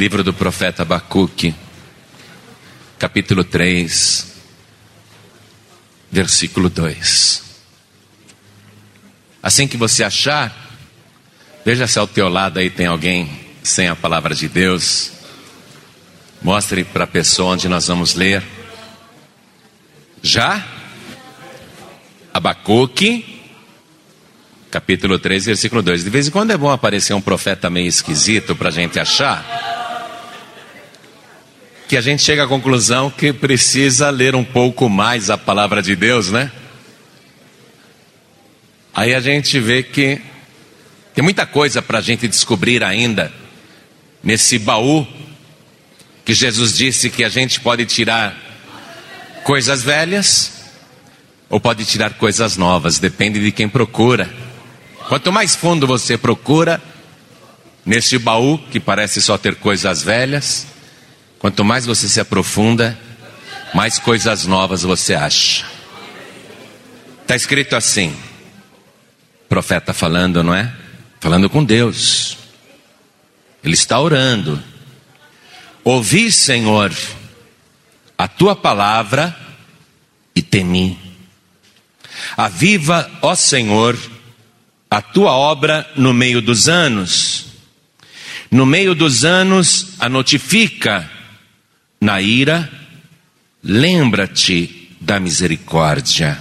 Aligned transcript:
Livro 0.00 0.24
do 0.24 0.32
profeta 0.32 0.80
Abacuque, 0.80 1.54
capítulo 2.98 3.44
3, 3.44 4.32
versículo 6.10 6.70
2. 6.70 7.42
Assim 9.42 9.68
que 9.68 9.76
você 9.76 10.02
achar, 10.02 10.56
veja 11.66 11.86
se 11.86 11.98
ao 11.98 12.08
teu 12.08 12.30
lado 12.30 12.58
aí 12.58 12.70
tem 12.70 12.86
alguém 12.86 13.44
sem 13.62 13.88
a 13.88 13.94
palavra 13.94 14.34
de 14.34 14.48
Deus. 14.48 15.12
Mostre 16.40 16.82
para 16.82 17.04
a 17.04 17.06
pessoa 17.06 17.52
onde 17.52 17.68
nós 17.68 17.86
vamos 17.86 18.14
ler. 18.14 18.42
Já? 20.22 20.66
Abacuque, 22.32 23.42
capítulo 24.70 25.18
3, 25.18 25.44
versículo 25.44 25.82
2. 25.82 26.04
De 26.04 26.08
vez 26.08 26.28
em 26.28 26.30
quando 26.30 26.52
é 26.52 26.56
bom 26.56 26.70
aparecer 26.70 27.12
um 27.12 27.20
profeta 27.20 27.68
meio 27.68 27.86
esquisito 27.86 28.56
para 28.56 28.70
a 28.70 28.72
gente 28.72 28.98
achar. 28.98 29.69
Que 31.90 31.96
a 31.96 32.00
gente 32.00 32.22
chega 32.22 32.44
à 32.44 32.46
conclusão 32.46 33.10
que 33.10 33.32
precisa 33.32 34.10
ler 34.10 34.36
um 34.36 34.44
pouco 34.44 34.88
mais 34.88 35.28
a 35.28 35.36
palavra 35.36 35.82
de 35.82 35.96
Deus, 35.96 36.30
né? 36.30 36.52
Aí 38.94 39.12
a 39.12 39.18
gente 39.18 39.58
vê 39.58 39.82
que 39.82 40.20
tem 41.12 41.24
muita 41.24 41.44
coisa 41.46 41.82
para 41.82 41.98
a 41.98 42.00
gente 42.00 42.28
descobrir 42.28 42.84
ainda 42.84 43.32
nesse 44.22 44.56
baú 44.56 45.04
que 46.24 46.32
Jesus 46.32 46.76
disse 46.76 47.10
que 47.10 47.24
a 47.24 47.28
gente 47.28 47.58
pode 47.58 47.84
tirar 47.86 48.36
coisas 49.42 49.82
velhas 49.82 50.70
ou 51.48 51.58
pode 51.58 51.84
tirar 51.84 52.12
coisas 52.12 52.56
novas, 52.56 53.00
depende 53.00 53.40
de 53.40 53.50
quem 53.50 53.68
procura. 53.68 54.32
Quanto 55.08 55.32
mais 55.32 55.56
fundo 55.56 55.88
você 55.88 56.16
procura 56.16 56.80
neste 57.84 58.16
baú 58.16 58.58
que 58.70 58.78
parece 58.78 59.20
só 59.20 59.36
ter 59.36 59.56
coisas 59.56 60.04
velhas, 60.04 60.69
quanto 61.40 61.64
mais 61.64 61.84
você 61.84 62.08
se 62.08 62.20
aprofunda, 62.20 62.96
mais 63.74 63.98
coisas 63.98 64.46
novas 64.46 64.82
você 64.82 65.14
acha. 65.14 65.66
Está 67.22 67.34
escrito 67.34 67.74
assim, 67.74 68.14
profeta 69.48 69.92
falando, 69.92 70.44
não 70.44 70.54
é? 70.54 70.72
Falando 71.18 71.50
com 71.50 71.64
Deus. 71.64 72.36
Ele 73.64 73.74
está 73.74 73.98
orando. 73.98 74.62
Ouvi, 75.82 76.30
Senhor, 76.30 76.94
a 78.16 78.28
tua 78.28 78.54
palavra 78.54 79.34
e 80.36 80.42
temi. 80.42 80.98
Aviva, 82.36 83.10
ó 83.22 83.34
Senhor, 83.34 83.98
a 84.90 85.00
tua 85.00 85.32
obra 85.32 85.90
no 85.96 86.12
meio 86.12 86.42
dos 86.42 86.68
anos. 86.68 87.46
No 88.50 88.66
meio 88.66 88.94
dos 88.94 89.24
anos 89.24 89.94
a 89.98 90.08
notifica. 90.08 91.10
Na 92.00 92.18
ira, 92.18 92.66
lembra-te 93.62 94.88
da 94.98 95.20
misericórdia. 95.20 96.40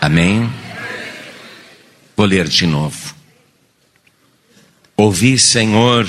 Amém? 0.00 0.48
Vou 2.16 2.24
ler 2.24 2.46
de 2.46 2.64
novo. 2.64 3.12
Ouvi, 4.96 5.36
Senhor, 5.36 6.08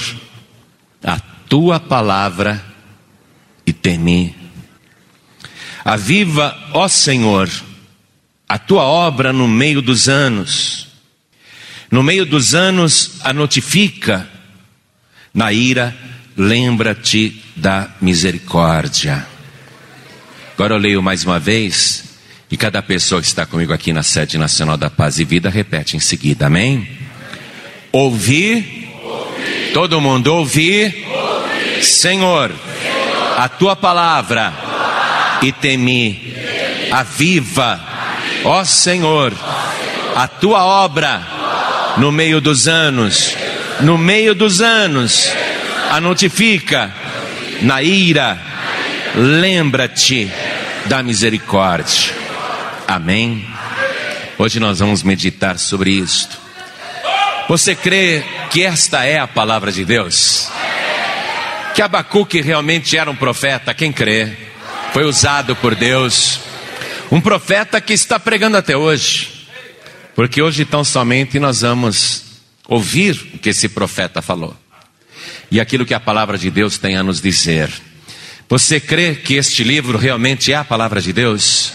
a 1.03 1.19
tua 1.19 1.79
palavra 1.79 2.63
e 3.65 3.73
temi. 3.73 4.35
Aviva, 5.83 6.55
ó 6.73 6.87
Senhor, 6.87 7.49
a 8.47 8.59
tua 8.59 8.83
obra 8.83 9.33
no 9.33 9.47
meio 9.47 9.81
dos 9.81 10.07
anos. 10.07 10.89
No 11.89 12.03
meio 12.03 12.23
dos 12.23 12.53
anos 12.53 13.19
a 13.23 13.33
notifica. 13.33 14.29
Na 15.33 15.51
ira, 15.51 15.97
lembra-te 16.37 17.41
da 17.55 17.89
misericórdia. 18.01 19.25
Agora 20.53 20.73
eu 20.73 20.77
leio 20.77 21.01
mais 21.01 21.23
uma 21.25 21.39
vez. 21.39 22.03
E 22.51 22.57
cada 22.57 22.81
pessoa 22.83 23.19
que 23.19 23.27
está 23.27 23.45
comigo 23.45 23.73
aqui 23.73 23.91
na 23.91 24.03
sede 24.03 24.37
nacional 24.37 24.77
da 24.77 24.89
paz 24.89 25.17
e 25.17 25.23
vida 25.23 25.49
repete 25.49 25.97
em 25.97 25.99
seguida, 25.99 26.45
amém? 26.45 26.87
Ouvir, 27.91 28.89
todo 29.73 29.99
mundo 29.99 30.27
ouvir. 30.27 30.93
Senhor, 31.81 32.51
Senhor, 32.51 32.51
a 33.37 33.49
tua 33.49 33.75
palavra, 33.75 34.53
e 35.41 35.51
temi, 35.51 36.33
aviva, 36.91 37.81
ó 38.43 38.63
Senhor, 38.63 39.33
a 40.15 40.27
tua 40.27 40.63
obra 40.63 41.21
no 41.97 42.11
meio 42.11 42.39
dos 42.39 42.67
anos, 42.67 43.35
no 43.81 43.97
meio 43.97 44.33
dos 44.33 44.61
anos, 44.61 45.29
a 45.93 46.01
notifica, 46.01 46.91
na 47.61 47.83
ira, 47.83 48.41
lembra-te 49.13 50.27
da 50.87 51.03
misericórdia. 51.03 52.15
Amém? 52.87 53.45
Hoje 54.35 54.59
nós 54.59 54.79
vamos 54.79 55.03
meditar 55.03 55.59
sobre 55.59 55.91
isto. 55.91 56.35
Você 57.47 57.75
crê 57.75 58.23
que 58.49 58.63
esta 58.63 59.05
é 59.05 59.19
a 59.19 59.27
palavra 59.27 59.71
de 59.71 59.85
Deus? 59.85 60.49
Que 61.75 61.81
Abacuque 61.83 62.41
realmente 62.41 62.97
era 62.97 63.11
um 63.11 63.15
profeta? 63.15 63.71
Quem 63.71 63.93
crê? 63.93 64.31
Foi 64.93 65.03
usado 65.03 65.55
por 65.55 65.75
Deus. 65.75 66.39
Um 67.11 67.21
profeta 67.21 67.79
que 67.79 67.93
está 67.93 68.19
pregando 68.19 68.57
até 68.57 68.75
hoje. 68.75 69.45
Porque 70.15 70.41
hoje 70.41 70.65
tão 70.65 70.83
somente 70.83 71.37
nós 71.37 71.61
vamos 71.61 72.23
ouvir 72.67 73.29
o 73.35 73.37
que 73.37 73.49
esse 73.49 73.69
profeta 73.69 74.23
falou. 74.23 74.62
E 75.53 75.61
aquilo 75.61 75.85
que 75.85 75.93
a 75.93 75.99
palavra 75.99 76.35
de 76.35 76.49
Deus 76.49 76.79
tem 76.79 76.97
a 76.97 77.03
nos 77.03 77.21
dizer. 77.21 77.71
Você 78.49 78.79
crê 78.79 79.13
que 79.13 79.35
este 79.35 79.63
livro 79.63 79.99
realmente 79.99 80.51
é 80.51 80.55
a 80.55 80.63
palavra 80.63 80.99
de 80.99 81.13
Deus? 81.13 81.73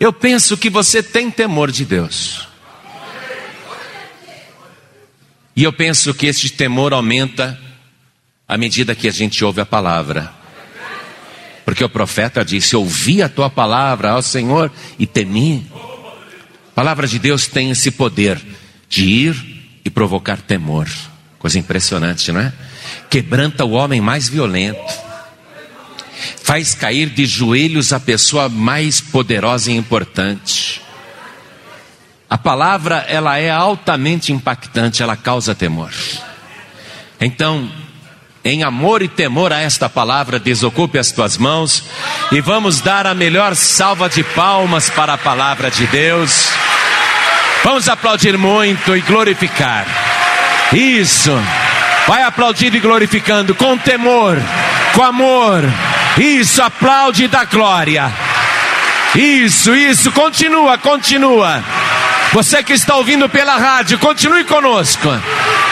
Eu 0.00 0.12
penso 0.12 0.56
que 0.56 0.68
você 0.68 1.04
tem 1.04 1.30
temor 1.30 1.70
de 1.70 1.84
Deus. 1.84 2.48
E 5.54 5.62
eu 5.62 5.72
penso 5.72 6.12
que 6.12 6.26
este 6.26 6.50
temor 6.50 6.92
aumenta 6.92 7.56
à 8.48 8.58
medida 8.58 8.92
que 8.96 9.06
a 9.06 9.12
gente 9.12 9.44
ouve 9.44 9.60
a 9.60 9.66
palavra. 9.66 10.32
Porque 11.64 11.84
o 11.84 11.88
profeta 11.88 12.44
disse: 12.44 12.74
Ouvi 12.74 13.22
a 13.22 13.28
tua 13.28 13.48
palavra, 13.48 14.16
ó 14.16 14.20
Senhor, 14.20 14.68
e 14.98 15.06
temi. 15.06 15.64
A 16.72 16.74
palavra 16.74 17.06
de 17.06 17.20
Deus 17.20 17.46
tem 17.46 17.70
esse 17.70 17.92
poder 17.92 18.36
de 18.88 19.04
ir 19.04 19.80
e 19.84 19.88
provocar 19.88 20.40
temor. 20.40 20.88
Coisa 21.38 21.58
impressionante, 21.58 22.32
não 22.32 22.40
é? 22.40 22.52
Quebranta 23.08 23.64
o 23.64 23.72
homem 23.72 24.00
mais 24.00 24.28
violento 24.28 25.08
faz 26.48 26.74
cair 26.74 27.10
de 27.10 27.26
joelhos 27.26 27.92
a 27.92 28.00
pessoa 28.00 28.48
mais 28.48 29.00
poderosa 29.00 29.70
e 29.70 29.76
importante. 29.76 30.80
A 32.28 32.36
palavra, 32.36 33.04
ela 33.08 33.38
é 33.38 33.50
altamente 33.50 34.32
impactante, 34.32 35.02
ela 35.02 35.16
causa 35.16 35.54
temor. 35.54 35.90
Então, 37.20 37.70
em 38.44 38.62
amor 38.62 39.02
e 39.02 39.08
temor 39.08 39.52
a 39.52 39.60
esta 39.60 39.88
palavra, 39.88 40.38
desocupe 40.38 40.98
as 40.98 41.10
tuas 41.12 41.36
mãos 41.36 41.84
e 42.30 42.40
vamos 42.40 42.80
dar 42.80 43.06
a 43.06 43.14
melhor 43.14 43.54
salva 43.54 44.08
de 44.08 44.22
palmas 44.22 44.90
para 44.90 45.14
a 45.14 45.18
palavra 45.18 45.70
de 45.70 45.86
Deus. 45.86 46.48
Vamos 47.64 47.88
aplaudir 47.88 48.38
muito 48.38 48.96
e 48.96 49.00
glorificar. 49.00 50.07
Isso. 50.72 51.32
Vai 52.06 52.22
aplaudindo 52.22 52.76
e 52.76 52.80
glorificando 52.80 53.54
com 53.54 53.76
temor, 53.76 54.38
com 54.94 55.02
amor, 55.02 55.62
isso, 56.16 56.62
aplaude 56.62 57.24
e 57.24 57.28
dá 57.28 57.44
glória. 57.44 58.10
Isso, 59.14 59.74
isso, 59.74 60.10
continua, 60.12 60.78
continua. 60.78 61.62
Você 62.32 62.62
que 62.62 62.72
está 62.72 62.96
ouvindo 62.96 63.28
pela 63.28 63.56
rádio, 63.56 63.98
continue 63.98 64.44
conosco. 64.44 65.08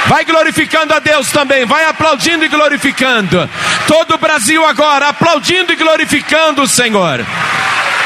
Vai 0.07 0.25
glorificando 0.25 0.95
a 0.95 0.99
Deus 0.99 1.31
também, 1.31 1.65
vai 1.65 1.85
aplaudindo 1.87 2.45
e 2.45 2.49
glorificando. 2.49 3.49
Todo 3.87 4.15
o 4.15 4.19
Brasil 4.19 4.65
agora 4.65 5.09
aplaudindo 5.09 5.73
e 5.73 5.77
glorificando 5.77 6.63
o 6.63 6.69
Senhor. 6.69 7.25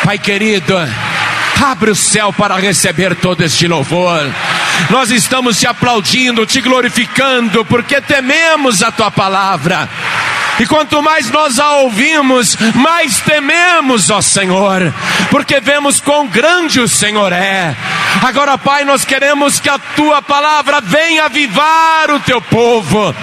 Pai 0.04 0.18
querido, 0.18 0.74
abre 1.62 1.90
o 1.90 1.96
céu 1.96 2.32
para 2.32 2.56
receber 2.56 3.14
todo 3.16 3.42
este 3.42 3.66
louvor. 3.68 4.22
Nós 4.88 5.10
estamos 5.10 5.58
te 5.58 5.66
aplaudindo, 5.66 6.46
te 6.46 6.60
glorificando, 6.60 7.64
porque 7.64 8.00
tememos 8.00 8.82
a 8.82 8.90
tua 8.90 9.10
palavra. 9.10 9.88
E 10.58 10.66
quanto 10.66 11.02
mais 11.02 11.30
nós 11.30 11.58
a 11.58 11.76
ouvimos, 11.76 12.56
mais 12.74 13.18
tememos, 13.20 14.10
ó 14.10 14.20
Senhor, 14.20 14.92
porque 15.30 15.58
vemos 15.58 16.00
quão 16.00 16.26
grande 16.26 16.80
o 16.80 16.88
Senhor 16.88 17.32
é. 17.32 17.74
Agora, 18.22 18.58
Pai, 18.58 18.84
nós 18.84 19.04
queremos 19.04 19.58
que 19.58 19.70
a 19.70 19.78
tua 19.78 20.20
palavra 20.20 20.82
venha 20.82 21.24
avivar 21.24 22.10
o 22.10 22.20
teu 22.20 22.42
povo 22.42 23.14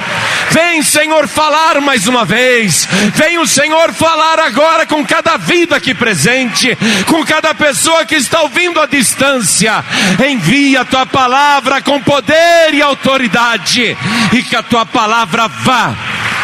Vem, 0.52 0.82
Senhor, 0.82 1.28
falar 1.28 1.80
mais 1.82 2.08
uma 2.08 2.26
vez. 2.26 2.88
Vem 3.16 3.38
o 3.38 3.48
Senhor 3.48 3.94
falar 3.94 4.40
agora 4.40 4.86
com 4.86 5.06
cada 5.06 5.38
vida 5.38 5.76
aqui 5.76 5.94
presente, 5.94 6.78
com 7.06 7.26
cada 7.26 7.54
pessoa 7.54 8.06
que 8.06 8.16
está 8.16 8.42
ouvindo 8.42 8.80
à 8.80 8.86
distância. 8.86 9.84
Envia 10.28 10.82
a 10.82 10.86
tua 10.86 11.06
palavra 11.06 11.82
com 11.82 12.02
poder 12.02 12.74
e 12.74 12.82
autoridade, 12.82 13.98
e 14.34 14.44
que 14.44 14.56
a 14.56 14.64
tua 14.64 14.86
palavra 14.86 15.48
vá 15.48 15.96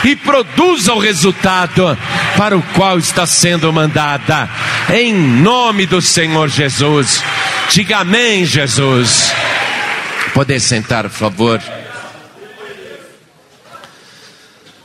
e 0.04 0.16
produza 0.16 0.94
o 0.94 1.00
resultado 1.00 1.98
para 2.38 2.58
o 2.58 2.62
qual 2.74 3.00
está 3.00 3.26
sendo 3.26 3.72
mandada. 3.72 4.50
Em 4.94 5.14
nome 5.14 5.86
do 5.86 6.02
Senhor 6.02 6.50
Jesus. 6.50 7.24
Diga 7.70 8.00
amém, 8.00 8.46
Jesus. 8.46 9.34
Poder 10.34 10.60
sentar, 10.60 11.04
por 11.04 11.12
favor. 11.12 11.83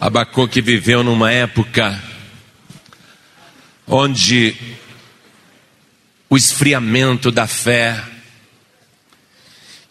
Abacuque 0.00 0.60
viveu 0.60 1.02
numa 1.02 1.32
época 1.32 2.00
onde 3.84 4.54
o 6.30 6.36
esfriamento 6.36 7.32
da 7.32 7.48
fé 7.48 8.04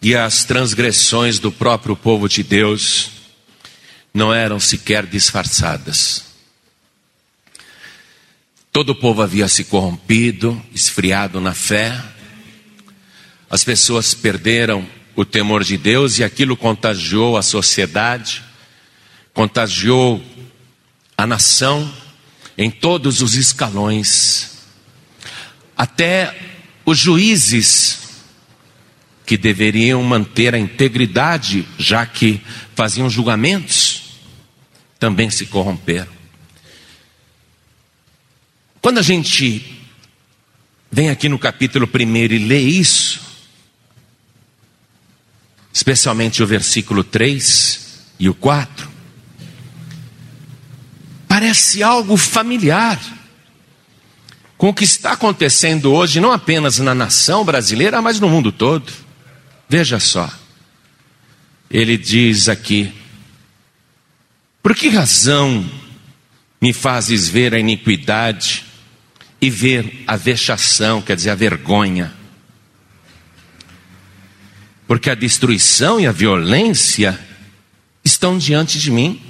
e 0.00 0.16
as 0.16 0.44
transgressões 0.44 1.38
do 1.38 1.52
próprio 1.52 1.94
povo 1.94 2.26
de 2.26 2.42
Deus 2.42 3.10
não 4.14 4.32
eram 4.32 4.58
sequer 4.58 5.04
disfarçadas. 5.04 6.24
Todo 8.72 8.90
o 8.90 8.94
povo 8.94 9.20
havia 9.20 9.46
se 9.46 9.64
corrompido, 9.64 10.62
esfriado 10.72 11.38
na 11.38 11.52
fé, 11.52 12.02
as 13.50 13.62
pessoas 13.62 14.14
perderam 14.14 14.88
o 15.14 15.24
temor 15.24 15.62
de 15.62 15.76
Deus 15.76 16.18
e 16.18 16.24
aquilo 16.24 16.56
contagiou 16.56 17.36
a 17.36 17.42
sociedade, 17.42 18.47
contagiou 19.38 20.20
a 21.16 21.24
nação 21.24 21.88
em 22.56 22.68
todos 22.68 23.22
os 23.22 23.34
escalões. 23.34 24.64
Até 25.76 26.36
os 26.84 26.98
juízes 26.98 28.00
que 29.24 29.36
deveriam 29.36 30.02
manter 30.02 30.56
a 30.56 30.58
integridade, 30.58 31.64
já 31.78 32.04
que 32.04 32.42
faziam 32.74 33.08
julgamentos, 33.08 34.18
também 34.98 35.30
se 35.30 35.46
corromperam. 35.46 36.10
Quando 38.82 38.98
a 38.98 39.02
gente 39.02 39.86
vem 40.90 41.10
aqui 41.10 41.28
no 41.28 41.38
capítulo 41.38 41.88
1 41.88 42.16
e 42.16 42.38
lê 42.38 42.58
isso, 42.58 43.20
especialmente 45.72 46.42
o 46.42 46.46
versículo 46.46 47.04
3 47.04 48.00
e 48.18 48.28
o 48.28 48.34
4, 48.34 48.97
parece 51.38 51.84
algo 51.84 52.16
familiar 52.16 53.00
com 54.56 54.70
o 54.70 54.74
que 54.74 54.82
está 54.82 55.12
acontecendo 55.12 55.92
hoje, 55.92 56.18
não 56.18 56.32
apenas 56.32 56.80
na 56.80 56.92
nação 56.92 57.44
brasileira, 57.44 58.02
mas 58.02 58.18
no 58.18 58.28
mundo 58.28 58.50
todo. 58.50 58.92
Veja 59.68 60.00
só, 60.00 60.28
ele 61.70 61.96
diz 61.96 62.48
aqui: 62.48 62.92
por 64.60 64.74
que 64.74 64.88
razão 64.88 65.64
me 66.60 66.72
fazes 66.72 67.28
ver 67.28 67.54
a 67.54 67.60
iniquidade 67.60 68.64
e 69.40 69.48
ver 69.48 70.02
a 70.08 70.16
vexação, 70.16 71.00
quer 71.00 71.14
dizer, 71.14 71.30
a 71.30 71.36
vergonha? 71.36 72.18
porque 74.88 75.10
a 75.10 75.14
destruição 75.14 76.00
e 76.00 76.06
a 76.06 76.12
violência 76.12 77.20
estão 78.02 78.38
diante 78.38 78.78
de 78.78 78.90
mim. 78.90 79.20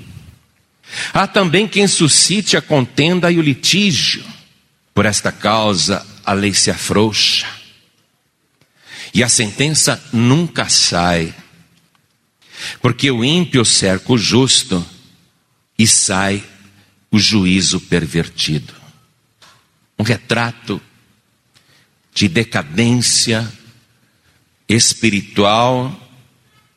Há 1.13 1.27
também 1.27 1.69
quem 1.69 1.87
suscite 1.87 2.57
a 2.57 2.63
contenda 2.63 3.31
e 3.31 3.39
o 3.39 3.43
litígio. 3.43 4.25
Por 4.95 5.07
esta 5.07 5.31
causa, 5.31 6.05
a 6.25 6.33
lei 6.33 6.53
se 6.53 6.71
afrouxa. 6.71 7.47
E 9.15 9.23
a 9.23 9.29
sentença 9.29 10.03
nunca 10.13 10.69
sai. 10.69 11.35
Porque 12.81 13.11
o 13.11 13.25
ímpio 13.25 13.65
cerca 13.65 14.13
o 14.13 14.19
justo 14.19 14.85
e 15.79 15.87
sai 15.87 16.43
o 17.11 17.19
juízo 17.19 17.81
pervertido. 17.81 18.75
Um 19.99 20.03
retrato 20.03 20.81
de 22.13 22.29
decadência 22.29 23.51
espiritual, 24.69 25.97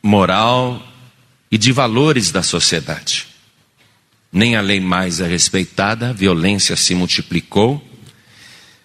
moral 0.02 0.88
e 1.52 1.58
de 1.58 1.72
valores 1.72 2.32
da 2.32 2.42
sociedade. 2.42 3.31
Nem 4.32 4.56
a 4.56 4.62
lei 4.62 4.80
mais 4.80 5.20
é 5.20 5.28
respeitada, 5.28 6.10
a 6.10 6.14
violência 6.14 6.76
se 6.76 6.96
multiplicou, 6.96 7.86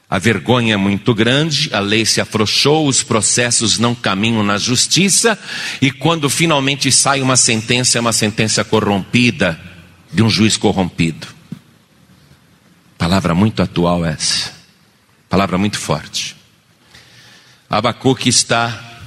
a 0.09 0.19
vergonha 0.19 0.75
é 0.75 0.77
muito 0.77 1.15
grande, 1.15 1.69
a 1.73 1.81
lei 1.81 2.07
se 2.07 2.21
afrouxou, 2.21 2.87
os 2.87 3.03
processos 3.03 3.79
não 3.79 3.95
caminham 3.95 4.43
na 4.43 4.57
justiça, 4.57 5.39
e 5.81 5.91
quando 5.91 6.31
finalmente 6.31 6.91
sai 6.93 7.21
uma 7.21 7.37
sentença, 7.37 7.99
é 7.99 8.01
uma 8.01 8.13
sentença 8.13 8.65
corrompida, 8.65 9.61
de 10.13 10.23
um 10.23 10.31
juiz 10.31 10.57
corrompido. 10.57 11.27
Palavra 12.97 13.35
muito 13.35 13.63
atual 13.63 14.05
essa, 14.05 14.53
palavra 15.29 15.59
muito 15.59 15.79
forte. 15.79 16.37
Abacuque 17.69 18.29
está 18.29 19.03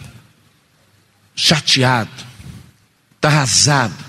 chateado, 1.33 2.11
está 3.15 3.29
arrasado. 3.29 4.08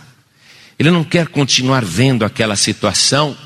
Ele 0.81 0.91
não 0.91 1.05
quer 1.05 1.29
continuar 1.29 1.85
vendo 1.85 2.25
aquela 2.25 2.57
situação, 2.57 3.37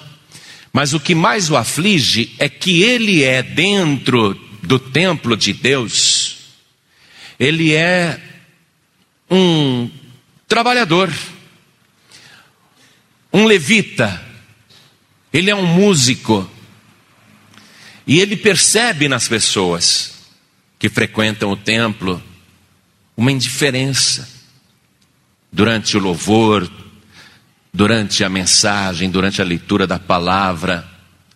mas 0.72 0.94
o 0.94 1.00
que 1.00 1.16
mais 1.16 1.50
o 1.50 1.56
aflige 1.56 2.32
é 2.38 2.48
que 2.48 2.84
ele 2.84 3.24
é 3.24 3.42
dentro 3.42 4.34
do 4.62 4.78
templo 4.78 5.36
de 5.36 5.52
Deus, 5.52 6.36
ele 7.36 7.72
é 7.72 8.20
um 9.28 9.90
trabalhador, 10.46 11.12
um 13.32 13.46
levita, 13.46 14.24
ele 15.32 15.50
é 15.50 15.56
um 15.56 15.66
músico, 15.66 16.48
e 18.06 18.20
ele 18.20 18.36
percebe 18.36 19.08
nas 19.08 19.26
pessoas 19.26 20.28
que 20.78 20.88
frequentam 20.88 21.50
o 21.50 21.56
templo 21.56 22.22
uma 23.16 23.32
indiferença 23.32 24.28
durante 25.50 25.96
o 25.96 26.00
louvor, 26.00 26.83
durante 27.74 28.22
a 28.22 28.28
mensagem, 28.28 29.10
durante 29.10 29.42
a 29.42 29.44
leitura 29.44 29.84
da 29.84 29.98
palavra, 29.98 30.88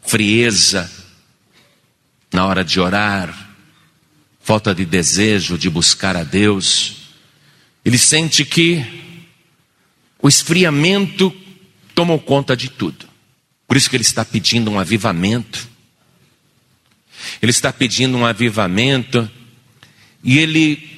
frieza 0.06 0.88
na 2.32 2.46
hora 2.46 2.64
de 2.64 2.78
orar, 2.78 3.56
falta 4.40 4.72
de 4.72 4.84
desejo 4.84 5.58
de 5.58 5.68
buscar 5.68 6.16
a 6.16 6.22
Deus. 6.22 7.08
Ele 7.84 7.98
sente 7.98 8.44
que 8.44 8.86
o 10.22 10.28
esfriamento 10.28 11.34
tomou 11.92 12.20
conta 12.20 12.56
de 12.56 12.68
tudo. 12.68 13.08
Por 13.66 13.76
isso 13.76 13.90
que 13.90 13.96
ele 13.96 14.02
está 14.02 14.24
pedindo 14.24 14.70
um 14.70 14.78
avivamento. 14.78 15.68
Ele 17.42 17.50
está 17.50 17.72
pedindo 17.72 18.16
um 18.16 18.24
avivamento 18.24 19.28
e 20.22 20.38
ele 20.38 20.97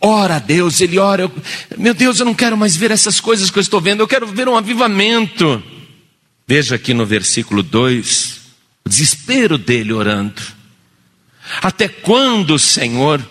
ora 0.00 0.36
a 0.36 0.38
Deus, 0.38 0.80
ele 0.80 0.98
ora, 0.98 1.22
eu, 1.22 1.32
meu 1.76 1.92
Deus, 1.92 2.18
eu 2.18 2.24
não 2.24 2.34
quero 2.34 2.56
mais 2.56 2.74
ver 2.74 2.90
essas 2.90 3.20
coisas 3.20 3.50
que 3.50 3.58
eu 3.58 3.62
estou 3.62 3.80
vendo, 3.80 4.00
eu 4.00 4.08
quero 4.08 4.26
ver 4.26 4.48
um 4.48 4.56
avivamento. 4.56 5.62
Veja 6.46 6.76
aqui 6.76 6.94
no 6.94 7.04
versículo 7.04 7.62
2, 7.62 8.40
o 8.84 8.88
desespero 8.88 9.58
dele 9.58 9.92
orando. 9.92 10.42
Até 11.62 11.88
quando, 11.88 12.58
Senhor, 12.58 13.24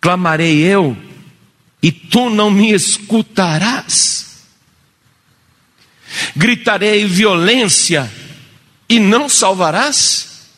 clamarei 0.00 0.60
eu 0.60 0.96
e 1.82 1.90
tu 1.90 2.30
não 2.30 2.50
me 2.50 2.72
escutarás? 2.72 4.44
Gritarei 6.36 7.04
violência 7.06 8.10
e 8.88 8.98
não 8.98 9.28
salvarás? 9.28 10.48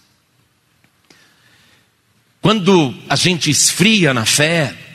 Quando 2.41 2.95
a 3.09 3.17
gente 3.17 3.51
esfria 3.51 4.15
na 4.15 4.25
fé, 4.25 4.86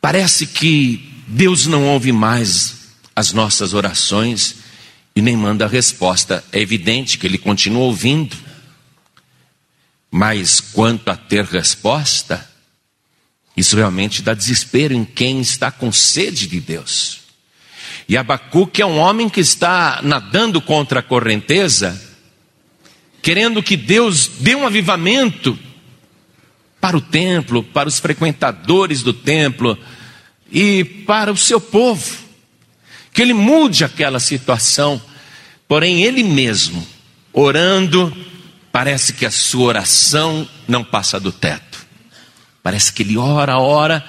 Parece 0.00 0.46
que 0.46 1.12
Deus 1.26 1.66
não 1.66 1.86
ouve 1.88 2.10
mais 2.10 2.88
as 3.14 3.32
nossas 3.32 3.74
orações 3.74 4.56
e 5.14 5.20
nem 5.20 5.36
manda 5.36 5.66
a 5.66 5.68
resposta. 5.68 6.42
É 6.50 6.60
evidente 6.60 7.18
que 7.18 7.26
Ele 7.26 7.36
continua 7.36 7.82
ouvindo, 7.82 8.36
mas 10.10 10.60
quanto 10.60 11.08
a 11.10 11.16
ter 11.16 11.44
resposta, 11.44 12.48
isso 13.56 13.76
realmente 13.76 14.22
dá 14.22 14.32
desespero 14.32 14.94
em 14.94 15.04
quem 15.04 15.40
está 15.40 15.70
com 15.70 15.92
sede 15.92 16.46
de 16.46 16.60
Deus. 16.60 17.20
E 18.08 18.16
Abacuque 18.16 18.82
é 18.82 18.86
um 18.86 18.98
homem 18.98 19.28
que 19.28 19.40
está 19.40 20.00
nadando 20.02 20.60
contra 20.60 21.00
a 21.00 21.02
correnteza, 21.02 22.00
querendo 23.22 23.62
que 23.62 23.76
Deus 23.76 24.26
dê 24.40 24.54
um 24.54 24.66
avivamento 24.66 25.58
para 26.80 26.96
o 26.96 27.00
templo, 27.00 27.62
para 27.62 27.88
os 27.88 27.98
frequentadores 27.98 29.02
do 29.02 29.12
templo 29.12 29.78
e 30.50 30.84
para 30.84 31.32
o 31.32 31.36
seu 31.36 31.60
povo. 31.60 32.30
que 33.12 33.20
ele 33.20 33.34
mude 33.34 33.84
aquela 33.84 34.20
situação. 34.20 35.02
Porém, 35.66 36.02
ele 36.02 36.22
mesmo, 36.22 36.86
orando, 37.32 38.16
parece 38.70 39.12
que 39.12 39.26
a 39.26 39.30
sua 39.32 39.66
oração 39.66 40.48
não 40.68 40.84
passa 40.84 41.18
do 41.18 41.32
teto. 41.32 41.84
Parece 42.62 42.92
que 42.92 43.02
ele 43.02 43.16
ora, 43.16 43.58
ora 43.58 44.04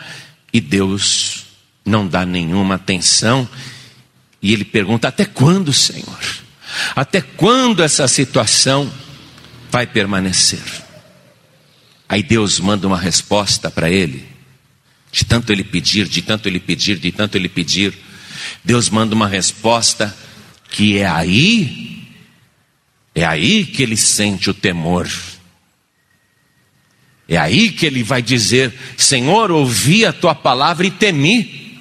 e 0.54 0.62
Deus 0.62 1.46
não 1.84 2.08
dá 2.08 2.26
nenhuma 2.26 2.76
atenção. 2.76 3.50
E 4.42 4.54
ele 4.54 4.64
pergunta: 4.64 5.08
Até 5.08 5.26
quando, 5.26 5.74
Senhor? 5.74 6.20
Até 6.96 7.22
quando 7.22 7.84
essa 7.84 8.08
situação 8.08 8.92
vai 9.72 9.88
permanecer? 9.88 10.62
Aí 12.12 12.22
Deus 12.22 12.60
manda 12.60 12.86
uma 12.86 13.00
resposta 13.00 13.72
para 13.72 13.90
ele. 13.90 14.28
De 15.14 15.24
tanto 15.24 15.50
ele 15.50 15.64
pedir, 15.64 16.10
de 16.10 16.22
tanto 16.22 16.46
ele 16.46 16.60
pedir, 16.60 17.00
de 17.00 17.10
tanto 17.10 17.38
ele 17.38 17.48
pedir, 17.48 17.98
Deus 18.66 18.90
manda 18.90 19.16
uma 19.16 19.30
resposta 19.30 20.14
que 20.70 20.98
é 20.98 21.08
aí, 21.08 22.06
é 23.16 23.24
aí 23.24 23.66
que 23.66 23.82
ele 23.82 23.96
sente 23.96 24.50
o 24.50 24.54
temor. 24.54 25.10
É 27.30 27.38
aí 27.38 27.72
que 27.72 27.86
ele 27.86 28.04
vai 28.04 28.22
dizer: 28.22 28.74
Senhor, 28.98 29.50
ouvi 29.50 30.06
a 30.06 30.12
tua 30.12 30.36
palavra 30.36 30.86
e 30.86 30.92
temi. 30.92 31.80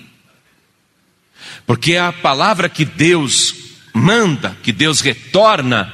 Porque 1.67 1.97
a 1.97 2.13
palavra 2.13 2.69
que 2.69 2.85
Deus 2.85 3.53
manda, 3.93 4.57
que 4.63 4.71
Deus 4.71 5.01
retorna, 5.01 5.93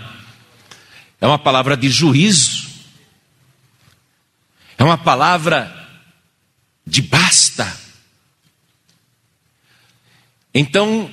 é 1.23 1.27
uma 1.27 1.39
palavra 1.39 1.75
de 1.75 1.89
juízo, 1.89 2.56
é 4.79 4.85
uma 4.85 4.99
palavra 4.99 5.73
de 6.87 7.03
basta. 7.03 7.67
Então, 10.55 11.11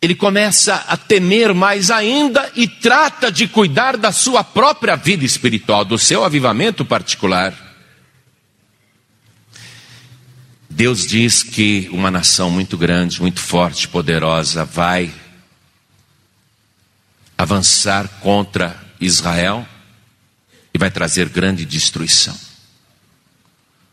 ele 0.00 0.14
começa 0.14 0.74
a 0.74 0.96
temer 0.96 1.52
mais 1.52 1.90
ainda 1.90 2.50
e 2.54 2.68
trata 2.68 3.32
de 3.32 3.48
cuidar 3.48 3.96
da 3.96 4.12
sua 4.12 4.44
própria 4.44 4.94
vida 4.94 5.24
espiritual, 5.24 5.84
do 5.84 5.98
seu 5.98 6.24
avivamento 6.24 6.84
particular. 6.84 7.52
Deus 10.70 11.06
diz 11.06 11.42
que 11.42 11.88
uma 11.90 12.10
nação 12.10 12.50
muito 12.50 12.78
grande, 12.78 13.20
muito 13.20 13.40
forte, 13.40 13.88
poderosa, 13.88 14.64
vai 14.64 15.12
avançar 17.36 18.06
contra 18.20 18.80
Israel 19.00 19.66
e 20.72 20.78
vai 20.78 20.90
trazer 20.90 21.28
grande 21.28 21.64
destruição. 21.64 22.47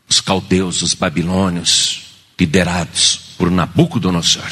Os 0.08 0.20
caldeus, 0.20 0.82
os 0.82 0.94
babilônios, 0.94 2.02
liderados 2.38 3.20
por 3.36 3.50
Nabucodonosor, 3.50 4.50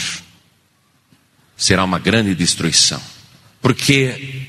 será 1.57 1.85
uma 1.85 1.99
grande 1.99 2.35
destruição, 2.35 3.01
porque 3.63 4.49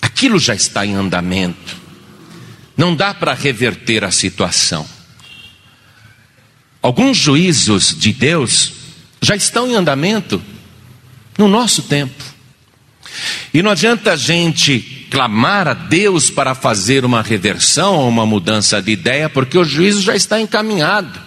aquilo 0.00 0.38
já 0.38 0.54
está 0.54 0.86
em 0.86 0.94
andamento, 0.94 1.76
não 2.76 2.94
dá 2.94 3.12
para 3.12 3.34
reverter 3.34 4.04
a 4.04 4.10
situação. 4.10 4.86
Alguns 6.80 7.16
juízos 7.16 7.98
de 7.98 8.12
Deus 8.12 8.72
já 9.22 9.34
estão 9.34 9.66
em 9.66 9.74
andamento 9.74 10.42
no 11.38 11.48
nosso 11.48 11.82
tempo. 11.82 12.22
E 13.52 13.62
não 13.62 13.70
adianta 13.70 14.12
a 14.12 14.16
gente 14.16 15.03
clamar 15.14 15.68
a 15.68 15.74
Deus 15.74 16.28
para 16.28 16.56
fazer 16.56 17.04
uma 17.04 17.22
reversão 17.22 17.94
ou 17.94 18.08
uma 18.08 18.26
mudança 18.26 18.82
de 18.82 18.90
ideia, 18.90 19.30
porque 19.30 19.56
o 19.56 19.62
juízo 19.62 20.02
já 20.02 20.16
está 20.16 20.40
encaminhado. 20.40 21.20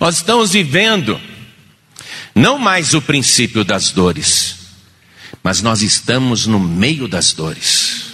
Nós 0.00 0.16
estamos 0.16 0.50
vivendo 0.50 1.20
não 2.34 2.58
mais 2.58 2.94
o 2.94 3.00
princípio 3.00 3.62
das 3.62 3.92
dores, 3.92 4.56
mas 5.44 5.62
nós 5.62 5.80
estamos 5.80 6.44
no 6.48 6.58
meio 6.58 7.06
das 7.06 7.32
dores. 7.32 8.06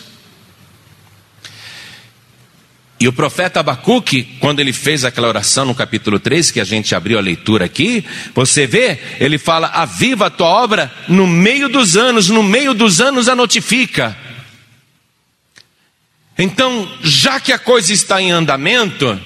E 3.00 3.08
o 3.08 3.12
profeta 3.12 3.60
Abacuque, 3.60 4.36
quando 4.38 4.60
ele 4.60 4.74
fez 4.74 5.02
aquela 5.02 5.28
oração 5.28 5.64
no 5.64 5.74
capítulo 5.74 6.18
3, 6.18 6.50
que 6.50 6.60
a 6.60 6.64
gente 6.64 6.94
abriu 6.94 7.16
a 7.16 7.22
leitura 7.22 7.64
aqui, 7.64 8.04
você 8.34 8.66
vê, 8.66 8.98
ele 9.18 9.38
fala: 9.38 9.68
Aviva 9.68 10.26
a 10.26 10.30
tua 10.30 10.48
obra 10.48 10.92
no 11.08 11.26
meio 11.26 11.70
dos 11.70 11.96
anos, 11.96 12.28
no 12.28 12.42
meio 12.42 12.74
dos 12.74 13.00
anos 13.00 13.30
a 13.30 13.34
notifica. 13.34 14.24
Então, 16.38 16.90
já 17.02 17.38
que 17.38 17.52
a 17.52 17.58
coisa 17.58 17.92
está 17.92 18.20
em 18.20 18.32
andamento, 18.32 19.20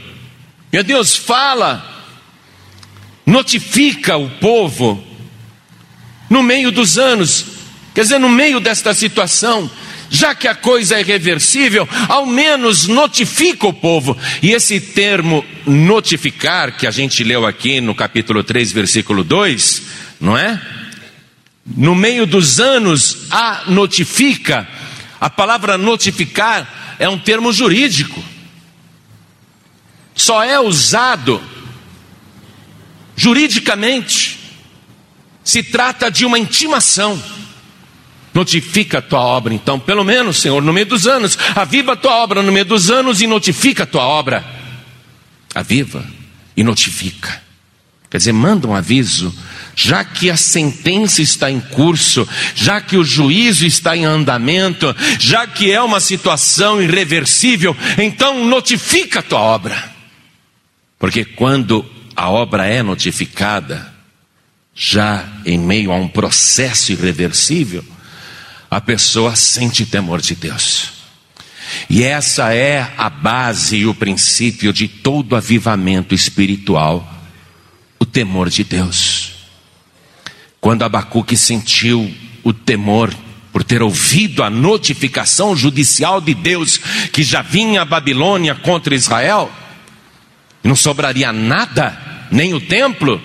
meu 0.71 0.85
Deus, 0.85 1.17
fala, 1.17 1.83
notifica 3.25 4.17
o 4.17 4.29
povo 4.29 5.03
no 6.29 6.43
meio 6.43 6.71
dos 6.71 6.99
anos, 6.99 7.47
quer 7.95 8.03
dizer, 8.03 8.19
no 8.19 8.29
meio 8.29 8.61
desta 8.61 8.93
situação, 8.93 9.71
já 10.11 10.35
que 10.35 10.47
a 10.47 10.55
coisa 10.55 11.01
é 11.01 11.03
reversível, 11.03 11.89
ao 12.09 12.27
menos 12.27 12.87
notifica 12.87 13.67
o 13.67 13.73
povo. 13.73 14.17
E 14.43 14.53
esse 14.53 14.81
termo 14.81 15.45
notificar, 15.67 16.77
que 16.77 16.87
a 16.87 16.91
gente 16.91 17.25
leu 17.25 17.47
aqui 17.47 17.81
no 17.81 17.95
capítulo 17.95 18.45
3, 18.45 18.73
versículo 18.73 19.25
2, 19.25 19.83
não 20.21 20.37
é? 20.37 20.61
No 21.77 21.95
meio 21.95 22.27
dos 22.27 22.61
anos, 22.61 23.27
a 23.31 23.65
notifica. 23.67 24.67
A 25.21 25.29
palavra 25.29 25.77
notificar 25.77 26.78
é 26.99 27.09
um 27.09 27.19
termo 27.19 27.53
jurídico. 27.53 28.23
Só 30.15 30.43
é 30.43 30.59
usado 30.59 31.41
juridicamente. 33.17 34.39
Se 35.45 35.63
trata 35.63 36.11
de 36.11 36.25
uma 36.25 36.39
intimação. 36.39 37.23
Notifica 38.35 38.99
a 38.99 39.03
tua 39.03 39.21
obra, 39.21 39.55
então, 39.55 39.81
pelo 39.81 40.05
menos, 40.05 40.37
Senhor, 40.37 40.63
no 40.63 40.73
meio 40.73 40.87
dos 40.87 41.07
anos. 41.07 41.39
Aviva 41.55 41.95
a 41.95 41.97
tua 41.97 42.17
obra 42.23 42.43
no 42.43 42.53
meio 42.53 42.65
dos 42.65 42.91
anos 42.91 43.21
e 43.21 43.27
notifica 43.27 43.85
a 43.85 43.87
tua 43.87 44.03
obra. 44.03 44.45
Aviva 45.55 46.05
e 46.57 46.63
notifica. 46.63 47.43
Quer 48.11 48.19
dizer, 48.19 48.33
manda 48.33 48.67
um 48.67 48.75
aviso, 48.75 49.35
já 49.81 50.05
que 50.05 50.29
a 50.29 50.37
sentença 50.37 51.23
está 51.23 51.49
em 51.49 51.61
curso, 51.61 52.29
já 52.53 52.81
que 52.81 52.97
o 52.97 53.05
juízo 53.05 53.65
está 53.65 53.97
em 53.97 54.05
andamento, 54.05 54.93
já 55.21 55.47
que 55.47 55.71
é 55.71 55.81
uma 55.81 56.01
situação 56.01 56.83
irreversível, 56.83 57.77
então 57.97 58.45
notifica 58.45 59.21
a 59.21 59.23
tua 59.23 59.39
obra. 59.39 59.93
Porque 60.99 61.25
quando 61.25 61.89
a 62.17 62.29
obra 62.29 62.67
é 62.67 62.83
notificada, 62.83 63.95
já 64.75 65.25
em 65.47 65.57
meio 65.57 65.93
a 65.93 65.95
um 65.95 66.09
processo 66.09 66.91
irreversível, 66.91 67.85
a 68.69 68.81
pessoa 68.81 69.37
sente 69.37 69.87
temor 69.87 70.21
de 70.21 70.35
Deus. 70.35 70.91
E 71.89 72.03
essa 72.03 72.53
é 72.53 72.93
a 72.99 73.09
base 73.09 73.77
e 73.77 73.87
o 73.87 73.95
princípio 73.95 74.73
de 74.73 74.89
todo 74.89 75.37
avivamento 75.37 76.17
espiritual, 76.17 77.09
o 77.97 78.05
temor 78.05 78.51
de 78.51 78.65
Deus. 78.65 79.18
Quando 80.61 80.83
Abacuque 80.83 81.37
sentiu 81.37 82.13
o 82.43 82.53
temor 82.53 83.15
por 83.53 83.63
ter 83.65 83.83
ouvido 83.83 84.43
a 84.43 84.51
notificação 84.51 85.57
judicial 85.57 86.21
de 86.21 86.35
Deus 86.35 86.79
que 87.13 87.23
já 87.23 87.43
vinha 87.43 87.83
a 87.83 87.85
Babilônia 87.85 88.55
contra 88.55 88.95
Israel, 88.95 89.51
não 90.63 90.77
sobraria 90.77 91.33
nada, 91.33 92.27
nem 92.31 92.55
o 92.55 92.61
templo. 92.61 93.21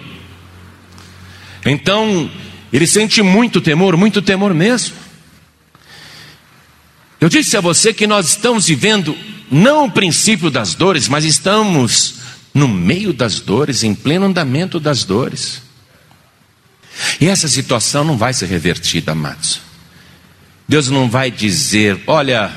Então, 1.65 2.29
ele 2.71 2.87
sente 2.87 3.21
muito 3.21 3.61
temor, 3.61 3.97
muito 3.97 4.21
temor 4.21 4.53
mesmo. 4.53 4.95
Eu 7.19 7.29
disse 7.29 7.55
a 7.55 7.61
você 7.61 7.93
que 7.93 8.05
nós 8.05 8.27
estamos 8.27 8.67
vivendo 8.67 9.17
não 9.49 9.85
o 9.85 9.91
princípio 9.91 10.51
das 10.51 10.75
dores, 10.75 11.07
mas 11.07 11.23
estamos 11.23 12.15
no 12.53 12.67
meio 12.67 13.13
das 13.13 13.39
dores, 13.39 13.83
em 13.83 13.95
pleno 13.95 14.25
andamento 14.25 14.79
das 14.79 15.03
dores. 15.03 15.62
E 17.19 17.27
essa 17.27 17.47
situação 17.47 18.03
não 18.03 18.17
vai 18.17 18.33
ser 18.33 18.47
revertida, 18.47 19.11
amados. 19.11 19.61
Deus 20.67 20.89
não 20.89 21.09
vai 21.09 21.29
dizer: 21.31 22.01
olha, 22.07 22.51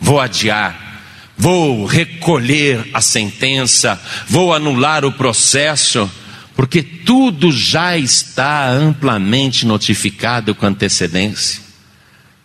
vou 0.00 0.20
adiar, 0.20 1.02
vou 1.36 1.84
recolher 1.84 2.88
a 2.92 3.00
sentença, 3.00 4.00
vou 4.28 4.54
anular 4.54 5.04
o 5.04 5.12
processo, 5.12 6.10
porque 6.54 6.82
tudo 6.82 7.52
já 7.52 7.96
está 7.96 8.68
amplamente 8.70 9.66
notificado 9.66 10.54
com 10.54 10.66
antecedência. 10.66 11.62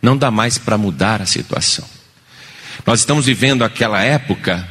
Não 0.02 0.18
dá 0.18 0.30
mais 0.30 0.58
para 0.58 0.78
mudar 0.78 1.22
a 1.22 1.26
situação. 1.26 1.86
Nós 2.86 3.00
estamos 3.00 3.26
vivendo 3.26 3.64
aquela 3.64 4.02
época 4.02 4.68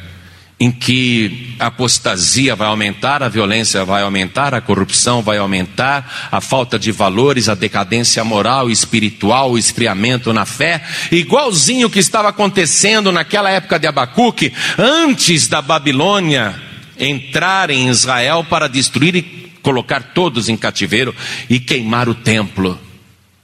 em 0.59 0.71
que 0.71 1.55
a 1.59 1.67
apostasia 1.67 2.55
vai 2.55 2.67
aumentar, 2.67 3.21
a 3.21 3.29
violência 3.29 3.85
vai 3.85 4.01
aumentar, 4.01 4.55
a 4.55 4.61
corrupção 4.61 5.21
vai 5.21 5.37
aumentar, 5.37 6.29
a 6.31 6.41
falta 6.41 6.79
de 6.79 6.91
valores, 6.91 7.47
a 7.47 7.53
decadência 7.53 8.23
moral 8.23 8.69
e 8.69 8.73
espiritual, 8.73 9.51
o 9.51 9.57
esfriamento 9.57 10.33
na 10.33 10.45
fé, 10.45 10.83
igualzinho 11.11 11.89
que 11.89 11.99
estava 11.99 12.29
acontecendo 12.29 13.11
naquela 13.11 13.51
época 13.51 13.77
de 13.77 13.85
Abacuque, 13.85 14.51
antes 14.79 15.47
da 15.47 15.61
Babilônia 15.61 16.59
entrar 16.97 17.69
em 17.69 17.89
Israel 17.89 18.43
para 18.43 18.67
destruir 18.67 19.15
e 19.15 19.21
colocar 19.61 20.01
todos 20.13 20.49
em 20.49 20.57
cativeiro 20.57 21.15
e 21.49 21.59
queimar 21.59 22.09
o 22.09 22.15
templo, 22.15 22.79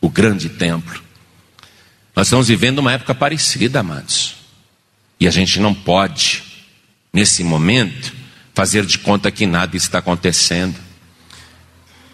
o 0.01 0.09
grande 0.09 0.49
templo. 0.49 1.01
Nós 2.15 2.27
estamos 2.27 2.47
vivendo 2.47 2.79
uma 2.79 2.93
época 2.93 3.13
parecida, 3.13 3.79
amados. 3.79 4.35
E 5.19 5.27
a 5.27 5.31
gente 5.31 5.59
não 5.59 5.73
pode, 5.73 6.43
nesse 7.13 7.43
momento, 7.43 8.11
fazer 8.55 8.85
de 8.85 8.97
conta 8.97 9.29
que 9.29 9.45
nada 9.45 9.77
está 9.77 9.99
acontecendo, 9.99 10.75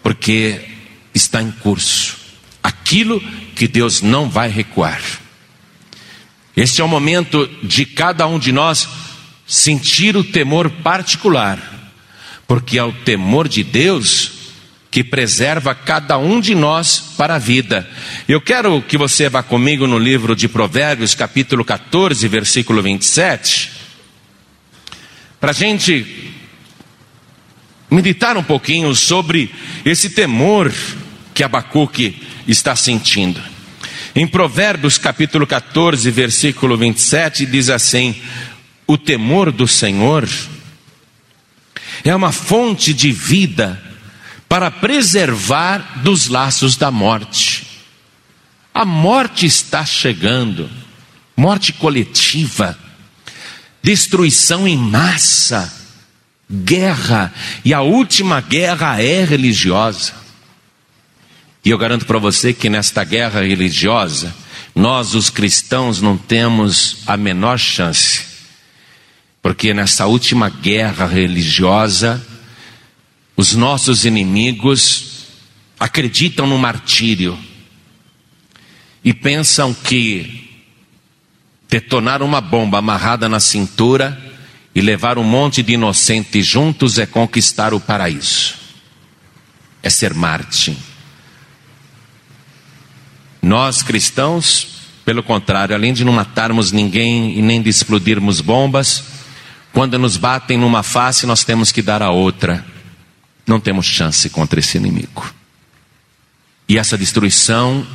porque 0.02 0.60
está 1.14 1.42
em 1.42 1.50
curso 1.50 2.18
aquilo 2.62 3.20
que 3.54 3.66
Deus 3.66 4.02
não 4.02 4.28
vai 4.28 4.50
recuar. 4.50 5.00
Este 6.54 6.80
é 6.82 6.84
o 6.84 6.88
momento 6.88 7.48
de 7.62 7.86
cada 7.86 8.26
um 8.26 8.38
de 8.38 8.52
nós 8.52 8.86
sentir 9.46 10.16
o 10.16 10.24
temor 10.24 10.68
particular, 10.68 11.58
porque 12.46 12.78
é 12.78 12.84
o 12.84 12.92
temor 12.92 13.48
de 13.48 13.64
Deus 13.64 14.32
que 14.90 15.02
preserva 15.04 15.74
cada 15.74 16.18
um 16.18 16.40
de 16.40 16.54
nós 16.54 16.98
para 17.16 17.36
a 17.36 17.38
vida. 17.38 17.88
Eu 18.28 18.40
quero 18.40 18.82
que 18.82 18.98
você 18.98 19.28
vá 19.28 19.42
comigo 19.42 19.86
no 19.86 19.98
livro 19.98 20.34
de 20.34 20.48
Provérbios, 20.48 21.14
capítulo 21.14 21.64
14, 21.64 22.26
versículo 22.28 22.82
27, 22.82 23.79
para 25.40 25.50
a 25.52 25.54
gente 25.54 26.34
meditar 27.90 28.36
um 28.36 28.42
pouquinho 28.42 28.94
sobre 28.94 29.52
esse 29.84 30.10
temor 30.10 30.72
que 31.32 31.42
Abacuque 31.42 32.22
está 32.46 32.76
sentindo. 32.76 33.40
Em 34.14 34.26
Provérbios 34.26 34.98
capítulo 34.98 35.46
14, 35.46 36.10
versículo 36.10 36.76
27, 36.76 37.46
diz 37.46 37.70
assim: 37.70 38.14
O 38.86 38.98
temor 38.98 39.50
do 39.50 39.66
Senhor 39.66 40.28
é 42.04 42.14
uma 42.14 42.32
fonte 42.32 42.92
de 42.92 43.10
vida 43.10 43.80
para 44.48 44.70
preservar 44.70 46.00
dos 46.02 46.26
laços 46.26 46.76
da 46.76 46.90
morte. 46.90 47.66
A 48.74 48.84
morte 48.84 49.46
está 49.46 49.84
chegando, 49.86 50.68
morte 51.36 51.72
coletiva, 51.72 52.76
destruição 53.82 54.66
em 54.66 54.76
massa, 54.76 55.72
guerra, 56.50 57.32
e 57.64 57.72
a 57.72 57.80
última 57.80 58.40
guerra 58.40 59.02
é 59.02 59.24
religiosa. 59.24 60.14
E 61.64 61.70
eu 61.70 61.78
garanto 61.78 62.06
para 62.06 62.18
você 62.18 62.52
que 62.52 62.68
nesta 62.68 63.04
guerra 63.04 63.42
religiosa, 63.42 64.34
nós, 64.74 65.14
os 65.14 65.28
cristãos, 65.28 66.00
não 66.00 66.16
temos 66.16 66.98
a 67.06 67.16
menor 67.16 67.58
chance. 67.58 68.24
Porque 69.42 69.74
nessa 69.74 70.06
última 70.06 70.48
guerra 70.48 71.06
religiosa, 71.06 72.24
os 73.36 73.54
nossos 73.54 74.04
inimigos 74.04 75.26
acreditam 75.78 76.46
no 76.46 76.58
martírio 76.58 77.38
e 79.02 79.14
pensam 79.14 79.72
que 79.72 80.49
detonar 81.70 82.20
uma 82.20 82.40
bomba 82.40 82.78
amarrada 82.78 83.28
na 83.28 83.38
cintura 83.38 84.20
e 84.74 84.80
levar 84.80 85.18
um 85.18 85.24
monte 85.24 85.62
de 85.62 85.74
inocentes 85.74 86.44
juntos 86.44 86.98
é 86.98 87.06
conquistar 87.06 87.72
o 87.72 87.80
paraíso, 87.80 88.54
é 89.82 89.88
ser 89.88 90.12
Marte. 90.12 90.76
Nós 93.40 93.82
cristãos, 93.82 94.80
pelo 95.04 95.22
contrário, 95.22 95.74
além 95.74 95.94
de 95.94 96.04
não 96.04 96.12
matarmos 96.12 96.72
ninguém 96.72 97.38
e 97.38 97.40
nem 97.40 97.62
de 97.62 97.70
explodirmos 97.70 98.40
bombas, 98.40 99.04
quando 99.72 99.98
nos 99.98 100.16
batem 100.16 100.58
numa 100.58 100.82
face, 100.82 101.24
nós 101.26 101.44
temos 101.44 101.70
que 101.70 101.80
dar 101.80 102.02
a 102.02 102.10
outra. 102.10 102.64
Não 103.46 103.60
temos 103.60 103.86
chance 103.86 104.28
contra 104.28 104.60
esse 104.60 104.76
inimigo. 104.76 105.32
E 106.68 106.76
essa 106.76 106.98
destruição 106.98 107.86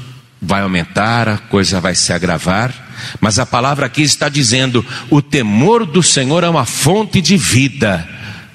vai 0.42 0.62
aumentar, 0.62 1.30
a 1.30 1.38
coisa 1.38 1.80
vai 1.80 1.94
se 1.94 2.12
agravar, 2.12 2.85
mas 3.20 3.40
a 3.40 3.46
palavra 3.46 3.86
aqui 3.86 4.02
está 4.02 4.30
dizendo: 4.30 4.86
o 5.10 5.22
temor 5.22 5.86
do 5.86 6.02
Senhor 6.02 6.44
é 6.44 6.50
uma 6.50 6.66
fonte 6.66 7.22
de 7.22 7.38
vida 7.38 8.08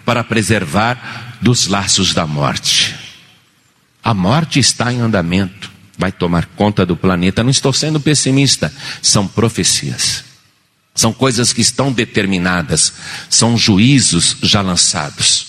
para 0.04 0.25
preservar 0.25 1.37
dos 1.40 1.66
laços 1.66 2.14
da 2.14 2.26
morte. 2.26 2.94
A 4.02 4.14
morte 4.14 4.59
está 4.59 4.92
em 4.92 5.00
andamento 5.00 5.70
vai 6.00 6.11
tomar 6.11 6.47
conta 6.56 6.87
do 6.87 6.97
planeta. 6.97 7.42
Não 7.42 7.50
estou 7.50 7.75
sendo 7.75 8.00
pessimista, 8.00 8.73
são 9.02 9.28
profecias. 9.28 10.25
São 10.95 11.12
coisas 11.12 11.52
que 11.52 11.60
estão 11.60 11.93
determinadas, 11.93 12.95
são 13.28 13.56
juízos 13.56 14.36
já 14.43 14.62
lançados. 14.62 15.47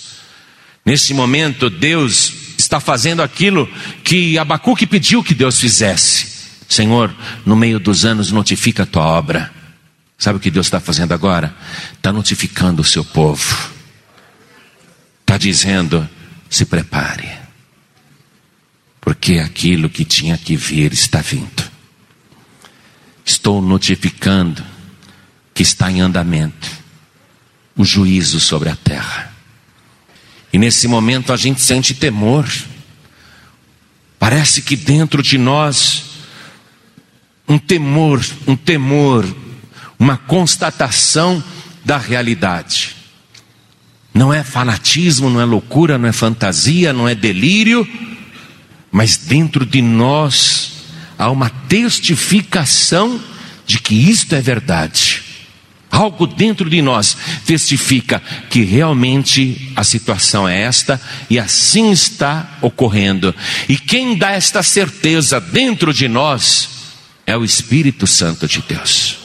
Nesse 0.86 1.13
momento, 1.13 1.70
Deus 1.70 2.34
está 2.58 2.80
fazendo 2.80 3.24
aquilo 3.24 3.68
que 4.04 4.38
Abacuque 4.38 4.86
pediu 4.86 5.24
que 5.24 5.34
Deus 5.34 5.60
fizesse. 5.60 6.31
Senhor, 6.72 7.14
no 7.46 7.54
meio 7.54 7.82
dos 7.82 8.06
anos, 8.06 8.32
notifica 8.32 8.84
a 8.84 8.86
tua 8.86 9.04
obra. 9.04 9.52
Sabe 10.18 10.38
o 10.38 10.40
que 10.40 10.50
Deus 10.50 10.68
está 10.68 10.80
fazendo 10.80 11.14
agora? 11.14 11.54
Está 11.92 12.14
notificando 12.14 12.82
o 12.82 12.86
seu 12.86 13.04
povo. 13.04 13.72
Está 15.20 15.38
dizendo: 15.38 16.08
se 16.50 16.66
prepare 16.66 17.40
porque 19.02 19.40
aquilo 19.40 19.90
que 19.90 20.06
tinha 20.06 20.38
que 20.38 20.56
vir 20.56 20.94
está 20.94 21.20
vindo. 21.20 21.70
Estou 23.26 23.62
notificando 23.62 24.64
que 25.54 25.64
está 25.64 25.92
em 25.92 26.00
andamento 26.00 26.70
o 27.76 27.84
juízo 27.84 28.40
sobre 28.40 28.70
a 28.70 28.78
terra. 28.78 29.34
E 30.54 30.58
nesse 30.58 30.88
momento 30.88 31.34
a 31.34 31.38
gente 31.38 31.60
sente 31.60 31.94
temor. 31.94 32.50
Parece 34.18 34.62
que 34.62 34.78
dentro 34.78 35.22
de 35.22 35.38
nós 35.38 36.11
um 37.52 37.58
temor, 37.58 38.24
um 38.48 38.56
temor, 38.56 39.26
uma 40.00 40.18
constatação 40.18 41.44
da 41.84 41.98
realidade. 41.98 42.96
Não 44.14 44.34
é 44.34 44.44
fanatismo, 44.44 45.30
não 45.30 45.40
é 45.40 45.46
loucura, 45.46 45.98
não 45.98 46.08
é 46.08 46.12
fantasia, 46.12 46.92
não 46.92 47.08
é 47.08 47.16
delírio 47.16 47.88
mas 48.92 49.16
dentro 49.16 49.66
de 49.66 49.82
nós 49.82 50.72
há 51.18 51.32
uma 51.32 51.50
testificação 51.50 53.20
de 53.66 53.80
que 53.80 53.96
isto 53.96 54.36
é 54.36 54.42
verdade. 54.42 55.24
Algo 55.90 56.26
dentro 56.26 56.70
de 56.70 56.82
nós 56.82 57.18
testifica 57.46 58.22
que 58.50 58.64
realmente 58.64 59.72
a 59.76 59.84
situação 59.84 60.48
é 60.48 60.62
esta 60.62 61.00
e 61.30 61.40
assim 61.40 61.92
está 61.92 62.58
ocorrendo. 62.62 63.34
E 63.68 63.78
quem 63.78 64.18
dá 64.18 64.32
esta 64.32 64.64
certeza 64.64 65.40
dentro 65.40 65.94
de 65.94 66.08
nós 66.08 66.81
é 67.32 67.38
o 67.38 67.46
Espírito 67.46 68.06
Santo 68.06 68.48
de 68.48 68.62
Deus. 68.62 69.17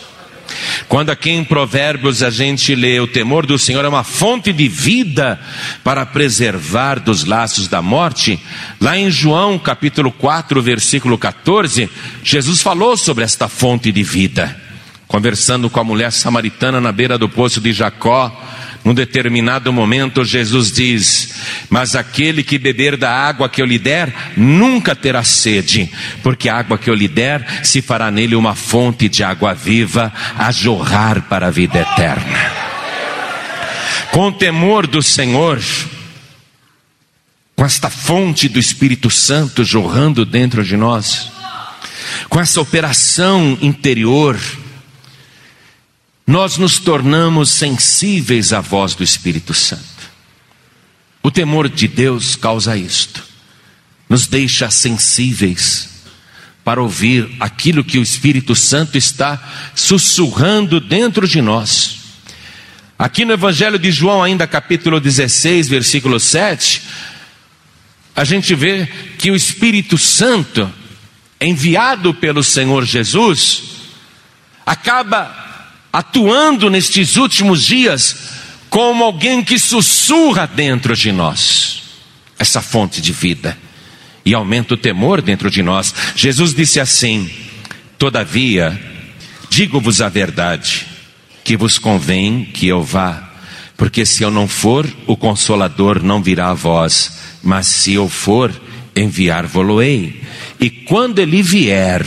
Quando 0.88 1.10
aqui 1.10 1.30
em 1.30 1.44
Provérbios 1.44 2.22
a 2.22 2.30
gente 2.30 2.74
lê: 2.74 3.00
o 3.00 3.06
temor 3.06 3.44
do 3.44 3.58
Senhor 3.58 3.84
é 3.84 3.88
uma 3.88 4.04
fonte 4.04 4.52
de 4.52 4.68
vida 4.68 5.38
para 5.82 6.06
preservar 6.06 7.00
dos 7.00 7.24
laços 7.24 7.68
da 7.68 7.82
morte, 7.82 8.40
lá 8.80 8.96
em 8.96 9.10
João 9.10 9.58
capítulo 9.58 10.12
4, 10.12 10.62
versículo 10.62 11.18
14, 11.18 11.90
Jesus 12.22 12.62
falou 12.62 12.96
sobre 12.96 13.24
esta 13.24 13.48
fonte 13.48 13.90
de 13.90 14.02
vida. 14.02 14.56
Conversando 15.08 15.70
com 15.70 15.78
a 15.78 15.84
mulher 15.84 16.10
samaritana 16.10 16.80
na 16.80 16.90
beira 16.90 17.16
do 17.16 17.28
poço 17.28 17.60
de 17.60 17.72
Jacó, 17.72 18.28
num 18.86 18.94
determinado 18.94 19.72
momento, 19.72 20.24
Jesus 20.24 20.70
diz: 20.70 21.34
Mas 21.68 21.96
aquele 21.96 22.44
que 22.44 22.56
beber 22.56 22.96
da 22.96 23.10
água 23.10 23.48
que 23.48 23.60
eu 23.60 23.66
lhe 23.66 23.80
der, 23.80 24.14
nunca 24.36 24.94
terá 24.94 25.24
sede, 25.24 25.90
porque 26.22 26.48
a 26.48 26.56
água 26.56 26.78
que 26.78 26.88
eu 26.88 26.94
lhe 26.94 27.08
der 27.08 27.64
se 27.64 27.82
fará 27.82 28.12
nele 28.12 28.36
uma 28.36 28.54
fonte 28.54 29.08
de 29.08 29.24
água 29.24 29.52
viva 29.54 30.12
a 30.38 30.52
jorrar 30.52 31.22
para 31.22 31.48
a 31.48 31.50
vida 31.50 31.80
eterna. 31.80 32.52
Com 34.12 34.28
o 34.28 34.32
temor 34.32 34.86
do 34.86 35.02
Senhor, 35.02 35.60
com 37.56 37.64
esta 37.64 37.90
fonte 37.90 38.48
do 38.48 38.60
Espírito 38.60 39.10
Santo 39.10 39.64
jorrando 39.64 40.24
dentro 40.24 40.62
de 40.62 40.76
nós, 40.76 41.32
com 42.28 42.38
essa 42.38 42.60
operação 42.60 43.58
interior, 43.60 44.38
nós 46.26 46.56
nos 46.56 46.78
tornamos 46.78 47.50
sensíveis 47.50 48.52
à 48.52 48.60
voz 48.60 48.94
do 48.94 49.04
Espírito 49.04 49.54
Santo. 49.54 49.84
O 51.22 51.30
temor 51.30 51.68
de 51.68 51.86
Deus 51.86 52.34
causa 52.34 52.76
isto, 52.76 53.22
nos 54.08 54.26
deixa 54.26 54.68
sensíveis 54.70 55.90
para 56.64 56.82
ouvir 56.82 57.30
aquilo 57.38 57.84
que 57.84 57.98
o 57.98 58.02
Espírito 58.02 58.56
Santo 58.56 58.98
está 58.98 59.70
sussurrando 59.74 60.80
dentro 60.80 61.28
de 61.28 61.40
nós. 61.40 61.98
Aqui 62.98 63.24
no 63.24 63.32
Evangelho 63.32 63.78
de 63.78 63.92
João, 63.92 64.22
ainda 64.22 64.48
capítulo 64.48 64.98
16, 64.98 65.68
versículo 65.68 66.18
7, 66.18 66.82
a 68.16 68.24
gente 68.24 68.52
vê 68.54 68.88
que 69.18 69.30
o 69.30 69.36
Espírito 69.36 69.96
Santo, 69.96 70.72
enviado 71.40 72.14
pelo 72.14 72.42
Senhor 72.42 72.84
Jesus, 72.84 73.62
acaba 74.64 75.45
atuando 75.96 76.68
nestes 76.68 77.16
últimos 77.16 77.64
dias 77.64 78.34
como 78.68 79.02
alguém 79.02 79.42
que 79.42 79.58
sussurra 79.58 80.46
dentro 80.46 80.94
de 80.94 81.10
nós. 81.10 81.84
essa 82.38 82.60
fonte 82.60 83.00
de 83.00 83.14
vida 83.14 83.56
e 84.22 84.34
aumenta 84.34 84.74
o 84.74 84.76
temor 84.76 85.22
dentro 85.22 85.50
de 85.50 85.62
nós. 85.62 85.94
Jesus 86.14 86.52
disse 86.52 86.78
assim: 86.78 87.30
Todavia, 87.96 88.78
digo-vos 89.48 90.02
a 90.02 90.10
verdade, 90.10 90.86
que 91.42 91.56
vos 91.56 91.78
convém 91.78 92.44
que 92.44 92.68
eu 92.68 92.82
vá, 92.82 93.32
porque 93.74 94.04
se 94.04 94.22
eu 94.22 94.30
não 94.30 94.46
for, 94.46 94.86
o 95.06 95.16
consolador 95.16 96.02
não 96.02 96.22
virá 96.22 96.50
a 96.50 96.54
vós, 96.54 97.18
mas 97.42 97.68
se 97.68 97.94
eu 97.94 98.06
for, 98.06 98.52
enviar-vos-ei. 98.94 100.20
E 100.60 100.68
quando 100.68 101.20
ele 101.20 101.42
vier, 101.42 102.04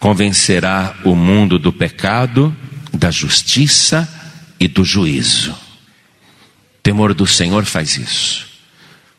convencerá 0.00 0.96
o 1.04 1.14
mundo 1.14 1.60
do 1.60 1.72
pecado, 1.72 2.56
da 3.00 3.10
justiça 3.10 4.06
e 4.60 4.68
do 4.68 4.84
juízo. 4.84 5.54
Temor 6.82 7.14
do 7.14 7.26
Senhor 7.26 7.64
faz 7.64 7.96
isso. 7.96 8.46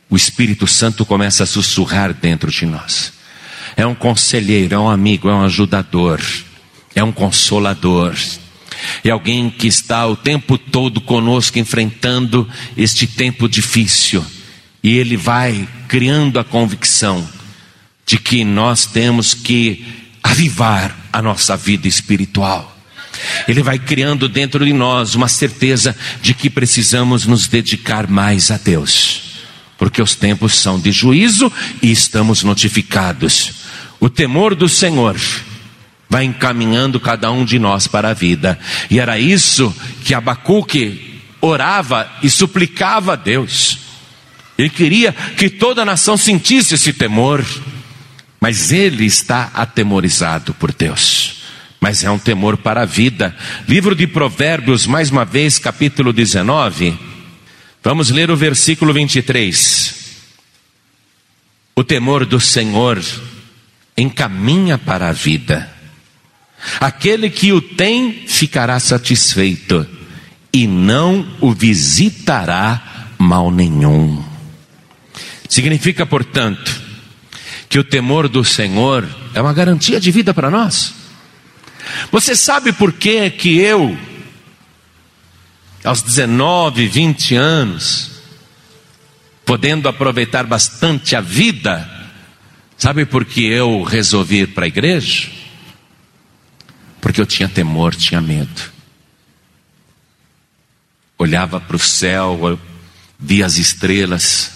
O 0.08 0.16
Espírito 0.16 0.68
Santo 0.68 1.04
começa 1.04 1.44
a 1.44 1.48
sussurrar 1.48 2.14
dentro 2.14 2.52
de 2.52 2.66
nós. 2.68 3.12
É 3.76 3.86
um 3.86 3.96
conselheiro, 3.96 4.76
é 4.76 4.80
um 4.80 4.88
amigo, 4.88 5.28
é 5.28 5.34
um 5.34 5.44
ajudador, 5.44 6.22
é 6.94 7.04
um 7.04 7.12
consolador. 7.12 8.16
É 9.04 9.10
alguém 9.10 9.50
que 9.50 9.68
está 9.68 10.06
o 10.06 10.16
tempo 10.16 10.60
todo 10.60 11.02
conosco 11.02 11.58
enfrentando 11.58 12.48
este 12.78 13.08
tempo 13.08 13.50
difícil. 13.50 14.24
E 14.84 14.96
ele 14.96 15.18
vai 15.18 15.68
criando 15.88 16.40
a 16.40 16.44
convicção 16.44 17.28
de 18.06 18.20
que 18.20 18.44
nós 18.44 18.86
temos 18.86 19.34
que 19.34 19.84
avivar 20.22 20.96
a 21.12 21.20
nossa 21.20 21.58
vida 21.58 21.88
espiritual. 21.88 22.72
Ele 23.48 23.62
vai 23.62 23.80
criando 23.80 24.30
dentro 24.30 24.66
de 24.66 24.74
nós 24.74 25.16
uma 25.16 25.28
certeza 25.28 25.96
de 26.22 26.34
que 26.34 26.50
precisamos 26.50 27.26
nos 27.26 27.48
dedicar 27.48 28.08
mais 28.08 28.52
a 28.52 28.58
Deus, 28.58 29.22
porque 29.78 30.02
os 30.02 30.16
tempos 30.16 30.56
são 30.56 30.80
de 30.80 30.92
juízo 30.92 31.52
e 31.82 31.92
estamos 31.92 32.44
notificados. 32.44 33.54
O 34.00 34.10
temor 34.10 34.56
do 34.56 34.70
Senhor 34.70 35.20
vai 36.10 36.26
encaminhando 36.26 37.00
cada 37.00 37.32
um 37.32 37.46
de 37.46 37.58
nós 37.58 37.88
para 37.88 38.10
a 38.10 38.14
vida, 38.14 38.60
e 38.90 39.00
era 39.00 39.20
isso 39.20 39.74
que 40.04 40.14
Abacuque 40.14 41.22
orava 41.40 42.10
e 42.22 42.30
suplicava 42.30 43.14
a 43.14 43.16
Deus. 43.16 43.80
Ele 44.58 44.70
queria 44.70 45.14
que 45.38 45.50
toda 45.50 45.82
a 45.82 45.86
nação 45.86 46.18
sentisse 46.18 46.76
esse 46.76 46.94
temor, 46.94 47.44
mas 48.40 48.72
ele 48.72 49.06
está 49.06 49.50
atemorizado 49.54 50.54
por 50.54 50.74
Deus 50.74 51.21
mas 51.82 52.04
é 52.04 52.12
um 52.12 52.20
temor 52.20 52.58
para 52.58 52.84
a 52.84 52.86
vida. 52.86 53.36
Livro 53.68 53.96
de 53.96 54.06
Provérbios, 54.06 54.86
mais 54.86 55.10
uma 55.10 55.26
vez, 55.26 55.58
capítulo 55.58 56.14
19. 56.14 56.96
Vamos 57.84 58.12
ler 58.12 58.30
o 58.30 58.38
versículo 58.38 58.94
23. 58.94 59.96
O 61.76 61.84
temor 61.84 62.24
do 62.24 62.40
Senhor 62.40 63.04
encaminha 63.98 64.78
para 64.78 65.10
a 65.10 65.12
vida. 65.12 65.68
Aquele 66.80 67.32
que 67.32 67.52
o 67.52 67.60
tem 67.60 68.28
ficará 68.28 68.80
satisfeito 68.80 69.88
e 70.54 70.68
não 70.68 71.28
o 71.42 71.52
visitará 71.52 73.08
mal 73.18 73.50
nenhum. 73.50 74.24
Significa, 75.50 76.06
portanto, 76.06 76.80
que 77.68 77.80
o 77.80 77.84
temor 77.84 78.30
do 78.30 78.46
Senhor 78.46 79.10
é 79.34 79.42
uma 79.42 79.52
garantia 79.52 80.00
de 80.00 80.12
vida 80.12 80.32
para 80.32 80.52
nós. 80.52 81.01
Você 82.12 82.36
sabe 82.36 82.74
por 82.74 82.94
que 82.94 83.30
que 83.30 83.58
eu, 83.60 83.98
aos 85.84 86.02
19, 86.02 86.88
20 86.88 87.36
anos, 87.36 88.12
podendo 89.46 89.90
aproveitar 89.90 90.46
bastante 90.46 91.16
a 91.16 91.22
vida, 91.22 91.90
sabe 92.78 93.06
por 93.06 93.26
que 93.26 93.46
eu 93.46 93.84
resolvi 93.84 94.42
ir 94.42 94.48
para 94.54 94.66
a 94.66 94.68
igreja? 94.68 95.30
Porque 97.00 97.20
eu 97.20 97.26
tinha 97.26 97.50
temor, 97.50 97.96
tinha 97.96 98.22
medo. 98.22 98.72
Olhava 101.18 101.60
para 101.60 101.76
o 101.76 101.80
céu, 101.80 102.60
via 103.20 103.46
as 103.46 103.58
estrelas, 103.58 104.52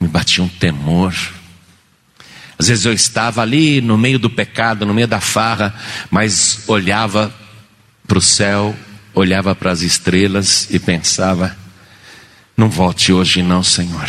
me 0.00 0.08
batia 0.08 0.42
um 0.42 0.48
temor. 0.48 1.14
Às 2.62 2.68
vezes 2.68 2.84
eu 2.84 2.92
estava 2.92 3.42
ali 3.42 3.80
no 3.80 3.98
meio 3.98 4.20
do 4.20 4.30
pecado, 4.30 4.86
no 4.86 4.94
meio 4.94 5.08
da 5.08 5.20
farra, 5.20 5.74
mas 6.08 6.62
olhava 6.68 7.34
para 8.06 8.16
o 8.16 8.22
céu, 8.22 8.72
olhava 9.12 9.52
para 9.52 9.72
as 9.72 9.80
estrelas 9.80 10.68
e 10.70 10.78
pensava: 10.78 11.56
não 12.56 12.70
volte 12.70 13.12
hoje, 13.12 13.42
não, 13.42 13.64
Senhor, 13.64 14.08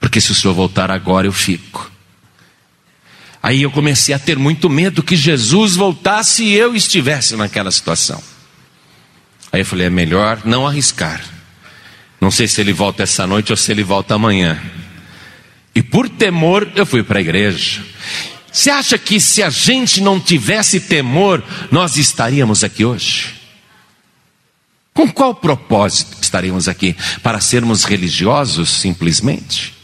porque 0.00 0.22
se 0.22 0.32
o 0.32 0.34
Senhor 0.34 0.54
voltar 0.54 0.90
agora 0.90 1.26
eu 1.26 1.32
fico. 1.32 1.92
Aí 3.42 3.60
eu 3.60 3.70
comecei 3.70 4.14
a 4.14 4.18
ter 4.18 4.38
muito 4.38 4.70
medo 4.70 5.02
que 5.02 5.14
Jesus 5.14 5.76
voltasse 5.76 6.42
e 6.42 6.54
eu 6.54 6.74
estivesse 6.74 7.36
naquela 7.36 7.70
situação. 7.70 8.22
Aí 9.52 9.60
eu 9.60 9.66
falei: 9.66 9.88
é 9.88 9.90
melhor 9.90 10.40
não 10.46 10.66
arriscar. 10.66 11.20
Não 12.18 12.30
sei 12.30 12.48
se 12.48 12.58
ele 12.58 12.72
volta 12.72 13.02
essa 13.02 13.26
noite 13.26 13.52
ou 13.52 13.56
se 13.58 13.70
ele 13.70 13.84
volta 13.84 14.14
amanhã. 14.14 14.58
E 15.74 15.82
por 15.82 16.08
temor 16.08 16.70
eu 16.74 16.84
fui 16.84 17.02
para 17.02 17.18
a 17.18 17.22
igreja. 17.22 17.82
Você 18.50 18.70
acha 18.70 18.98
que 18.98 19.20
se 19.20 19.42
a 19.42 19.50
gente 19.50 20.00
não 20.00 20.18
tivesse 20.18 20.80
temor, 20.80 21.42
nós 21.70 21.96
estaríamos 21.96 22.64
aqui 22.64 22.84
hoje? 22.84 23.34
Com 24.92 25.08
qual 25.08 25.34
propósito 25.34 26.16
estaríamos 26.20 26.66
aqui? 26.66 26.96
Para 27.22 27.40
sermos 27.40 27.84
religiosos 27.84 28.68
simplesmente? 28.68 29.74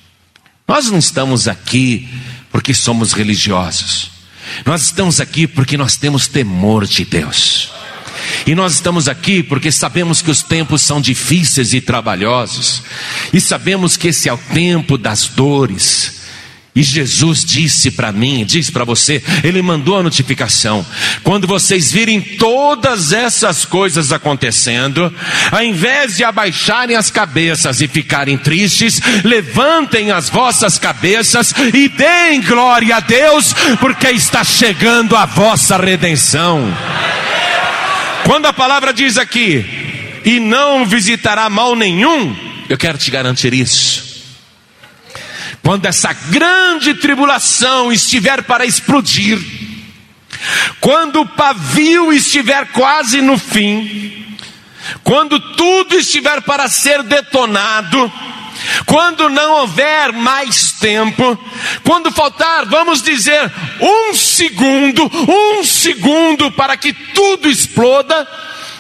Nós 0.66 0.90
não 0.90 0.98
estamos 0.98 1.46
aqui 1.46 2.08
porque 2.50 2.74
somos 2.74 3.12
religiosos. 3.12 4.10
Nós 4.64 4.82
estamos 4.82 5.20
aqui 5.20 5.46
porque 5.46 5.76
nós 5.76 5.96
temos 5.96 6.26
temor 6.26 6.86
de 6.86 7.04
Deus. 7.04 7.70
E 8.46 8.54
nós 8.54 8.74
estamos 8.74 9.08
aqui 9.08 9.42
porque 9.42 9.70
sabemos 9.72 10.22
que 10.22 10.30
os 10.30 10.42
tempos 10.42 10.82
são 10.82 11.00
difíceis 11.00 11.72
e 11.72 11.80
trabalhosos, 11.80 12.82
e 13.32 13.40
sabemos 13.40 13.96
que 13.96 14.08
esse 14.08 14.28
é 14.28 14.32
o 14.32 14.38
tempo 14.38 14.96
das 14.98 15.28
dores. 15.28 16.24
E 16.76 16.82
Jesus 16.82 17.44
disse 17.44 17.92
para 17.92 18.10
mim, 18.10 18.44
disse 18.44 18.72
para 18.72 18.82
você, 18.82 19.22
Ele 19.44 19.62
mandou 19.62 19.96
a 19.96 20.02
notificação: 20.02 20.84
quando 21.22 21.46
vocês 21.46 21.92
virem 21.92 22.20
todas 22.20 23.12
essas 23.12 23.64
coisas 23.64 24.10
acontecendo, 24.10 25.12
ao 25.52 25.62
invés 25.62 26.16
de 26.16 26.24
abaixarem 26.24 26.96
as 26.96 27.12
cabeças 27.12 27.80
e 27.80 27.86
ficarem 27.86 28.36
tristes, 28.36 29.00
levantem 29.22 30.10
as 30.10 30.28
vossas 30.28 30.76
cabeças 30.76 31.54
e 31.72 31.88
deem 31.88 32.42
glória 32.42 32.96
a 32.96 33.00
Deus, 33.00 33.54
porque 33.78 34.08
está 34.08 34.42
chegando 34.42 35.14
a 35.14 35.26
vossa 35.26 35.76
redenção. 35.76 36.74
Quando 38.24 38.46
a 38.46 38.52
palavra 38.52 38.92
diz 38.92 39.18
aqui, 39.18 39.64
e 40.24 40.40
não 40.40 40.86
visitará 40.86 41.50
mal 41.50 41.76
nenhum, 41.76 42.34
eu 42.68 42.78
quero 42.78 42.96
te 42.96 43.10
garantir 43.10 43.52
isso. 43.52 44.02
Quando 45.62 45.86
essa 45.86 46.12
grande 46.12 46.94
tribulação 46.94 47.92
estiver 47.92 48.42
para 48.42 48.64
explodir, 48.64 49.38
quando 50.80 51.20
o 51.20 51.26
pavio 51.26 52.12
estiver 52.12 52.66
quase 52.72 53.20
no 53.20 53.38
fim, 53.38 54.26
quando 55.02 55.38
tudo 55.54 55.96
estiver 55.96 56.40
para 56.42 56.68
ser 56.68 57.02
detonado, 57.02 58.10
quando 58.86 59.28
não 59.28 59.60
houver 59.60 60.12
mais 60.12 60.72
tempo, 60.84 61.38
quando 61.82 62.12
faltar, 62.12 62.66
vamos 62.66 63.02
dizer, 63.02 63.50
um 63.80 64.12
segundo, 64.12 65.10
um 65.26 65.64
segundo 65.64 66.50
para 66.50 66.76
que 66.76 66.92
tudo 66.92 67.48
exploda, 67.48 68.28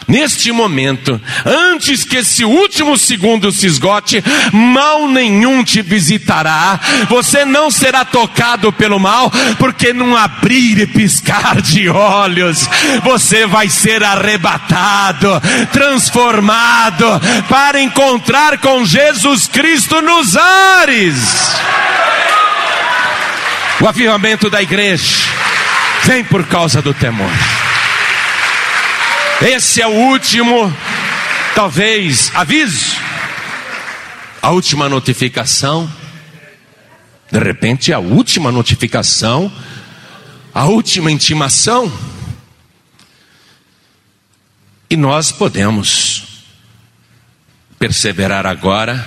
Neste 0.06 0.52
momento, 0.52 1.20
antes 1.44 2.04
que 2.04 2.16
esse 2.16 2.44
último 2.44 2.98
segundo 2.98 3.50
se 3.50 3.66
esgote, 3.66 4.22
mal 4.52 5.08
nenhum 5.08 5.64
te 5.64 5.80
visitará, 5.80 6.78
você 7.08 7.44
não 7.44 7.70
será 7.70 8.04
tocado 8.04 8.72
pelo 8.72 9.00
mal, 9.00 9.30
porque 9.58 9.92
num 9.92 10.14
abrir 10.14 10.78
e 10.78 10.86
piscar 10.86 11.60
de 11.62 11.88
olhos, 11.88 12.68
você 13.02 13.46
vai 13.46 13.68
ser 13.68 14.04
arrebatado, 14.04 15.40
transformado, 15.72 17.06
para 17.48 17.80
encontrar 17.80 18.58
com 18.58 18.84
Jesus 18.84 19.46
Cristo 19.46 20.02
nos 20.02 20.36
ares. 20.36 21.16
O 23.80 23.88
avivamento 23.88 24.48
da 24.50 24.62
igreja 24.62 25.16
vem 26.04 26.22
por 26.22 26.46
causa 26.46 26.80
do 26.80 26.92
temor. 26.94 27.30
Esse 29.42 29.82
é 29.82 29.86
o 29.86 29.90
último, 29.90 30.72
talvez, 31.54 32.30
aviso, 32.34 32.96
a 34.40 34.50
última 34.50 34.88
notificação. 34.88 35.92
De 37.30 37.38
repente, 37.40 37.92
a 37.92 37.98
última 37.98 38.52
notificação, 38.52 39.52
a 40.54 40.66
última 40.66 41.10
intimação. 41.10 41.92
E 44.88 44.96
nós 44.96 45.32
podemos 45.32 46.44
perseverar 47.78 48.46
agora 48.46 49.06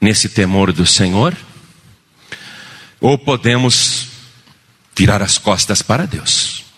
nesse 0.00 0.30
temor 0.30 0.72
do 0.72 0.86
Senhor, 0.86 1.36
ou 3.00 3.18
podemos 3.18 4.08
virar 4.96 5.22
as 5.22 5.38
costas 5.38 5.82
para 5.82 6.06
Deus. 6.06 6.71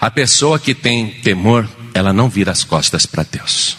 A 0.00 0.10
pessoa 0.10 0.58
que 0.58 0.74
tem 0.74 1.08
temor, 1.08 1.68
ela 1.94 2.12
não 2.12 2.28
vira 2.28 2.52
as 2.52 2.62
costas 2.62 3.06
para 3.06 3.22
Deus. 3.22 3.76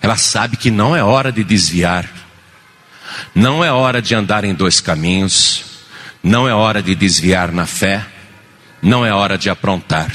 Ela 0.00 0.16
sabe 0.16 0.56
que 0.56 0.70
não 0.70 0.96
é 0.96 1.02
hora 1.02 1.30
de 1.30 1.44
desviar, 1.44 2.08
não 3.34 3.62
é 3.62 3.70
hora 3.70 4.00
de 4.00 4.14
andar 4.14 4.44
em 4.44 4.54
dois 4.54 4.80
caminhos, 4.80 5.64
não 6.22 6.48
é 6.48 6.54
hora 6.54 6.82
de 6.82 6.94
desviar 6.94 7.52
na 7.52 7.66
fé, 7.66 8.04
não 8.80 9.04
é 9.04 9.12
hora 9.12 9.36
de 9.36 9.48
aprontar. 9.50 10.12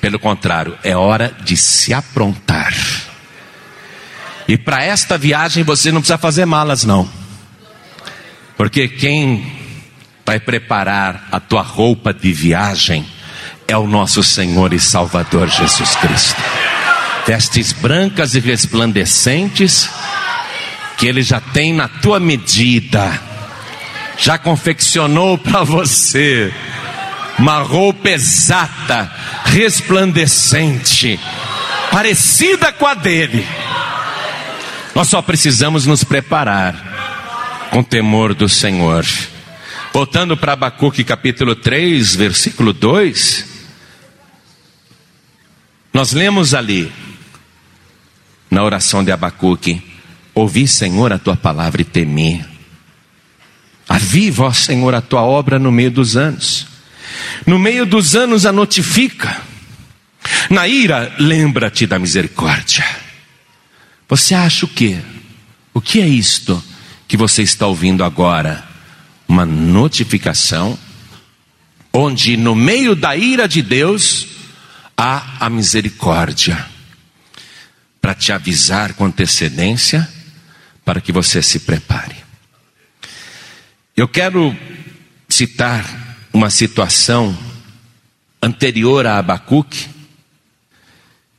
Pelo 0.00 0.18
contrário, 0.18 0.76
é 0.82 0.96
hora 0.96 1.34
de 1.42 1.56
se 1.56 1.94
aprontar. 1.94 2.74
E 4.48 4.58
para 4.58 4.84
esta 4.84 5.16
viagem 5.16 5.64
você 5.64 5.90
não 5.90 6.00
precisa 6.00 6.18
fazer 6.18 6.44
malas, 6.44 6.84
não. 6.84 7.10
Porque 8.56 8.88
quem 8.88 9.54
vai 10.24 10.38
preparar 10.40 11.28
a 11.30 11.40
tua 11.40 11.62
roupa 11.62 12.12
de 12.12 12.32
viagem 12.32 13.06
é 13.68 13.76
o 13.76 13.86
nosso 13.86 14.22
Senhor 14.22 14.72
e 14.72 14.78
Salvador 14.78 15.48
Jesus 15.48 15.94
Cristo. 15.96 16.40
Vestes 17.26 17.72
brancas 17.72 18.34
e 18.34 18.40
resplandecentes, 18.40 19.90
que 20.96 21.06
Ele 21.06 21.22
já 21.22 21.40
tem 21.40 21.72
na 21.72 21.88
tua 21.88 22.20
medida, 22.20 23.20
já 24.16 24.38
confeccionou 24.38 25.36
para 25.36 25.64
você 25.64 26.52
uma 27.38 27.60
roupa 27.60 28.10
exata, 28.10 29.12
resplandecente, 29.44 31.18
parecida 31.90 32.72
com 32.72 32.86
a 32.86 32.94
dele. 32.94 33.46
Nós 34.94 35.08
só 35.08 35.20
precisamos 35.20 35.84
nos 35.84 36.04
preparar 36.04 37.68
com 37.70 37.82
temor 37.82 38.32
do 38.32 38.48
Senhor. 38.48 39.04
Voltando 39.92 40.36
para 40.36 40.52
Abacuque 40.52 41.02
capítulo 41.02 41.54
3, 41.54 42.16
versículo 42.16 42.72
2, 42.72 43.55
nós 45.96 46.12
lemos 46.12 46.52
ali, 46.52 46.92
na 48.50 48.62
oração 48.62 49.02
de 49.02 49.10
Abacuque, 49.10 49.82
ouvi, 50.34 50.68
Senhor, 50.68 51.10
a 51.10 51.18
tua 51.18 51.34
palavra 51.34 51.80
e 51.80 51.86
temi. 51.86 52.44
Aviva, 53.88 54.44
ó 54.44 54.52
Senhor, 54.52 54.94
a 54.94 55.00
tua 55.00 55.22
obra 55.22 55.58
no 55.58 55.72
meio 55.72 55.90
dos 55.90 56.14
anos. 56.14 56.66
No 57.46 57.58
meio 57.58 57.86
dos 57.86 58.14
anos 58.14 58.44
a 58.44 58.52
notifica. 58.52 59.40
Na 60.50 60.68
ira, 60.68 61.16
lembra-te 61.18 61.86
da 61.86 61.98
misericórdia. 61.98 62.84
Você 64.06 64.34
acha 64.34 64.66
o 64.66 64.68
quê? 64.68 64.98
O 65.72 65.80
que 65.80 66.02
é 66.02 66.06
isto 66.06 66.62
que 67.08 67.16
você 67.16 67.40
está 67.40 67.66
ouvindo 67.66 68.04
agora? 68.04 68.62
Uma 69.26 69.46
notificação, 69.46 70.78
onde 71.90 72.36
no 72.36 72.54
meio 72.54 72.94
da 72.94 73.16
ira 73.16 73.48
de 73.48 73.62
Deus 73.62 74.35
há 74.96 75.44
a 75.44 75.50
misericórdia, 75.50 76.66
para 78.00 78.14
te 78.14 78.32
avisar 78.32 78.94
com 78.94 79.04
antecedência, 79.04 80.08
para 80.84 81.00
que 81.00 81.12
você 81.12 81.42
se 81.42 81.60
prepare. 81.60 82.16
Eu 83.96 84.06
quero 84.06 84.56
citar 85.28 85.84
uma 86.32 86.50
situação 86.50 87.36
anterior 88.40 89.06
a 89.06 89.18
Abacuque, 89.18 89.88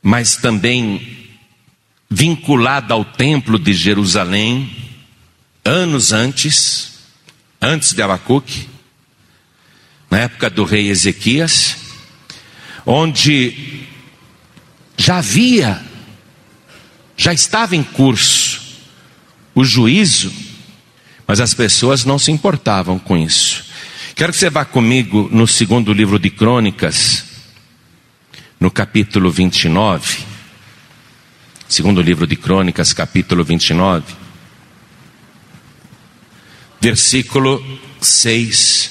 mas 0.02 0.36
também 0.36 1.30
vinculada 2.10 2.94
ao 2.94 3.04
templo 3.04 3.58
de 3.58 3.72
Jerusalém, 3.72 4.70
anos 5.64 6.12
antes, 6.12 6.92
antes 7.60 7.92
de 7.92 8.02
Abacuque, 8.02 8.68
na 10.10 10.18
época 10.18 10.48
do 10.48 10.64
rei 10.64 10.88
Ezequias, 10.88 11.87
onde 12.90 13.84
já 14.96 15.18
havia, 15.18 15.84
já 17.18 17.34
estava 17.34 17.76
em 17.76 17.82
curso 17.82 18.62
o 19.54 19.62
juízo, 19.62 20.32
mas 21.26 21.38
as 21.38 21.52
pessoas 21.52 22.06
não 22.06 22.18
se 22.18 22.32
importavam 22.32 22.98
com 22.98 23.14
isso. 23.14 23.62
Quero 24.14 24.32
que 24.32 24.38
você 24.38 24.48
vá 24.48 24.64
comigo 24.64 25.28
no 25.30 25.46
segundo 25.46 25.92
livro 25.92 26.18
de 26.18 26.30
Crônicas, 26.30 27.24
no 28.58 28.70
capítulo 28.70 29.30
29. 29.30 30.20
Segundo 31.68 32.00
livro 32.00 32.26
de 32.26 32.36
Crônicas, 32.36 32.94
capítulo 32.94 33.44
29, 33.44 34.14
versículo 36.80 37.62
6. 38.00 38.90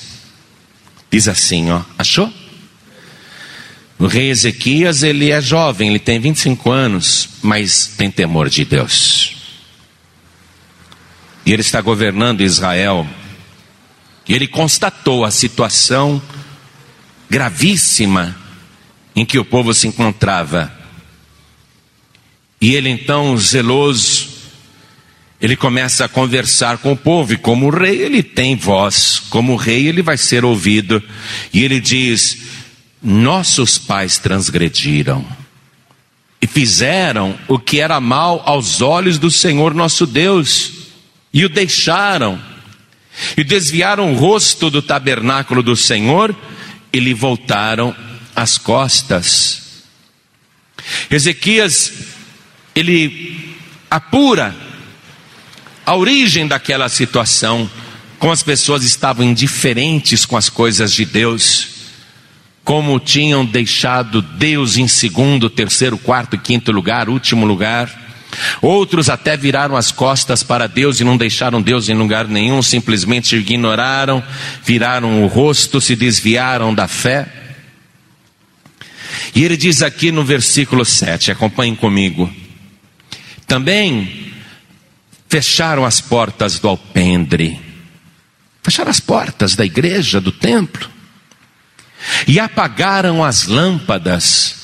Diz 1.10 1.28
assim, 1.28 1.72
ó, 1.72 1.82
achou? 1.98 2.32
O 4.00 4.06
rei 4.06 4.30
Ezequias, 4.30 5.02
ele 5.02 5.32
é 5.32 5.42
jovem, 5.42 5.90
ele 5.90 6.00
tem 6.00 6.20
25 6.20 6.70
anos, 6.70 7.30
mas 7.42 7.88
tem 7.98 8.12
temor 8.12 8.48
de 8.48 8.64
Deus. 8.64 9.36
E 11.46 11.52
ele 11.52 11.62
está 11.62 11.82
governando 11.82 12.42
Israel. 12.42 13.08
E 14.28 14.34
ele 14.36 14.48
constatou 14.48 15.26
a 15.26 15.32
situação 15.32 16.22
gravíssima 17.30 18.36
em 19.16 19.26
que 19.26 19.40
o 19.40 19.46
povo 19.46 19.74
se 19.74 19.88
encontrava. 19.88 20.72
E 22.62 22.76
ele 22.76 22.90
então, 22.90 23.36
zeloso, 23.38 24.28
ele 25.40 25.56
começa 25.56 26.06
a 26.06 26.10
conversar 26.10 26.80
com 26.80 26.92
o 26.92 26.98
povo, 26.98 27.34
e 27.34 27.38
como 27.38 27.70
rei 27.70 28.02
ele 28.02 28.24
tem 28.24 28.56
voz, 28.56 29.20
como 29.30 29.56
rei 29.56 29.88
ele 29.88 30.02
vai 30.02 30.18
ser 30.18 30.44
ouvido, 30.44 31.02
e 31.54 31.64
ele 31.64 31.80
diz: 31.80 32.38
Nossos 33.02 33.78
pais 33.78 34.18
transgrediram 34.18 35.26
e 36.42 36.48
fizeram 36.48 37.38
o 37.48 37.58
que 37.58 37.80
era 37.80 38.00
mal 38.00 38.42
aos 38.46 38.82
olhos 38.82 39.18
do 39.18 39.30
Senhor 39.32 39.74
nosso 39.74 40.06
Deus, 40.06 40.72
e 41.34 41.44
o 41.46 41.50
deixaram, 41.50 42.42
e 43.36 43.44
desviaram 43.44 44.12
o 44.12 44.16
rosto 44.16 44.70
do 44.70 44.82
tabernáculo 44.82 45.64
do 45.64 45.76
Senhor, 45.76 46.36
e 46.92 47.00
lhe 47.00 47.14
voltaram 47.14 47.96
as 48.36 48.58
costas. 48.58 49.84
Ezequias 51.10 51.92
ele 52.76 53.56
apura 53.90 54.56
a 55.86 55.96
origem 55.96 56.48
daquela 56.48 56.90
situação, 56.90 57.70
como 58.20 58.32
as 58.32 58.44
pessoas 58.44 58.84
estavam 58.84 59.26
indiferentes 59.26 60.26
com 60.26 60.38
as 60.38 60.50
coisas 60.50 60.94
de 60.94 61.06
Deus, 61.06 61.77
como 62.68 63.00
tinham 63.00 63.46
deixado 63.46 64.22
Deus 64.22 64.76
em 64.76 64.90
segundo, 64.90 65.50
terceiro, 65.50 65.98
quarto, 65.98 66.38
quinto 66.38 66.70
lugar, 66.70 67.08
último 67.08 67.46
lugar. 67.46 67.90
Outros 68.62 69.10
até 69.10 69.38
viraram 69.38 69.78
as 69.78 69.90
costas 69.90 70.44
para 70.44 70.68
Deus 70.68 71.00
e 71.00 71.06
não 71.06 71.16
deixaram 71.16 71.62
Deus 71.62 71.88
em 71.88 71.94
lugar 71.94 72.28
nenhum, 72.28 72.62
simplesmente 72.62 73.38
ignoraram, 73.38 74.22
viraram 74.66 75.24
o 75.24 75.28
rosto, 75.28 75.80
se 75.80 75.96
desviaram 75.96 76.76
da 76.76 76.90
fé. 76.90 77.32
E 79.34 79.46
ele 79.46 79.56
diz 79.56 79.82
aqui 79.82 80.12
no 80.12 80.26
versículo 80.26 80.84
7, 80.84 81.32
acompanhem 81.32 81.74
comigo. 81.74 82.30
Também 83.48 84.34
fecharam 85.30 85.86
as 85.86 86.02
portas 86.02 86.60
do 86.60 86.68
alpendre, 86.68 87.62
fecharam 88.62 88.92
as 88.92 89.00
portas 89.00 89.56
da 89.56 89.66
igreja, 89.66 90.20
do 90.20 90.34
templo, 90.34 90.97
e 92.28 92.40
apagaram 92.40 93.24
as 93.24 93.48
lâmpadas. 93.48 94.56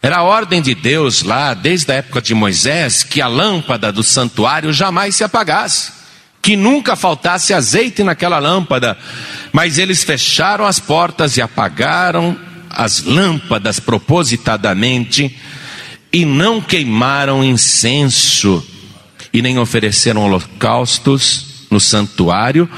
Era 0.00 0.18
a 0.18 0.22
ordem 0.22 0.62
de 0.62 0.74
Deus 0.74 1.22
lá, 1.22 1.54
desde 1.54 1.90
a 1.90 1.96
época 1.96 2.22
de 2.22 2.34
Moisés, 2.34 3.02
que 3.02 3.20
a 3.20 3.26
lâmpada 3.26 3.92
do 3.92 4.02
santuário 4.02 4.72
jamais 4.72 5.16
se 5.16 5.24
apagasse, 5.24 5.92
que 6.40 6.56
nunca 6.56 6.94
faltasse 6.94 7.52
azeite 7.52 8.04
naquela 8.04 8.38
lâmpada. 8.38 8.96
Mas 9.52 9.76
eles 9.76 10.04
fecharam 10.04 10.64
as 10.64 10.78
portas 10.78 11.36
e 11.36 11.42
apagaram 11.42 12.38
as 12.70 13.02
lâmpadas 13.02 13.80
propositadamente 13.80 15.36
e 16.12 16.24
não 16.24 16.60
queimaram 16.60 17.42
incenso 17.42 18.64
e 19.32 19.42
nem 19.42 19.58
ofereceram 19.58 20.24
holocaustos 20.24 21.66
no 21.70 21.80
santuário 21.80 22.68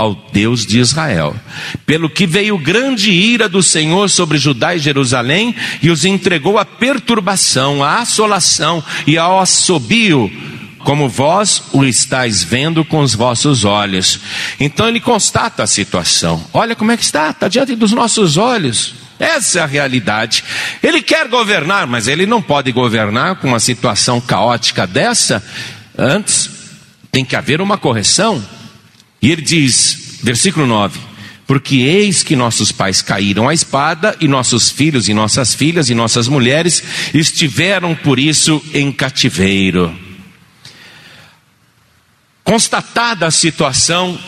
ao 0.00 0.14
Deus 0.32 0.64
de 0.64 0.78
Israel. 0.78 1.36
Pelo 1.84 2.08
que 2.08 2.26
veio 2.26 2.56
grande 2.56 3.10
ira 3.10 3.50
do 3.50 3.62
Senhor 3.62 4.08
sobre 4.08 4.38
Judá 4.38 4.74
e 4.74 4.78
Jerusalém 4.78 5.54
e 5.82 5.90
os 5.90 6.06
entregou 6.06 6.56
à 6.56 6.64
perturbação, 6.64 7.84
à 7.84 7.98
assolação 7.98 8.82
e 9.06 9.18
ao 9.18 9.38
assobio, 9.38 10.32
como 10.78 11.06
vós 11.06 11.64
o 11.74 11.84
estáis 11.84 12.42
vendo 12.42 12.82
com 12.82 13.00
os 13.00 13.14
vossos 13.14 13.66
olhos. 13.66 14.20
Então 14.58 14.88
ele 14.88 15.00
constata 15.00 15.64
a 15.64 15.66
situação. 15.66 16.42
Olha 16.54 16.74
como 16.74 16.92
é 16.92 16.96
que 16.96 17.04
está, 17.04 17.28
está 17.28 17.46
diante 17.46 17.76
dos 17.76 17.92
nossos 17.92 18.38
olhos. 18.38 18.94
Essa 19.18 19.58
é 19.58 19.62
a 19.62 19.66
realidade. 19.66 20.42
Ele 20.82 21.02
quer 21.02 21.28
governar, 21.28 21.86
mas 21.86 22.08
ele 22.08 22.24
não 22.24 22.40
pode 22.40 22.72
governar 22.72 23.36
com 23.36 23.48
uma 23.48 23.60
situação 23.60 24.18
caótica 24.18 24.86
dessa, 24.86 25.44
Antes, 25.98 26.48
tem 27.12 27.26
que 27.26 27.36
haver 27.36 27.60
uma 27.60 27.76
correção. 27.76 28.42
E 29.22 29.30
ele 29.30 29.42
diz, 29.42 30.18
versículo 30.22 30.66
9: 30.66 30.98
Porque 31.46 31.76
eis 31.76 32.22
que 32.22 32.34
nossos 32.34 32.72
pais 32.72 33.02
caíram 33.02 33.48
à 33.48 33.54
espada, 33.54 34.16
e 34.20 34.26
nossos 34.26 34.70
filhos 34.70 35.08
e 35.08 35.14
nossas 35.14 35.54
filhas 35.54 35.90
e 35.90 35.94
nossas 35.94 36.28
mulheres 36.28 36.82
estiveram 37.12 37.94
por 37.94 38.18
isso 38.18 38.62
em 38.72 38.90
cativeiro. 38.90 39.94
Constatada 42.42 43.26
a 43.26 43.30
situação, 43.30 44.18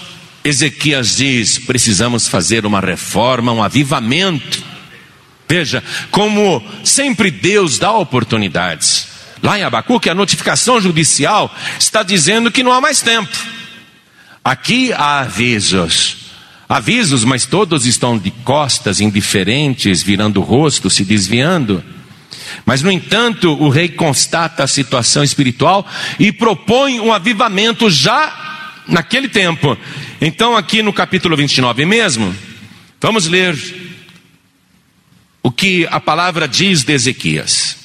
Ezequias 0.44 1.16
diz: 1.16 1.58
precisamos 1.58 2.28
fazer 2.28 2.66
uma 2.66 2.80
reforma, 2.80 3.52
um 3.52 3.62
avivamento. 3.62 4.62
Veja, 5.48 5.82
como 6.10 6.64
sempre 6.84 7.30
Deus 7.30 7.78
dá 7.78 7.92
oportunidades. 7.92 9.08
Lá 9.42 9.58
em 9.58 9.64
Abacuque, 9.64 10.08
a 10.08 10.14
notificação 10.14 10.80
judicial 10.80 11.54
está 11.78 12.02
dizendo 12.02 12.50
que 12.50 12.62
não 12.62 12.72
há 12.72 12.80
mais 12.80 13.02
tempo. 13.02 13.36
Aqui 14.44 14.92
há 14.92 15.20
avisos. 15.20 16.16
Avisos, 16.68 17.24
mas 17.24 17.46
todos 17.46 17.86
estão 17.86 18.18
de 18.18 18.30
costas, 18.30 19.00
indiferentes, 19.00 20.02
virando 20.02 20.40
o 20.40 20.44
rosto, 20.44 20.88
se 20.88 21.04
desviando. 21.04 21.82
Mas, 22.64 22.82
no 22.82 22.90
entanto, 22.90 23.52
o 23.52 23.68
rei 23.68 23.88
constata 23.88 24.64
a 24.64 24.66
situação 24.66 25.22
espiritual 25.22 25.86
e 26.18 26.32
propõe 26.32 26.98
um 26.98 27.12
avivamento 27.12 27.90
já 27.90 28.82
naquele 28.88 29.28
tempo. 29.28 29.76
Então, 30.20 30.56
aqui 30.56 30.82
no 30.82 30.92
capítulo 30.92 31.36
29 31.36 31.84
mesmo, 31.84 32.34
vamos 33.00 33.26
ler 33.26 33.56
o 35.42 35.50
que 35.50 35.86
a 35.90 36.00
palavra 36.00 36.48
diz 36.48 36.84
de 36.84 36.92
Ezequias. 36.92 37.76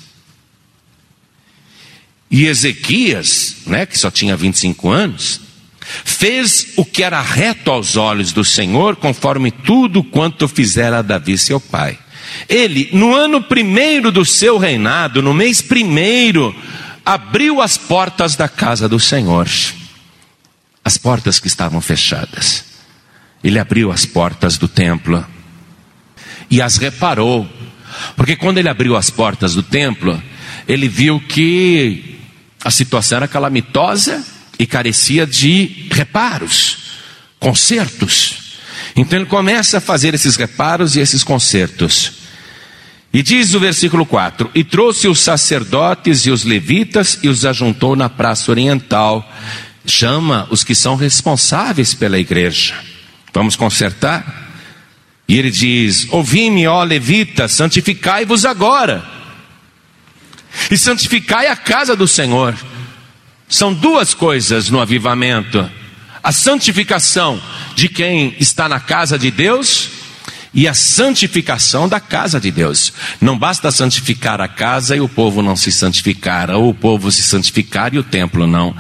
E 2.30 2.46
Ezequias, 2.46 3.58
né, 3.66 3.86
que 3.86 3.98
só 3.98 4.12
tinha 4.12 4.36
25 4.36 4.90
anos, 4.90 5.47
fez 6.04 6.74
o 6.76 6.86
que 6.86 7.04
era 7.04 7.22
reto 7.22 7.72
aos 7.72 7.96
olhos 7.96 8.32
do 8.32 8.44
Senhor, 8.44 8.96
conforme 8.96 9.52
tudo 9.52 10.04
quanto 10.04 10.48
fizera 10.48 11.02
Davi 11.02 11.38
seu 11.38 11.60
pai. 11.60 11.98
Ele, 12.48 12.90
no 12.92 13.16
ano 13.16 13.42
primeiro 13.42 14.12
do 14.12 14.26
seu 14.26 14.58
reinado, 14.58 15.22
no 15.22 15.34
mês 15.34 15.62
primeiro, 15.62 16.54
abriu 17.06 17.62
as 17.62 17.78
portas 17.78 18.36
da 18.36 18.50
casa 18.50 18.90
do 18.90 19.00
Senhor, 19.00 19.48
as 20.84 20.98
portas 20.98 21.40
que 21.40 21.48
estavam 21.48 21.80
fechadas. 21.80 22.66
Ele 23.44 23.60
abriu 23.60 23.92
as 23.92 24.06
portas 24.06 24.58
do 24.58 24.68
templo 24.68 25.26
e 26.50 26.62
as 26.62 26.78
reparou, 26.78 27.48
porque 28.16 28.36
quando 28.36 28.58
ele 28.58 28.70
abriu 28.70 28.96
as 28.96 29.10
portas 29.10 29.56
do 29.56 29.64
templo, 29.64 30.22
ele 30.68 30.88
viu 30.88 31.20
que 31.20 32.20
a 32.64 32.72
situação 32.72 33.18
era 33.18 33.28
calamitosa 33.28 34.26
e 34.60 34.66
carecia 34.66 35.26
de 35.26 35.88
reparos, 35.92 36.78
consertos. 37.40 38.48
Então 38.96 39.20
ele 39.20 39.28
começa 39.28 39.78
a 39.78 39.82
fazer 39.82 40.14
esses 40.14 40.36
reparos 40.36 40.96
e 40.96 41.00
esses 41.00 41.24
consertos. 41.24 42.14
E 43.14 43.22
diz 43.22 43.54
o 43.54 43.60
versículo 43.60 44.06
4: 44.06 44.52
E 44.54 44.64
trouxe 44.64 45.08
os 45.08 45.20
sacerdotes 45.20 46.26
e 46.26 46.32
os 46.32 46.44
levitas 46.44 47.20
e 47.24 47.30
os 47.30 47.46
ajuntou 47.46 47.96
na 47.96 48.10
praça 48.10 48.52
oriental. 48.52 49.28
Chama 49.86 50.48
os 50.52 50.64
que 50.64 50.76
são 50.76 50.96
responsáveis 50.96 51.94
pela 51.94 52.20
igreja. 52.20 52.76
Vamos 53.34 53.56
consertar? 53.56 54.48
E 55.28 55.38
ele 55.38 55.52
diz: 55.52 56.08
Ouvi-me, 56.10 56.68
ó 56.68 56.84
levitas, 56.84 57.52
santificai-vos 57.54 58.46
agora, 58.46 59.04
e 60.72 60.78
santificai 60.78 61.48
a 61.48 61.56
casa 61.56 61.96
do 61.96 62.08
Senhor. 62.08 62.56
São 63.50 63.74
duas 63.74 64.14
coisas 64.14 64.70
no 64.70 64.80
avivamento: 64.80 65.70
a 66.22 66.32
santificação 66.32 67.42
de 67.76 67.88
quem 67.88 68.36
está 68.40 68.68
na 68.68 68.80
casa 68.80 69.18
de 69.18 69.32
Deus 69.32 69.90
e 70.54 70.68
a 70.68 70.74
santificação 70.74 71.88
da 71.88 72.00
casa 72.00 72.40
de 72.40 72.52
Deus. 72.52 72.92
Não 73.22 73.38
basta 73.38 73.72
santificar 73.72 74.42
a 74.42 74.48
casa 74.48 74.96
e 74.96 75.00
o 75.00 75.08
povo 75.08 75.42
não 75.42 75.56
se 75.56 75.72
santificar, 75.72 76.50
ou 76.50 76.70
o 76.70 76.74
povo 76.74 77.12
se 77.12 77.22
santificar 77.22 77.94
e 77.94 78.00
o 78.00 78.04
templo 78.04 78.48
não. 78.48 78.76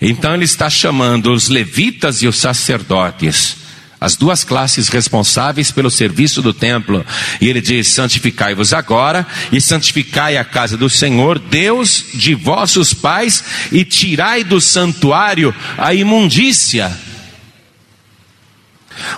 Então 0.00 0.34
ele 0.34 0.44
está 0.44 0.70
chamando 0.70 1.32
os 1.32 1.48
levitas 1.48 2.22
e 2.22 2.26
os 2.26 2.38
sacerdotes, 2.38 3.56
as 4.00 4.16
duas 4.16 4.44
classes 4.44 4.88
responsáveis 4.88 5.70
pelo 5.70 5.90
serviço 5.90 6.40
do 6.40 6.52
templo, 6.52 7.04
e 7.40 7.48
ele 7.48 7.60
diz: 7.60 7.88
santificai-vos 7.88 8.72
agora 8.72 9.26
e 9.52 9.60
santificai 9.60 10.36
a 10.36 10.44
casa 10.44 10.76
do 10.76 10.88
Senhor, 10.88 11.38
Deus 11.38 12.04
de 12.14 12.34
vossos 12.34 12.94
pais, 12.94 13.44
e 13.72 13.84
tirai 13.84 14.44
do 14.44 14.60
santuário 14.60 15.54
a 15.76 15.92
imundícia 15.94 16.96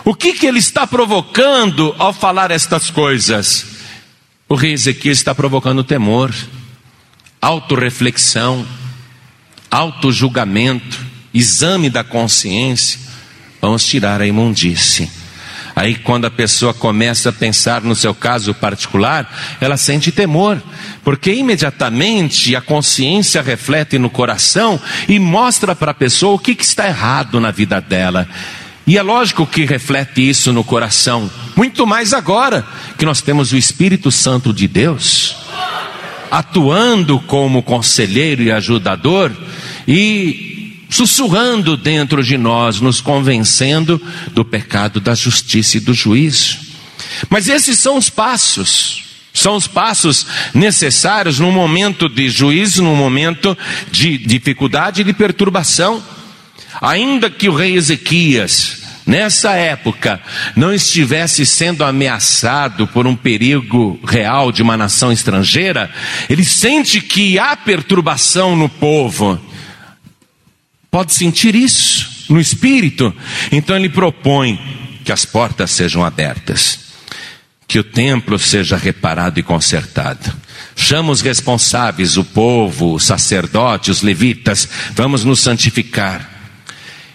o 0.05 0.15
que, 0.15 0.35
que 0.35 0.47
ele 0.47 0.59
está 0.59 0.87
provocando 0.87 1.95
ao 1.99 2.13
falar 2.13 2.51
estas 2.51 2.91
coisas? 2.91 3.67
O 4.49 4.55
rei 4.55 4.73
Ezequiel 4.73 5.13
está 5.13 5.35
provocando 5.35 5.85
temor, 5.85 6.35
autorreflexão, 7.41 8.67
autojulgamento, 9.71 10.99
exame 11.33 11.89
da 11.89 12.03
consciência. 12.03 13.10
Vamos 13.61 13.85
tirar 13.85 14.21
a 14.21 14.27
imundície. 14.27 15.11
Aí, 15.75 15.95
quando 15.95 16.27
a 16.27 16.31
pessoa 16.31 16.75
começa 16.75 17.31
a 17.31 17.33
pensar 17.33 17.83
no 17.83 17.95
seu 17.95 18.15
caso 18.15 18.53
particular, 18.53 19.57
ela 19.61 19.77
sente 19.77 20.11
temor, 20.11 20.61
porque 21.05 21.33
imediatamente 21.33 22.55
a 22.57 22.61
consciência 22.61 23.41
reflete 23.41 23.99
no 23.99 24.11
coração 24.11 24.81
e 25.09 25.19
mostra 25.19 25.75
para 25.75 25.93
a 25.93 25.95
pessoa 25.95 26.35
o 26.35 26.39
que, 26.39 26.55
que 26.55 26.65
está 26.65 26.87
errado 26.87 27.41
na 27.41 27.51
vida 27.51 27.81
dela. 27.81 28.29
E 28.87 28.99
é 28.99 29.03
lógico 29.03 29.47
que 29.47 29.65
reflete 29.65 30.29
isso 30.29 30.53
no 30.53 30.65
coração, 30.65 31.31
muito 31.55 31.87
mais 31.87 32.13
agora 32.13 32.67
que 32.99 33.07
nós 33.07 33.23
temos 33.23 33.53
o 33.53 33.57
Espírito 33.57 34.11
Santo 34.11 34.53
de 34.53 34.67
Deus 34.67 35.37
atuando 36.31 37.19
como 37.19 37.63
conselheiro 37.63 38.43
e 38.43 38.53
ajudador 38.53 39.33
e 39.87 40.60
sussurrando 40.91 41.77
dentro 41.77 42.23
de 42.23 42.37
nós, 42.37 42.81
nos 42.81 43.01
convencendo 43.01 44.01
do 44.33 44.45
pecado, 44.45 45.01
da 45.01 45.15
justiça 45.15 45.77
e 45.77 45.81
do 45.81 45.95
juízo. 45.95 46.59
Mas 47.29 47.49
esses 47.49 47.79
são 47.79 47.97
os 47.97 48.11
passos. 48.11 49.05
São 49.33 49.55
os 49.55 49.69
passos 49.69 50.27
necessários 50.53 51.39
no 51.39 51.53
momento 51.53 52.09
de 52.09 52.29
juízo, 52.29 52.83
no 52.83 52.97
momento 52.97 53.57
de 53.91 54.19
dificuldade 54.19 55.01
e 55.01 55.05
de 55.05 55.13
perturbação. 55.13 56.03
Ainda 56.81 57.31
que 57.31 57.49
o 57.49 57.55
rei 57.55 57.77
Ezequias 57.77 58.81
nessa 59.07 59.55
época, 59.55 60.21
não 60.55 60.73
estivesse 60.73 61.45
sendo 61.45 61.83
ameaçado 61.83 62.87
por 62.87 63.09
um 63.09 63.17
perigo 63.17 63.99
real 64.07 64.53
de 64.53 64.63
uma 64.63 64.77
nação 64.77 65.11
estrangeira, 65.11 65.91
ele 66.29 66.45
sente 66.45 67.01
que 67.01 67.37
há 67.37 67.57
perturbação 67.57 68.55
no 68.55 68.69
povo. 68.69 69.41
Pode 70.91 71.15
sentir 71.15 71.55
isso 71.55 72.25
no 72.29 72.41
espírito. 72.41 73.15
Então 73.53 73.77
ele 73.77 73.89
propõe 73.89 74.59
que 75.05 75.13
as 75.13 75.25
portas 75.25 75.71
sejam 75.71 76.05
abertas, 76.05 76.81
que 77.67 77.79
o 77.79 77.85
templo 77.85 78.39
seja 78.39 78.77
reparado 78.77 79.39
e 79.39 79.43
consertado. 79.43 80.33
Chama 80.75 81.13
os 81.13 81.21
responsáveis, 81.21 82.17
o 82.17 82.25
povo, 82.25 82.95
os 82.95 83.05
sacerdotes, 83.05 83.97
os 83.97 84.03
levitas, 84.03 84.69
vamos 84.95 85.25
nos 85.25 85.41
santificar 85.41 86.41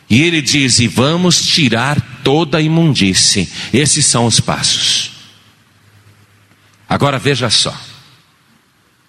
e 0.09 0.21
ele 0.21 0.41
diz: 0.41 0.79
e 0.79 0.87
vamos 0.87 1.41
tirar 1.45 1.99
toda 2.23 2.57
a 2.57 2.61
imundície. 2.61 3.49
Esses 3.73 4.05
são 4.05 4.25
os 4.25 4.39
passos. 4.39 5.11
Agora 6.87 7.17
veja 7.17 7.49
só. 7.49 7.75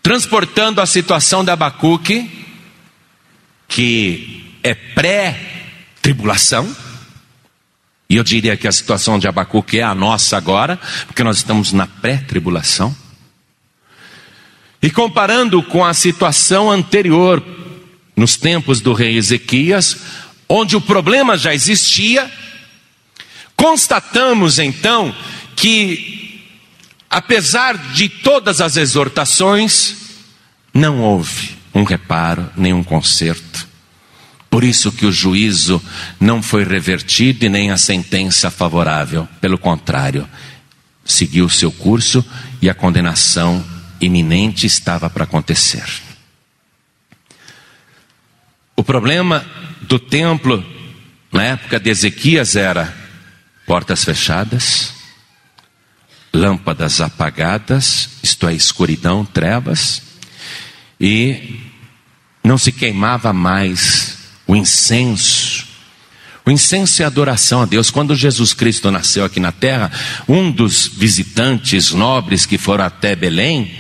Transportando 0.03 0.81
a 0.81 0.87
situação 0.87 1.45
de 1.45 1.51
Abacuque, 1.51 2.31
que 3.69 4.46
pré-tribulação, 4.97 6.75
e 8.09 8.17
eu 8.17 8.25
diria 8.25 8.57
que 8.57 8.67
a 8.67 8.73
situação 8.73 9.19
de 9.19 9.29
Abacuque 9.29 9.79
é 9.79 9.83
a 9.83 9.95
nossa 9.95 10.39
agora, 10.39 10.81
porque 11.07 11.23
nós 11.23 11.37
estamos 11.37 11.71
na 11.71 11.87
pré-tribulação. 11.87 12.97
E 14.81 14.91
comparando 14.91 15.63
com 15.63 15.85
a 15.85 15.93
situação 15.93 16.71
anterior, 16.71 17.45
nos 18.17 18.37
tempos 18.37 18.81
do 18.81 18.95
rei 18.95 19.19
Ezequias, 19.19 19.99
onde 20.49 20.77
o 20.77 20.81
problema 20.81 21.37
já 21.37 21.53
existia, 21.53 22.31
constatamos 23.55 24.59
então 24.59 25.15
que, 25.55 26.43
apesar 27.11 27.77
de 27.93 28.09
todas 28.09 28.63
as 28.63 28.79
exortações, 28.79 29.97
não 30.73 31.03
houve 31.03 31.55
um 31.75 31.83
reparo, 31.83 32.51
nem 32.57 32.73
um 32.73 32.83
conserto. 32.83 33.66
Por 34.57 34.65
isso 34.65 34.91
que 34.91 35.05
o 35.05 35.13
juízo 35.13 35.83
não 36.19 36.43
foi 36.43 36.65
revertido 36.65 37.45
e 37.45 37.49
nem 37.51 37.71
a 37.71 37.77
sentença 37.77 38.51
favorável. 38.51 39.29
Pelo 39.39 39.59
contrário, 39.59 40.27
seguiu 41.05 41.45
o 41.45 41.51
seu 41.51 41.71
curso 41.71 42.25
e 42.63 42.71
a 42.71 42.75
condenação 42.75 43.63
iminente 44.01 44.65
estava 44.65 45.11
para 45.11 45.25
acontecer. 45.25 45.85
problema 48.83 49.45
do 49.83 49.99
templo 49.99 50.65
na 51.31 51.43
época 51.43 51.79
de 51.79 51.91
Ezequias 51.91 52.57
era 52.57 52.97
portas 53.67 54.05
fechadas, 54.05 54.95
lâmpadas 56.33 57.03
apagadas, 57.03 58.09
isto 58.23 58.49
é, 58.49 58.55
escuridão, 58.55 59.23
trevas, 59.23 60.01
e 60.99 61.61
não 62.43 62.57
se 62.57 62.73
queimava 62.73 63.35
mais 63.35 64.16
o 64.47 64.55
incenso. 64.55 65.67
O 66.45 66.51
incenso 66.51 67.03
é 67.03 67.05
adoração 67.05 67.63
a 67.63 67.67
Deus. 67.67 67.91
Quando 67.91 68.15
Jesus 68.15 68.55
Cristo 68.55 68.91
nasceu 68.91 69.25
aqui 69.25 69.41
na 69.41 69.51
terra, 69.51 69.91
um 70.29 70.51
dos 70.51 70.87
visitantes 70.87 71.93
nobres 71.93 72.47
que 72.47 72.57
foram 72.57 72.85
até 72.85 73.17
Belém 73.17 73.75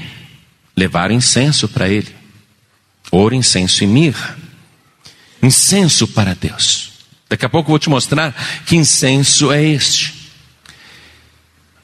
levaram 0.76 1.14
incenso 1.14 1.68
para 1.68 1.88
ele: 1.88 2.12
ouro, 3.10 3.34
incenso 3.34 3.84
e 3.84 3.86
mirra. 3.86 4.36
Incenso 5.42 6.08
para 6.08 6.34
Deus. 6.34 6.90
Daqui 7.28 7.44
a 7.44 7.48
pouco 7.48 7.68
eu 7.68 7.72
vou 7.72 7.78
te 7.78 7.88
mostrar 7.88 8.34
que 8.66 8.76
incenso 8.76 9.52
é 9.52 9.62
este. 9.62 10.14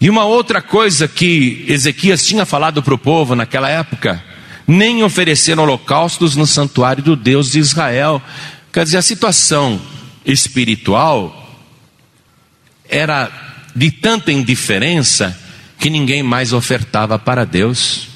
E 0.01 0.11
uma 0.11 0.25
outra 0.25 0.61
coisa 0.61 1.07
que 1.07 1.65
Ezequias 1.69 2.27
tinha 2.27 2.45
falado 2.45 2.83
para 2.83 2.95
o 2.95 2.99
povo 2.99 3.37
naquela 3.37 3.69
época: 3.69 4.21
nem 4.67 5.05
oferecer 5.05 5.59
holocaustos 5.59 6.35
no 6.35 6.47
santuário 6.47 7.03
do 7.03 7.15
Deus 7.15 7.53
de 7.53 7.61
Israel. 7.61 8.21
Quer 8.73 8.85
dizer, 8.85 8.97
a 8.97 9.03
situação 9.03 9.81
espiritual 10.25 11.39
era 12.89 13.31
de 13.77 13.91
tanta 13.91 14.33
indiferença 14.33 15.39
que 15.79 15.91
ninguém 15.91 16.23
mais 16.23 16.53
ofertava 16.53 17.19
para 17.19 17.45
Deus. 17.45 18.09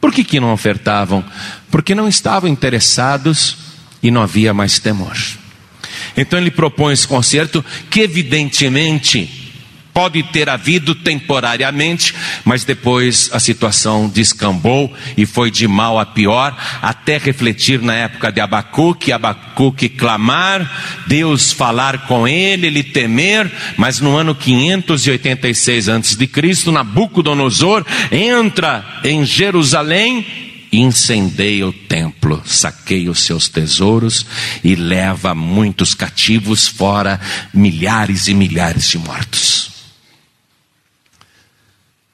Por 0.00 0.12
que, 0.12 0.22
que 0.22 0.40
não 0.40 0.52
ofertavam? 0.52 1.24
Porque 1.70 1.94
não 1.94 2.08
estavam 2.08 2.50
interessados 2.50 3.56
e 4.02 4.10
não 4.10 4.22
havia 4.22 4.52
mais 4.52 4.78
temor. 4.78 5.16
Então 6.16 6.38
ele 6.38 6.50
propõe 6.50 6.92
esse 6.92 7.08
concerto 7.08 7.64
que, 7.88 8.00
evidentemente, 8.00 9.41
Pode 9.92 10.22
ter 10.22 10.48
havido 10.48 10.94
temporariamente, 10.94 12.14
mas 12.44 12.64
depois 12.64 13.28
a 13.32 13.38
situação 13.38 14.08
descambou 14.08 14.92
e 15.16 15.26
foi 15.26 15.50
de 15.50 15.68
mal 15.68 15.98
a 15.98 16.06
pior, 16.06 16.56
até 16.80 17.18
refletir 17.18 17.80
na 17.82 17.94
época 17.94 18.32
de 18.32 18.40
Abacuque, 18.40 19.12
Abacuque 19.12 19.90
clamar, 19.90 21.04
Deus 21.06 21.52
falar 21.52 22.06
com 22.06 22.26
ele, 22.26 22.68
ele 22.68 22.82
temer, 22.82 23.50
mas 23.76 24.00
no 24.00 24.16
ano 24.16 24.34
586 24.34 25.88
a.C., 25.88 26.72
Nabucodonosor 26.72 27.84
entra 28.10 29.00
em 29.04 29.26
Jerusalém 29.26 30.24
incendeia 30.72 31.66
o 31.66 31.72
templo, 31.72 32.42
saqueia 32.46 33.10
os 33.10 33.20
seus 33.20 33.46
tesouros 33.46 34.24
e 34.64 34.74
leva 34.74 35.34
muitos 35.34 35.94
cativos, 35.94 36.66
fora 36.66 37.20
milhares 37.52 38.26
e 38.26 38.34
milhares 38.34 38.88
de 38.88 38.98
mortos. 38.98 39.71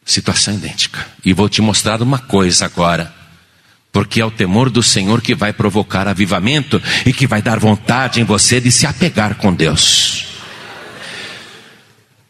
Situação 0.09 0.55
idêntica. 0.55 1.07
E 1.23 1.35
vou 1.35 1.51
te 1.51 1.61
mostrar 1.61 2.01
uma 2.01 2.19
coisa 2.19 2.65
agora. 2.65 3.15
Porque 3.93 4.23
é 4.23 4.25
o 4.25 4.31
temor 4.31 4.71
do 4.71 4.83
Senhor 4.83 5.21
que 5.21 5.35
vai 5.35 5.53
provocar 5.53 6.09
avivamento 6.09 6.81
e 7.05 7.13
que 7.13 7.27
vai 7.27 7.43
dar 7.43 7.59
vontade 7.59 8.19
em 8.19 8.25
você 8.25 8.59
de 8.59 8.73
se 8.73 8.87
apegar 8.87 9.35
com 9.35 9.53
Deus. 9.53 10.25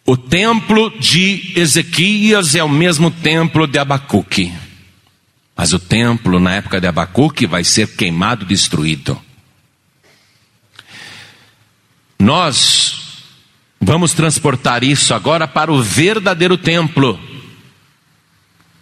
O 0.05 0.17
templo 0.17 0.91
de 0.99 1.53
Ezequias 1.55 2.57
é 2.57 2.65
o 2.65 2.69
mesmo 2.69 3.13
templo 3.13 3.65
de 3.65 3.79
Abacuque. 3.79 4.53
Mas 5.57 5.73
o 5.73 5.79
templo, 5.79 6.41
na 6.41 6.55
época 6.55 6.81
de 6.81 6.89
Abacuque, 6.89 7.47
vai 7.47 7.63
ser 7.63 7.95
queimado, 7.95 8.45
destruído. 8.45 9.17
Nós 12.19 13.23
vamos 13.81 14.15
transportar 14.15 14.83
isso 14.83 15.15
agora 15.15 15.47
para 15.47 15.73
o 15.73 15.81
verdadeiro 15.81 16.59
templo 16.59 17.28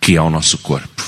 que 0.07 0.15
é 0.15 0.23
o 0.23 0.31
nosso 0.31 0.59
corpo. 0.59 1.05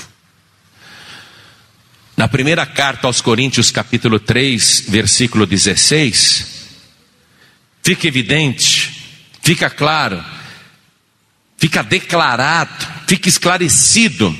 Na 2.17 2.27
primeira 2.27 2.65
carta 2.65 3.07
aos 3.07 3.21
Coríntios, 3.21 3.71
capítulo 3.71 4.19
3, 4.19 4.87
versículo 4.89 5.45
16, 5.45 6.45
fica 7.81 8.09
evidente, 8.09 8.91
fica 9.41 9.69
claro, 9.69 10.21
fica 11.57 11.81
declarado, 11.81 12.85
fica 13.07 13.29
esclarecido, 13.29 14.37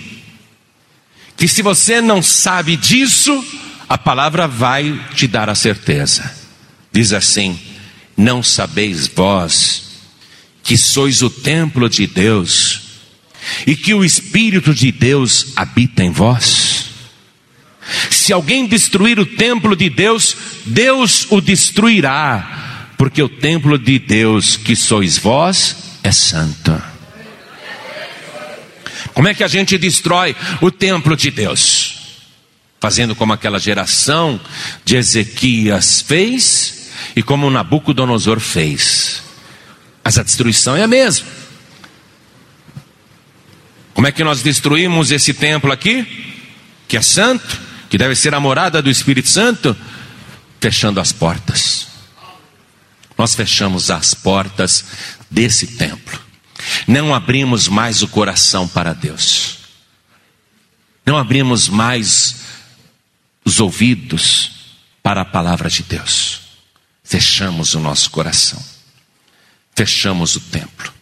que 1.38 1.48
se 1.48 1.62
você 1.62 2.02
não 2.02 2.22
sabe 2.22 2.76
disso, 2.76 3.42
a 3.88 3.98
palavra 3.98 4.46
vai 4.46 5.08
te 5.16 5.26
dar 5.26 5.50
a 5.50 5.56
certeza. 5.56 6.36
Diz 6.92 7.14
assim: 7.14 7.58
Não 8.18 8.44
sabeis 8.44 9.08
vós 9.08 9.84
que 10.62 10.78
sois 10.78 11.22
o 11.22 11.30
templo 11.30 11.88
de 11.88 12.06
Deus 12.06 12.89
e 13.66 13.76
que 13.76 13.94
o 13.94 14.04
Espírito 14.04 14.74
de 14.74 14.92
Deus 14.92 15.54
habita 15.56 16.04
em 16.04 16.12
vós? 16.12 16.90
Se 18.10 18.32
alguém 18.32 18.68
destruir 18.68 19.20
o 19.20 19.26
templo 19.26 19.76
de 19.76 19.90
Deus, 19.90 20.36
Deus 20.66 21.26
o 21.30 21.42
destruirá, 21.42 22.88
porque 22.98 23.22
o 23.22 23.30
templo 23.30 23.78
de 23.78 23.98
Deus 23.98 24.58
que 24.58 24.76
sois 24.76 25.18
vós 25.18 25.76
é 26.04 26.12
santo. 26.12 26.82
Como 29.14 29.28
é 29.28 29.34
que 29.34 29.44
a 29.44 29.48
gente 29.48 29.78
destrói 29.78 30.36
o 30.62 30.72
templo 30.72 31.16
de 31.16 31.32
Deus? 31.32 31.98
Fazendo 32.80 33.16
como 33.16 33.34
aquela 33.34 33.60
geração 33.60 34.40
de 34.86 34.96
Ezequias 34.96 36.02
fez 36.02 36.90
e 37.16 37.24
como 37.24 37.50
Nabucodonosor 37.50 38.40
fez. 38.40 39.22
Mas 40.04 40.18
a 40.18 40.24
destruição 40.24 40.76
é 40.76 40.84
a 40.84 40.88
mesma. 40.88 41.28
Como 44.00 44.08
é 44.08 44.14
que 44.14 44.24
nós 44.24 44.42
destruímos 44.42 45.12
esse 45.12 45.34
templo 45.34 45.74
aqui, 45.74 46.08
que 46.88 46.96
é 46.96 47.02
santo, 47.02 47.60
que 47.90 47.98
deve 47.98 48.16
ser 48.16 48.34
a 48.34 48.40
morada 48.40 48.82
do 48.82 48.90
Espírito 48.90 49.28
Santo? 49.28 49.76
Fechando 50.62 51.02
as 51.02 51.12
portas. 51.12 51.86
Nós 53.18 53.36
fechamos 53.36 53.92
as 53.92 54.14
portas 54.14 54.86
desse 55.30 55.76
templo. 55.76 56.18
Não 56.88 57.14
abrimos 57.14 57.68
mais 57.68 58.02
o 58.02 58.08
coração 58.08 58.70
para 58.70 58.94
Deus. 58.94 59.58
Não 61.06 61.18
abrimos 61.18 61.68
mais 61.68 62.38
os 63.44 63.60
ouvidos 63.60 64.78
para 65.04 65.24
a 65.24 65.26
palavra 65.26 65.70
de 65.70 65.84
Deus. 65.84 66.40
Fechamos 67.04 67.74
o 67.74 67.82
nosso 67.82 68.10
coração. 68.12 68.64
Fechamos 69.76 70.38
o 70.38 70.40
templo. 70.40 70.99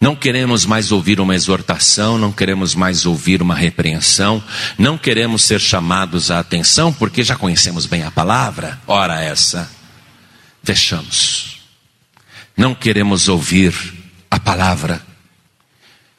Não 0.00 0.14
queremos 0.14 0.64
mais 0.64 0.92
ouvir 0.92 1.18
uma 1.18 1.34
exortação, 1.34 2.16
não 2.16 2.30
queremos 2.30 2.74
mais 2.74 3.04
ouvir 3.04 3.42
uma 3.42 3.54
repreensão, 3.54 4.42
não 4.78 4.96
queremos 4.96 5.42
ser 5.42 5.60
chamados 5.60 6.30
à 6.30 6.38
atenção, 6.38 6.92
porque 6.92 7.24
já 7.24 7.34
conhecemos 7.34 7.84
bem 7.84 8.04
a 8.04 8.10
palavra. 8.10 8.80
Ora, 8.86 9.20
essa, 9.20 9.68
fechamos. 10.62 11.58
Não 12.56 12.76
queremos 12.76 13.28
ouvir 13.28 13.74
a 14.30 14.38
palavra, 14.38 15.02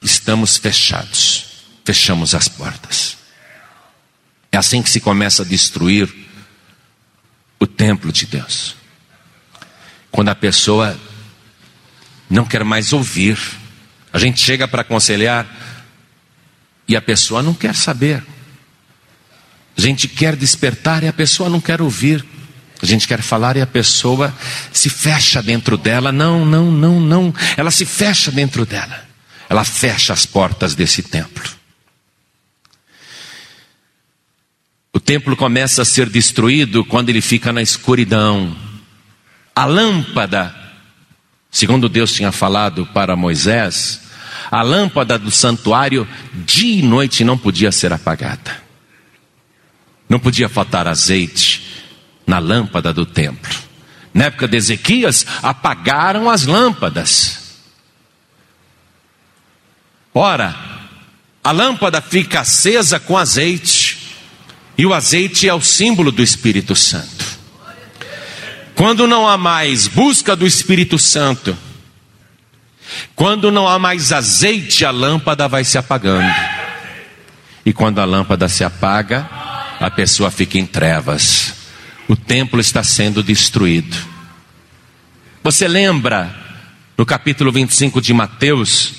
estamos 0.01 0.57
fechados, 0.57 1.45
fechamos 1.85 2.35
as 2.35 2.49
portas. 2.49 3.17
É 4.51 4.57
assim 4.57 4.81
que 4.81 4.89
se 4.89 4.99
começa 4.99 5.43
a 5.43 5.45
destruir 5.45 6.13
o 7.57 7.65
templo 7.65 8.11
de 8.11 8.25
Deus. 8.25 8.75
Quando 10.11 10.29
a 10.29 10.35
pessoa 10.35 10.99
não 12.29 12.45
quer 12.45 12.63
mais 12.63 12.93
ouvir, 12.93 13.37
a 14.11 14.17
gente 14.17 14.41
chega 14.41 14.67
para 14.67 14.81
aconselhar 14.81 15.47
e 16.87 16.95
a 16.95 17.01
pessoa 17.01 17.43
não 17.43 17.53
quer 17.53 17.75
saber. 17.75 18.23
A 19.77 19.81
gente 19.81 20.07
quer 20.07 20.35
despertar 20.35 21.03
e 21.03 21.07
a 21.07 21.13
pessoa 21.13 21.49
não 21.49 21.61
quer 21.61 21.81
ouvir. 21.81 22.25
A 22.81 22.85
gente 22.85 23.07
quer 23.07 23.21
falar 23.21 23.57
e 23.57 23.61
a 23.61 23.67
pessoa 23.67 24.33
se 24.73 24.89
fecha 24.89 25.41
dentro 25.43 25.77
dela. 25.77 26.11
Não, 26.11 26.45
não, 26.45 26.71
não, 26.71 26.99
não. 26.99 27.33
Ela 27.55 27.71
se 27.71 27.85
fecha 27.85 28.31
dentro 28.31 28.65
dela. 28.65 29.07
Ela 29.47 29.63
fecha 29.63 30.13
as 30.13 30.25
portas 30.25 30.75
desse 30.75 31.03
templo. 31.03 31.49
O 34.91 34.99
templo 34.99 35.35
começa 35.35 35.83
a 35.83 35.85
ser 35.85 36.09
destruído 36.09 36.83
quando 36.83 37.09
ele 37.09 37.21
fica 37.21 37.53
na 37.53 37.61
escuridão. 37.61 38.55
A 39.55 39.65
lâmpada 39.65 40.58
Segundo 41.51 41.89
Deus 41.89 42.13
tinha 42.13 42.31
falado 42.31 42.85
para 42.87 43.15
Moisés, 43.15 44.01
a 44.51 44.61
lâmpada 44.61 45.17
do 45.17 45.31
santuário 45.31 46.07
dia 46.45 46.79
e 46.79 46.81
noite 46.81 47.23
não 47.23 47.37
podia 47.37 47.71
ser 47.71 47.91
apagada. 47.91 48.61
Não 50.07 50.19
podia 50.19 50.49
faltar 50.49 50.87
azeite 50.87 51.83
na 52.25 52.39
lâmpada 52.39 52.93
do 52.93 53.05
templo. 53.05 53.53
Na 54.13 54.25
época 54.25 54.47
de 54.47 54.57
Ezequias, 54.57 55.25
apagaram 55.41 56.29
as 56.29 56.45
lâmpadas. 56.45 57.39
Ora, 60.13 60.55
a 61.43 61.51
lâmpada 61.51 62.01
fica 62.01 62.41
acesa 62.41 62.99
com 62.99 63.17
azeite, 63.17 64.15
e 64.77 64.85
o 64.85 64.93
azeite 64.93 65.47
é 65.47 65.53
o 65.53 65.61
símbolo 65.61 66.11
do 66.11 66.23
Espírito 66.23 66.75
Santo. 66.75 67.18
Quando 68.79 69.05
não 69.05 69.27
há 69.27 69.37
mais 69.37 69.89
busca 69.89 70.37
do 70.37 70.47
Espírito 70.47 70.97
Santo, 70.97 71.53
quando 73.13 73.51
não 73.51 73.67
há 73.67 73.77
mais 73.77 74.13
azeite, 74.13 74.85
a 74.85 74.89
lâmpada 74.89 75.49
vai 75.49 75.65
se 75.65 75.77
apagando. 75.77 76.33
E 77.65 77.73
quando 77.73 77.99
a 77.99 78.05
lâmpada 78.05 78.47
se 78.47 78.63
apaga, 78.63 79.29
a 79.81 79.91
pessoa 79.91 80.31
fica 80.31 80.57
em 80.57 80.65
trevas. 80.65 81.55
O 82.07 82.15
templo 82.15 82.61
está 82.61 82.81
sendo 82.81 83.21
destruído. 83.21 83.97
Você 85.43 85.67
lembra 85.67 86.33
no 86.97 87.05
capítulo 87.05 87.51
25 87.51 87.99
de 87.99 88.13
Mateus, 88.13 88.93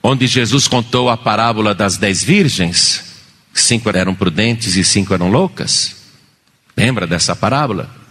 onde 0.00 0.28
Jesus 0.28 0.68
contou 0.68 1.10
a 1.10 1.16
parábola 1.16 1.74
das 1.74 1.96
dez 1.96 2.22
virgens? 2.22 3.24
Cinco 3.52 3.90
eram 3.90 4.14
prudentes 4.14 4.76
e 4.76 4.84
cinco 4.84 5.12
eram 5.12 5.32
loucas. 5.32 5.96
Lembra 6.76 7.08
dessa 7.08 7.34
parábola? 7.34 8.03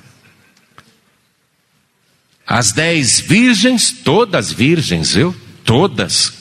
As 2.55 2.71
dez 2.71 3.19
virgens, 3.19 3.91
todas 3.91 4.51
virgens, 4.51 5.15
viu? 5.15 5.35
Todas, 5.65 6.33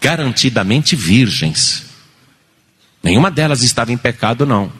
garantidamente 0.00 0.96
virgens. 0.96 1.84
Nenhuma 3.00 3.30
delas 3.30 3.62
estava 3.62 3.92
em 3.92 3.96
pecado, 3.96 4.44
não. 4.44 4.72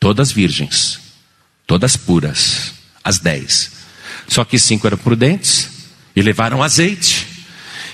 Todas 0.00 0.32
virgens, 0.32 0.98
todas 1.66 1.94
puras, 1.94 2.72
as 3.04 3.18
dez. 3.18 3.72
Só 4.26 4.46
que 4.46 4.58
cinco 4.58 4.86
eram 4.86 4.96
prudentes 4.96 5.68
e 6.16 6.22
levaram 6.22 6.62
azeite, 6.62 7.26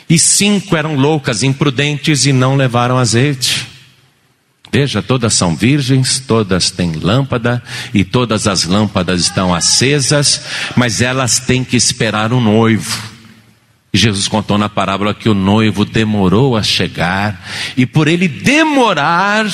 e 0.08 0.20
cinco 0.20 0.76
eram 0.76 0.94
loucas, 0.94 1.42
imprudentes 1.42 2.26
e 2.26 2.32
não 2.32 2.54
levaram 2.54 2.96
azeite. 2.96 3.66
Veja, 4.72 5.02
todas 5.02 5.34
são 5.34 5.56
virgens, 5.56 6.20
todas 6.20 6.70
têm 6.70 6.92
lâmpada 6.92 7.62
e 7.92 8.04
todas 8.04 8.46
as 8.46 8.64
lâmpadas 8.64 9.22
estão 9.22 9.52
acesas, 9.52 10.42
mas 10.76 11.00
elas 11.00 11.40
têm 11.40 11.64
que 11.64 11.76
esperar 11.76 12.32
o 12.32 12.40
noivo. 12.40 13.02
E 13.92 13.98
Jesus 13.98 14.28
contou 14.28 14.56
na 14.56 14.68
parábola 14.68 15.12
que 15.12 15.28
o 15.28 15.34
noivo 15.34 15.84
demorou 15.84 16.56
a 16.56 16.62
chegar, 16.62 17.44
e 17.76 17.84
por 17.84 18.06
ele 18.06 18.28
demorar, 18.28 19.46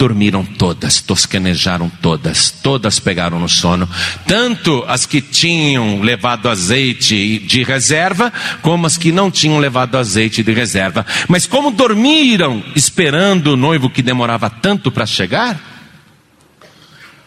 dormiram 0.00 0.42
todas, 0.42 1.02
tosquenejaram 1.02 1.92
todas, 2.00 2.50
todas 2.50 2.98
pegaram 2.98 3.38
no 3.38 3.50
sono, 3.50 3.86
tanto 4.26 4.82
as 4.88 5.04
que 5.04 5.20
tinham 5.20 6.00
levado 6.00 6.48
azeite 6.48 7.38
de 7.40 7.62
reserva, 7.62 8.32
como 8.62 8.86
as 8.86 8.96
que 8.96 9.12
não 9.12 9.30
tinham 9.30 9.58
levado 9.58 9.98
azeite 9.98 10.42
de 10.42 10.54
reserva. 10.54 11.04
Mas 11.28 11.46
como 11.46 11.70
dormiram 11.70 12.64
esperando 12.74 13.48
o 13.48 13.56
noivo 13.58 13.90
que 13.90 14.00
demorava 14.00 14.48
tanto 14.48 14.90
para 14.90 15.04
chegar, 15.04 15.60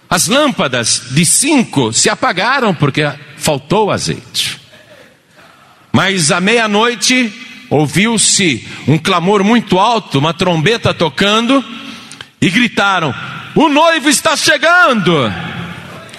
as 0.09 0.25
lâmpadas 0.25 1.09
de 1.11 1.23
cinco 1.25 1.93
se 1.93 2.09
apagaram 2.09 2.73
porque 2.73 3.07
faltou 3.37 3.91
azeite. 3.91 4.59
Mas 5.91 6.31
à 6.31 6.41
meia-noite 6.41 7.31
ouviu-se 7.69 8.67
um 8.87 8.97
clamor 8.97 9.43
muito 9.43 9.77
alto, 9.77 10.17
uma 10.17 10.33
trombeta 10.33 10.91
tocando, 10.91 11.63
e 12.43 12.49
gritaram: 12.49 13.15
O 13.55 13.69
noivo 13.69 14.09
está 14.09 14.35
chegando! 14.35 15.13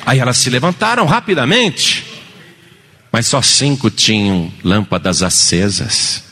Aí 0.07 0.18
elas 0.18 0.39
se 0.39 0.49
levantaram 0.49 1.05
rapidamente, 1.07 2.05
mas 3.12 3.27
só 3.27 3.43
cinco 3.43 3.91
tinham 3.91 4.51
lâmpadas 4.62 5.22
acesas, 5.22 6.25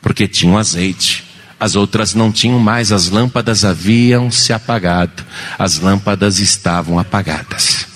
porque 0.00 0.26
tinham 0.26 0.58
azeite. 0.58 1.24
As 1.58 1.76
outras 1.76 2.12
não 2.14 2.32
tinham 2.32 2.58
mais, 2.58 2.90
as 2.90 3.08
lâmpadas 3.08 3.64
haviam 3.64 4.28
se 4.28 4.52
apagado, 4.52 5.24
as 5.56 5.78
lâmpadas 5.78 6.40
estavam 6.40 6.98
apagadas. 6.98 7.86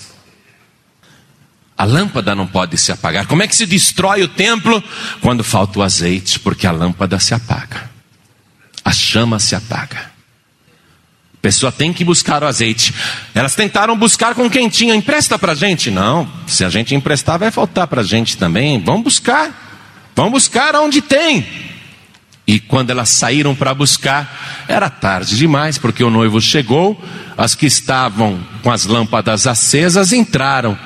A 1.77 1.83
lâmpada 1.83 2.33
não 2.33 2.47
pode 2.47 2.77
se 2.77 2.91
apagar. 2.91 3.27
Como 3.27 3.43
é 3.43 3.47
que 3.47 3.55
se 3.55 3.65
destrói 3.65 4.23
o 4.23 4.27
templo? 4.29 4.81
Quando 5.21 5.43
falta 5.43 5.79
o 5.79 5.83
azeite, 5.83 6.39
porque 6.39 6.65
a 6.65 6.71
lâmpada 6.71 7.19
se 7.19 7.33
apaga, 7.33 7.89
a 8.83 8.91
chama 8.93 9.37
se 9.37 9.53
apaga. 9.53 10.16
A 11.37 11.41
pessoa 11.41 11.71
tem 11.71 11.93
que 11.93 12.03
buscar 12.03 12.43
o 12.43 12.47
azeite. 12.47 12.93
Elas 13.33 13.55
tentaram 13.55 13.97
buscar 13.97 14.35
com 14.35 14.49
quem 14.49 14.67
tinha. 14.67 14.95
Empresta 14.95 15.37
para 15.37 15.51
a 15.51 15.55
gente? 15.55 15.91
Não. 15.91 16.27
Se 16.47 16.65
a 16.65 16.69
gente 16.69 16.95
emprestar, 16.95 17.39
vai 17.39 17.51
faltar 17.51 17.87
para 17.87 18.01
a 18.01 18.03
gente 18.03 18.37
também. 18.37 18.81
Vamos 18.81 19.03
buscar. 19.03 20.11
Vamos 20.15 20.31
buscar 20.31 20.75
onde 20.75 21.01
tem. 21.01 21.45
E 22.47 22.59
quando 22.59 22.89
elas 22.89 23.09
saíram 23.09 23.53
para 23.53 23.73
buscar, 23.73 24.65
era 24.67 24.89
tarde 24.89 25.37
demais, 25.37 25.77
porque 25.77 26.03
o 26.03 26.09
noivo 26.09 26.41
chegou. 26.41 26.99
As 27.37 27.53
que 27.53 27.67
estavam 27.67 28.39
com 28.63 28.71
as 28.71 28.85
lâmpadas 28.85 29.45
acesas 29.45 30.11
entraram. 30.11 30.77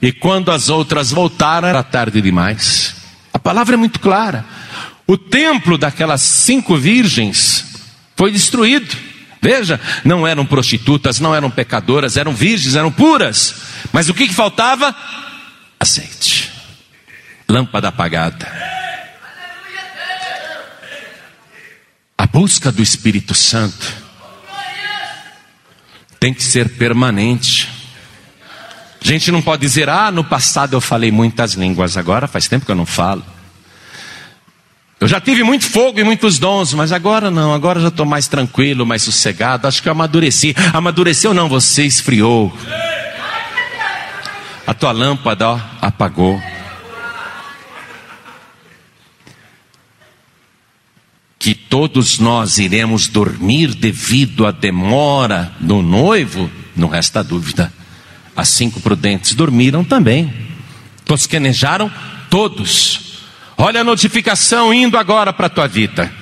E 0.00 0.10
quando 0.10 0.50
as 0.50 0.68
outras 0.68 1.10
voltaram, 1.10 1.68
era 1.68 1.82
tarde 1.82 2.22
demais. 2.22 2.96
A 3.32 3.38
palavra 3.38 3.74
é 3.74 3.76
muito 3.76 4.00
clara. 4.00 4.44
O 5.06 5.18
templo 5.18 5.76
daquelas 5.76 6.22
cinco 6.22 6.76
virgens 6.76 7.66
foi 8.16 8.30
destruído. 8.30 9.11
Veja, 9.42 9.80
não 10.04 10.24
eram 10.24 10.46
prostitutas, 10.46 11.18
não 11.18 11.34
eram 11.34 11.50
pecadoras, 11.50 12.16
eram 12.16 12.32
virgens, 12.32 12.76
eram 12.76 12.92
puras. 12.92 13.56
Mas 13.92 14.08
o 14.08 14.14
que, 14.14 14.28
que 14.28 14.34
faltava? 14.34 14.94
Azeite. 15.80 16.52
Lâmpada 17.48 17.88
apagada. 17.88 18.46
A 22.16 22.24
busca 22.24 22.70
do 22.70 22.80
Espírito 22.80 23.34
Santo 23.34 23.92
tem 26.20 26.32
que 26.32 26.44
ser 26.44 26.68
permanente. 26.76 27.68
A 29.02 29.04
gente 29.04 29.32
não 29.32 29.42
pode 29.42 29.62
dizer, 29.62 29.88
ah, 29.88 30.12
no 30.12 30.22
passado 30.22 30.74
eu 30.74 30.80
falei 30.80 31.10
muitas 31.10 31.54
línguas, 31.54 31.96
agora 31.96 32.28
faz 32.28 32.46
tempo 32.46 32.64
que 32.64 32.70
eu 32.70 32.76
não 32.76 32.86
falo. 32.86 33.26
Eu 35.02 35.08
já 35.08 35.20
tive 35.20 35.42
muito 35.42 35.64
fogo 35.68 35.98
e 35.98 36.04
muitos 36.04 36.38
dons, 36.38 36.72
mas 36.74 36.92
agora 36.92 37.28
não, 37.28 37.52
agora 37.52 37.80
já 37.80 37.88
estou 37.88 38.06
mais 38.06 38.28
tranquilo, 38.28 38.86
mais 38.86 39.02
sossegado. 39.02 39.66
Acho 39.66 39.82
que 39.82 39.88
eu 39.88 39.92
amadureci. 39.92 40.54
Amadureceu 40.72 41.34
não, 41.34 41.48
você 41.48 41.84
esfriou. 41.84 42.56
A 44.64 44.72
tua 44.72 44.92
lâmpada 44.92 45.48
ó, 45.48 45.60
apagou. 45.80 46.40
Que 51.36 51.52
todos 51.52 52.20
nós 52.20 52.58
iremos 52.58 53.08
dormir 53.08 53.74
devido 53.74 54.46
à 54.46 54.52
demora 54.52 55.50
do 55.58 55.82
noivo, 55.82 56.48
não 56.76 56.86
resta 56.86 57.24
dúvida. 57.24 57.72
As 58.36 58.50
cinco 58.50 58.80
prudentes 58.80 59.34
dormiram 59.34 59.82
também, 59.82 60.32
tosquenejaram 61.04 61.90
todos. 62.30 63.11
Olha 63.64 63.82
a 63.82 63.84
notificação 63.84 64.74
indo 64.74 64.98
agora 64.98 65.32
para 65.32 65.46
a 65.46 65.48
tua 65.48 65.68
vida. 65.68 66.12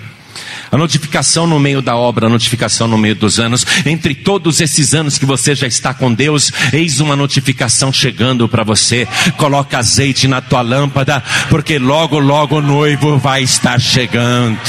A 0.71 0.77
notificação 0.77 1.47
no 1.47 1.59
meio 1.59 1.81
da 1.81 1.97
obra, 1.97 2.27
a 2.27 2.29
notificação 2.29 2.87
no 2.87 2.99
meio 2.99 3.15
dos 3.15 3.41
anos, 3.41 3.67
entre 3.87 4.15
todos 4.15 4.61
esses 4.61 4.93
anos 4.93 5.17
que 5.17 5.25
você 5.25 5.55
já 5.55 5.67
está 5.67 5.95
com 5.95 6.13
Deus, 6.13 6.53
eis 6.71 7.01
uma 7.01 7.17
notificação 7.17 7.91
chegando 7.91 8.47
para 8.47 8.63
você. 8.63 9.09
Coloca 9.39 9.79
azeite 9.79 10.29
na 10.29 10.43
tua 10.43 10.61
lâmpada, 10.61 11.25
porque 11.49 11.79
logo, 11.79 12.19
logo 12.19 12.59
o 12.59 12.61
noivo 12.61 13.17
vai 13.17 13.43
estar 13.43 13.81
chegando. 13.81 14.61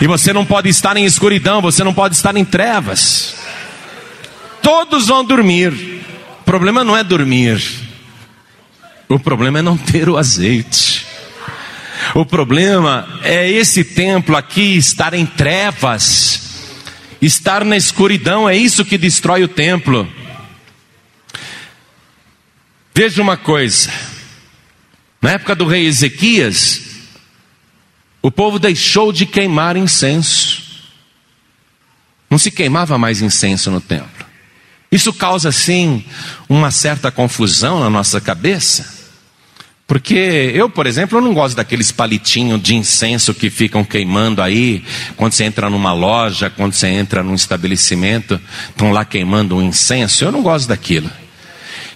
E 0.00 0.06
você 0.06 0.32
não 0.32 0.46
pode 0.46 0.68
estar 0.68 0.96
em 0.96 1.04
escuridão, 1.04 1.60
você 1.60 1.82
não 1.82 1.92
pode 1.92 2.14
estar 2.14 2.36
em 2.36 2.44
trevas. 2.44 3.34
Todos 4.62 5.08
vão 5.08 5.24
dormir. 5.24 5.72
O 6.40 6.44
problema 6.44 6.84
não 6.84 6.96
é 6.96 7.02
dormir. 7.02 7.60
O 9.08 9.18
problema 9.18 9.58
é 9.58 9.62
não 9.62 9.76
ter 9.76 10.08
o 10.08 10.16
azeite. 10.16 11.05
O 12.14 12.24
problema 12.24 13.20
é 13.22 13.50
esse 13.50 13.84
templo 13.84 14.36
aqui 14.36 14.76
estar 14.76 15.14
em 15.14 15.26
trevas, 15.26 16.40
estar 17.20 17.64
na 17.64 17.76
escuridão, 17.76 18.48
é 18.48 18.56
isso 18.56 18.84
que 18.84 18.96
destrói 18.96 19.42
o 19.42 19.48
templo. 19.48 20.10
Veja 22.94 23.20
uma 23.20 23.36
coisa: 23.36 23.90
na 25.20 25.32
época 25.32 25.54
do 25.54 25.66
rei 25.66 25.86
Ezequias, 25.86 26.82
o 28.22 28.30
povo 28.30 28.58
deixou 28.58 29.12
de 29.12 29.26
queimar 29.26 29.76
incenso, 29.76 30.62
não 32.30 32.38
se 32.38 32.50
queimava 32.50 32.96
mais 32.96 33.20
incenso 33.20 33.70
no 33.70 33.80
templo. 33.80 34.26
Isso 34.90 35.12
causa, 35.12 35.50
sim, 35.52 36.04
uma 36.48 36.70
certa 36.70 37.10
confusão 37.10 37.80
na 37.80 37.90
nossa 37.90 38.20
cabeça. 38.20 38.95
Porque 39.86 40.50
eu, 40.52 40.68
por 40.68 40.84
exemplo, 40.84 41.18
eu 41.18 41.22
não 41.22 41.32
gosto 41.32 41.56
daqueles 41.56 41.92
palitinhos 41.92 42.60
de 42.60 42.74
incenso 42.74 43.32
que 43.32 43.48
ficam 43.48 43.84
queimando 43.84 44.42
aí, 44.42 44.82
quando 45.16 45.32
você 45.32 45.44
entra 45.44 45.70
numa 45.70 45.92
loja, 45.92 46.50
quando 46.50 46.72
você 46.72 46.88
entra 46.88 47.22
num 47.22 47.34
estabelecimento, 47.34 48.40
estão 48.68 48.90
lá 48.90 49.04
queimando 49.04 49.56
um 49.56 49.62
incenso. 49.62 50.24
Eu 50.24 50.32
não 50.32 50.42
gosto 50.42 50.66
daquilo. 50.68 51.08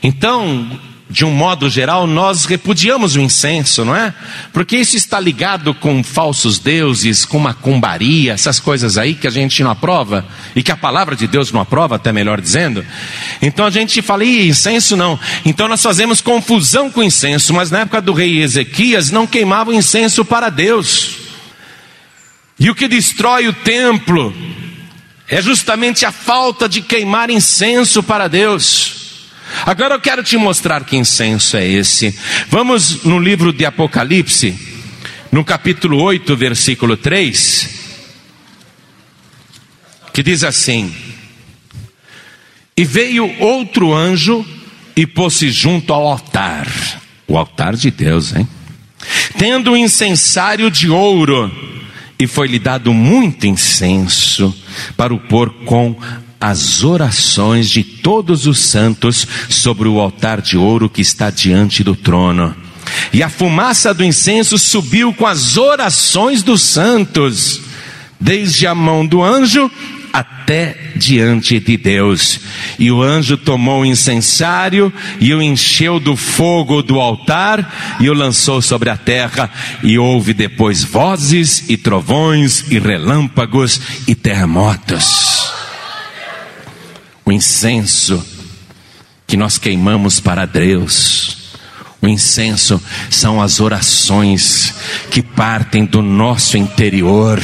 Então, 0.00 0.70
de 1.10 1.24
um 1.24 1.30
modo 1.32 1.68
geral, 1.68 2.06
nós 2.06 2.44
repudiamos 2.44 3.16
o 3.16 3.20
incenso, 3.20 3.84
não 3.84 3.96
é? 3.96 4.14
Porque 4.52 4.76
isso 4.76 4.96
está 4.96 5.18
ligado 5.18 5.74
com 5.74 6.04
falsos 6.04 6.60
deuses, 6.60 7.24
com 7.24 7.40
macumbaria, 7.40 8.32
essas 8.32 8.60
coisas 8.60 8.96
aí 8.96 9.14
que 9.14 9.26
a 9.26 9.30
gente 9.30 9.60
não 9.64 9.72
aprova 9.72 10.24
e 10.54 10.62
que 10.62 10.70
a 10.70 10.76
palavra 10.76 11.16
de 11.16 11.26
Deus 11.26 11.50
não 11.50 11.60
aprova, 11.60 11.96
até 11.96 12.12
melhor 12.12 12.40
dizendo. 12.40 12.86
Então 13.42 13.66
a 13.66 13.70
gente 13.70 14.00
fala, 14.00 14.24
Ih, 14.24 14.48
incenso 14.48 14.96
não. 14.96 15.18
Então 15.44 15.66
nós 15.66 15.82
fazemos 15.82 16.20
confusão 16.20 16.88
com 16.88 17.02
incenso, 17.02 17.52
mas 17.52 17.72
na 17.72 17.80
época 17.80 18.00
do 18.00 18.12
rei 18.12 18.40
Ezequias 18.40 19.10
não 19.10 19.26
queimavam 19.26 19.74
incenso 19.74 20.24
para 20.24 20.48
Deus. 20.48 21.16
E 22.56 22.70
o 22.70 22.74
que 22.74 22.86
destrói 22.86 23.48
o 23.48 23.52
templo 23.52 24.32
é 25.26 25.42
justamente 25.42 26.06
a 26.06 26.12
falta 26.12 26.68
de 26.68 26.80
queimar 26.80 27.30
incenso 27.30 28.00
para 28.00 28.28
Deus. 28.28 28.99
Agora 29.66 29.94
eu 29.94 30.00
quero 30.00 30.22
te 30.22 30.36
mostrar 30.36 30.84
que 30.84 30.96
incenso 30.96 31.56
é 31.56 31.66
esse. 31.66 32.16
Vamos 32.48 33.04
no 33.04 33.18
livro 33.18 33.52
de 33.52 33.64
Apocalipse, 33.64 34.56
no 35.30 35.44
capítulo 35.44 36.00
8, 36.02 36.36
versículo 36.36 36.96
3, 36.96 37.68
que 40.12 40.22
diz 40.22 40.42
assim: 40.44 40.94
E 42.76 42.84
veio 42.84 43.30
outro 43.38 43.94
anjo 43.94 44.44
e 44.96 45.06
pôs-se 45.06 45.50
junto 45.50 45.92
ao 45.92 46.06
altar, 46.06 46.66
o 47.26 47.36
altar 47.36 47.76
de 47.76 47.90
Deus, 47.90 48.34
hein? 48.34 48.48
Tendo 49.38 49.72
um 49.72 49.76
incensário 49.76 50.70
de 50.70 50.90
ouro, 50.90 51.50
e 52.18 52.26
foi-lhe 52.26 52.58
dado 52.58 52.92
muito 52.92 53.46
incenso 53.46 54.54
para 54.96 55.14
o 55.14 55.18
pôr 55.18 55.50
com 55.64 55.96
as 56.40 56.82
orações 56.82 57.68
de 57.68 57.84
todos 57.84 58.46
os 58.46 58.58
santos 58.58 59.26
sobre 59.50 59.86
o 59.86 60.00
altar 60.00 60.40
de 60.40 60.56
ouro 60.56 60.88
que 60.88 61.02
está 61.02 61.28
diante 61.30 61.84
do 61.84 61.94
trono. 61.94 62.56
E 63.12 63.22
a 63.22 63.28
fumaça 63.28 63.92
do 63.92 64.02
incenso 64.02 64.58
subiu 64.58 65.12
com 65.12 65.26
as 65.26 65.56
orações 65.56 66.42
dos 66.42 66.62
santos, 66.62 67.60
desde 68.18 68.66
a 68.66 68.74
mão 68.74 69.06
do 69.06 69.22
anjo 69.22 69.70
até 70.12 70.92
diante 70.96 71.60
de 71.60 71.76
Deus. 71.76 72.40
E 72.78 72.90
o 72.90 73.02
anjo 73.02 73.36
tomou 73.36 73.82
o 73.82 73.86
incensário 73.86 74.92
e 75.20 75.32
o 75.32 75.42
encheu 75.42 76.00
do 76.00 76.16
fogo 76.16 76.82
do 76.82 76.98
altar 76.98 77.98
e 78.00 78.08
o 78.08 78.14
lançou 78.14 78.60
sobre 78.60 78.90
a 78.90 78.96
terra. 78.96 79.50
E 79.82 79.98
houve 79.98 80.32
depois 80.32 80.82
vozes 80.82 81.68
e 81.68 81.76
trovões 81.76 82.64
e 82.70 82.78
relâmpagos 82.78 83.80
e 84.08 84.14
terremotos 84.14 85.39
o 87.30 87.32
incenso 87.32 88.22
que 89.26 89.36
nós 89.36 89.56
queimamos 89.56 90.18
para 90.18 90.44
Deus. 90.44 91.39
O 92.02 92.08
incenso 92.08 92.80
são 93.10 93.42
as 93.42 93.60
orações 93.60 94.74
que 95.10 95.22
partem 95.22 95.84
do 95.84 96.00
nosso 96.00 96.56
interior 96.56 97.40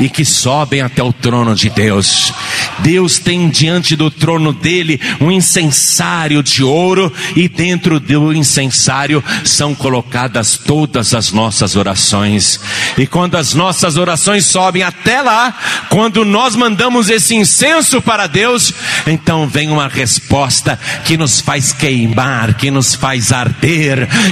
e 0.00 0.08
que 0.08 0.24
sobem 0.24 0.80
até 0.80 1.02
o 1.02 1.12
trono 1.12 1.54
de 1.54 1.70
Deus. 1.70 2.32
Deus 2.80 3.18
tem 3.18 3.48
diante 3.48 3.94
do 3.94 4.10
trono 4.10 4.52
dele 4.52 5.00
um 5.20 5.30
incensário 5.30 6.42
de 6.42 6.62
ouro, 6.62 7.12
e 7.34 7.48
dentro 7.48 7.98
do 7.98 8.32
incensário 8.32 9.22
são 9.44 9.74
colocadas 9.74 10.58
todas 10.58 11.14
as 11.14 11.32
nossas 11.32 11.76
orações. 11.76 12.60
E 12.98 13.06
quando 13.06 13.36
as 13.36 13.54
nossas 13.54 13.96
orações 13.96 14.44
sobem 14.46 14.82
até 14.82 15.22
lá, 15.22 15.56
quando 15.88 16.24
nós 16.24 16.54
mandamos 16.54 17.08
esse 17.08 17.34
incenso 17.34 18.02
para 18.02 18.26
Deus, 18.26 18.72
então 19.06 19.46
vem 19.48 19.70
uma 19.70 19.88
resposta 19.88 20.78
que 21.04 21.16
nos 21.16 21.40
faz 21.40 21.72
queimar, 21.72 22.54
que 22.54 22.70
nos 22.70 22.94
faz 22.94 23.32
arder, 23.32 23.75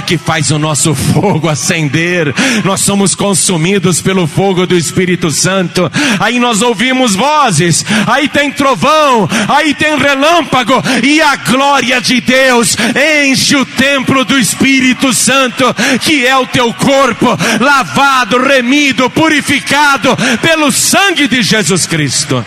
que 0.05 0.17
faz 0.17 0.51
o 0.51 0.59
nosso 0.59 0.93
fogo 0.95 1.49
acender. 1.49 2.33
Nós 2.63 2.81
somos 2.81 3.15
consumidos 3.15 4.01
pelo 4.01 4.27
fogo 4.27 4.65
do 4.65 4.77
Espírito 4.77 5.31
Santo. 5.31 5.91
Aí 6.19 6.39
nós 6.39 6.61
ouvimos 6.61 7.15
vozes, 7.15 7.85
aí 8.07 8.27
tem 8.27 8.51
trovão, 8.51 9.27
aí 9.47 9.73
tem 9.73 9.97
relâmpago, 9.97 10.81
e 11.03 11.21
a 11.21 11.35
glória 11.35 12.01
de 12.01 12.21
Deus 12.21 12.75
enche 13.23 13.55
o 13.55 13.65
templo 13.65 14.23
do 14.25 14.37
Espírito 14.37 15.13
Santo, 15.13 15.63
que 16.01 16.25
é 16.25 16.35
o 16.37 16.47
teu 16.47 16.73
corpo, 16.73 17.27
lavado, 17.59 18.41
remido, 18.41 19.09
purificado 19.09 20.15
pelo 20.41 20.71
sangue 20.71 21.27
de 21.27 21.41
Jesus 21.41 21.85
Cristo. 21.85 22.43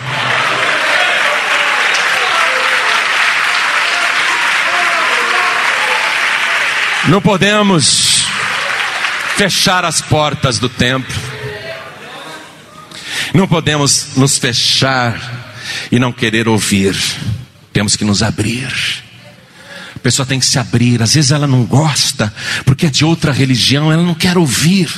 Não 7.07 7.21
podemos 7.21 8.25
fechar 9.37 9.85
as 9.85 10.01
portas 10.01 10.59
do 10.59 10.67
templo. 10.67 11.15
Não 13.33 13.47
podemos 13.47 14.17
nos 14.17 14.37
fechar 14.37 15.17
e 15.91 15.97
não 15.97 16.11
querer 16.11 16.47
ouvir. 16.47 16.95
Temos 17.71 17.95
que 17.95 18.03
nos 18.03 18.21
abrir. 18.21 18.71
A 19.95 19.99
pessoa 19.99 20.25
tem 20.25 20.39
que 20.39 20.45
se 20.45 20.59
abrir. 20.59 21.01
Às 21.01 21.13
vezes 21.13 21.31
ela 21.31 21.47
não 21.47 21.63
gosta, 21.63 22.33
porque 22.65 22.87
é 22.87 22.89
de 22.89 23.05
outra 23.05 23.31
religião, 23.31 23.91
ela 23.91 24.03
não 24.03 24.13
quer 24.13 24.37
ouvir. 24.37 24.89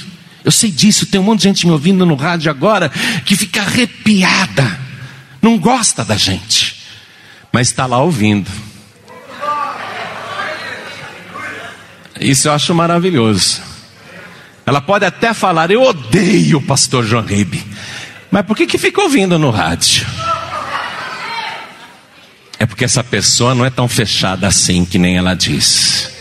Eu 0.44 0.52
sei 0.52 0.72
disso, 0.72 1.06
tem 1.06 1.22
um 1.22 1.24
monte 1.24 1.40
de 1.40 1.44
gente 1.46 1.66
me 1.68 1.72
ouvindo 1.72 2.06
no 2.06 2.16
rádio 2.16 2.50
agora 2.50 2.90
que 3.26 3.36
fica 3.36 3.62
arrepiada, 3.62 4.80
não 5.40 5.58
gosta 5.58 6.04
da 6.04 6.18
gente, 6.18 6.78
mas 7.52 7.68
está 7.68 7.86
lá 7.86 8.00
ouvindo. 8.02 8.50
Isso 12.22 12.48
eu 12.48 12.54
acho 12.54 12.74
maravilhoso. 12.74 13.62
Ela 14.66 14.80
pode 14.80 15.04
até 15.04 15.34
falar, 15.34 15.72
eu 15.72 15.82
odeio 15.82 16.60
o 16.60 16.62
pastor 16.62 17.04
João 17.04 17.26
Ribe, 17.26 17.62
mas 18.30 18.46
por 18.46 18.56
que, 18.56 18.66
que 18.66 18.78
fica 18.78 19.02
ouvindo 19.02 19.38
no 19.38 19.50
rádio? 19.50 20.06
é 22.62 22.66
porque 22.68 22.86
essa 22.86 23.04
pessoa 23.04 23.56
não 23.56 23.66
é 23.66 23.72
tão 23.72 23.88
fechada 23.88 24.46
assim 24.46 24.86
que 24.86 25.00
nem 25.00 25.18
ela 25.18 25.34
diz. 25.34 26.12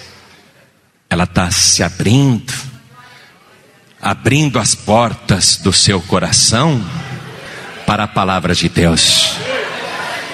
Ela 1.10 1.24
está 1.24 1.50
se 1.50 1.82
abrindo, 1.82 2.50
abrindo 4.00 4.58
as 4.58 4.74
portas 4.74 5.58
do 5.58 5.70
seu 5.70 6.00
coração 6.00 6.82
para 7.86 8.04
a 8.04 8.08
palavra 8.08 8.54
de 8.54 8.70
Deus. 8.70 9.32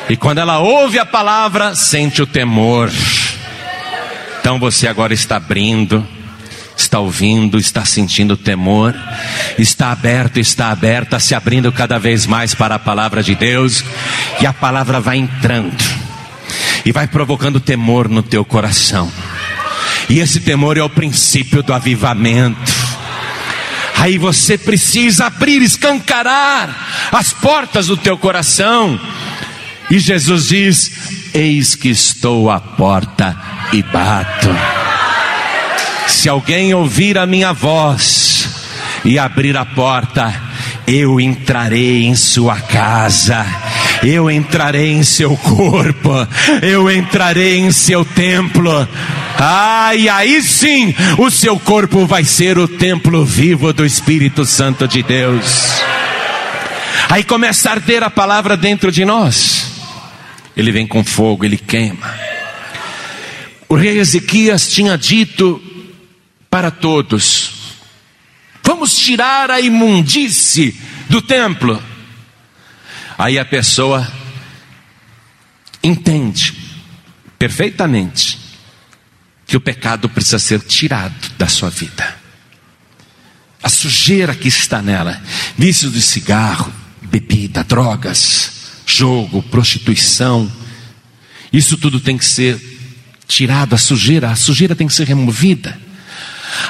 E 0.09 0.17
quando 0.17 0.39
ela 0.39 0.61
ouve 0.61 0.97
a 1.01 1.05
palavra, 1.05 1.75
sente 1.75 2.23
o 2.23 2.27
temor. 2.27 2.89
Então 4.47 4.61
você 4.61 4.87
agora 4.87 5.13
está 5.13 5.39
abrindo, 5.39 6.07
está 6.77 7.01
ouvindo, 7.01 7.59
está 7.59 7.85
sentindo 7.85 8.37
temor, 8.37 8.95
está 9.59 9.91
aberto, 9.91 10.39
está 10.39 10.71
aberta, 10.71 11.19
se 11.19 11.35
abrindo 11.35 11.73
cada 11.73 11.99
vez 11.99 12.27
mais 12.27 12.55
para 12.55 12.77
a 12.77 12.79
palavra 12.79 13.25
de 13.25 13.35
Deus, 13.35 13.85
e 14.41 14.47
a 14.47 14.53
palavra 14.53 15.01
vai 15.01 15.17
entrando 15.17 15.75
e 16.85 16.93
vai 16.93 17.09
provocando 17.09 17.59
temor 17.59 18.09
no 18.09 18.23
teu 18.23 18.45
coração. 18.45 19.11
E 20.09 20.21
esse 20.21 20.39
temor 20.39 20.79
é 20.79 20.83
o 20.85 20.89
princípio 20.89 21.61
do 21.61 21.75
avivamento. 21.75 22.73
Aí 23.97 24.17
você 24.17 24.57
precisa 24.57 25.27
abrir, 25.27 25.61
escancarar 25.61 27.09
as 27.11 27.33
portas 27.33 27.89
do 27.89 27.97
teu 27.97 28.17
coração. 28.17 28.97
E 29.91 29.99
Jesus 29.99 30.47
diz: 30.47 30.93
Eis 31.37 31.75
que 31.75 31.91
estou 31.91 32.51
à 32.51 32.59
porta 32.59 33.37
e 33.73 33.83
bato. 33.83 34.49
Se 36.09 36.29
alguém 36.29 36.73
ouvir 36.75 37.19
a 37.19 37.27
minha 37.27 37.53
voz 37.53 38.49
e 39.05 39.19
abrir 39.19 39.57
a 39.57 39.65
porta, 39.65 40.35
eu 40.87 41.21
entrarei 41.21 42.07
em 42.07 42.17
sua 42.17 42.61
casa 42.61 43.45
eu 44.03 44.31
entrarei 44.31 44.93
em 44.93 45.03
seu 45.03 45.37
corpo, 45.37 46.11
eu 46.63 46.91
entrarei 46.91 47.59
em 47.59 47.73
seu 47.73 48.05
templo. 48.05 48.87
Ah, 49.39 49.95
e 49.95 50.09
aí 50.09 50.43
sim, 50.43 50.95
o 51.19 51.31
seu 51.31 51.59
corpo 51.59 52.07
vai 52.07 52.25
ser 52.25 52.59
o 52.59 52.67
templo 52.67 53.25
vivo 53.25 53.73
do 53.73 53.85
Espírito 53.85 54.45
Santo 54.45 54.87
de 54.89 55.03
Deus. 55.03 55.81
Aí 57.09 57.23
começa 57.23 57.69
a 57.69 57.73
arder 57.73 58.03
a 58.03 58.11
palavra 58.11 58.57
dentro 58.57 58.91
de 58.91 59.05
nós. 59.05 59.66
Ele 60.57 60.73
vem 60.73 60.87
com 60.87 61.05
fogo, 61.05 61.45
ele 61.45 61.59
queima. 61.59 62.15
O 63.69 63.75
rei 63.75 63.99
Ezequias 63.99 64.69
tinha 64.69 64.97
dito 64.97 65.63
para 66.49 66.71
todos: 66.71 67.75
Vamos 68.63 68.97
tirar 68.97 69.51
a 69.51 69.61
imundície 69.61 70.75
do 71.09 71.21
templo. 71.21 71.83
Aí 73.19 73.39
a 73.39 73.45
pessoa 73.45 74.11
entende 75.83 76.55
perfeitamente 77.39 78.39
que 79.47 79.57
o 79.57 79.61
pecado 79.61 80.09
precisa 80.09 80.39
ser 80.39 80.61
tirado 80.61 81.31
da 81.39 81.49
sua 81.49 81.71
vida. 81.71 82.17
A 83.63 83.69
sujeira 83.69 84.35
que 84.35 84.49
está 84.49 84.83
nela, 84.83 85.23
vícios 85.57 85.93
de 85.93 86.03
cigarro, 86.03 86.73
bebida, 87.03 87.63
drogas, 87.63 88.56
jogo, 88.87 89.43
prostituição, 89.43 90.51
isso 91.53 91.77
tudo 91.77 91.99
tem 91.99 92.17
que 92.17 92.25
ser 92.25 92.59
tirado 93.27 93.75
a 93.75 93.79
sujeira, 93.79 94.31
a 94.31 94.37
sujeira 94.37 94.75
tem 94.75 94.87
que 94.87 94.95
ser 94.95 95.07
removida. 95.07 95.77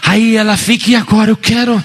Aí 0.03 0.37
ela 0.37 0.57
fica, 0.57 0.91
e 0.91 0.97
agora 0.97 1.31
eu 1.31 1.37
quero, 1.37 1.83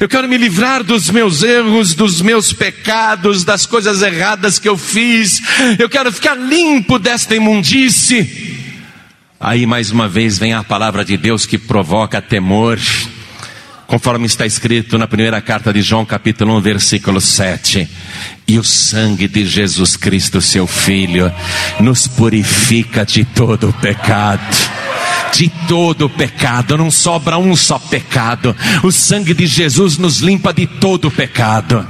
eu 0.00 0.08
quero 0.08 0.28
me 0.28 0.36
livrar 0.36 0.82
dos 0.82 1.08
meus 1.08 1.42
erros, 1.42 1.94
dos 1.94 2.20
meus 2.20 2.52
pecados, 2.52 3.44
das 3.44 3.64
coisas 3.64 4.02
erradas 4.02 4.58
que 4.58 4.68
eu 4.68 4.76
fiz, 4.76 5.40
eu 5.78 5.88
quero 5.88 6.12
ficar 6.12 6.34
limpo 6.34 6.98
desta 6.98 7.34
imundície. 7.34 8.56
Aí 9.40 9.66
mais 9.66 9.90
uma 9.92 10.08
vez 10.08 10.36
vem 10.36 10.52
a 10.52 10.64
palavra 10.64 11.04
de 11.04 11.16
Deus 11.16 11.46
que 11.46 11.56
provoca 11.56 12.20
temor, 12.20 12.78
conforme 13.86 14.26
está 14.26 14.44
escrito 14.44 14.98
na 14.98 15.06
primeira 15.06 15.40
carta 15.40 15.72
de 15.72 15.80
João, 15.80 16.04
capítulo 16.04 16.56
1, 16.56 16.60
versículo 16.60 17.20
7. 17.20 17.88
E 18.48 18.58
o 18.58 18.64
sangue 18.64 19.28
de 19.28 19.46
Jesus 19.46 19.94
Cristo, 19.94 20.40
seu 20.40 20.66
Filho, 20.66 21.30
nos 21.78 22.08
purifica 22.08 23.04
de 23.04 23.24
todo 23.24 23.68
o 23.68 23.72
pecado 23.74 24.78
de 25.32 25.48
todo 25.68 26.06
o 26.06 26.10
pecado, 26.10 26.76
não 26.76 26.90
sobra 26.90 27.38
um 27.38 27.54
só 27.54 27.78
pecado. 27.78 28.56
O 28.82 28.90
sangue 28.90 29.34
de 29.34 29.46
Jesus 29.46 29.98
nos 29.98 30.18
limpa 30.18 30.52
de 30.52 30.66
todo 30.66 31.08
o 31.08 31.10
pecado. 31.10 31.86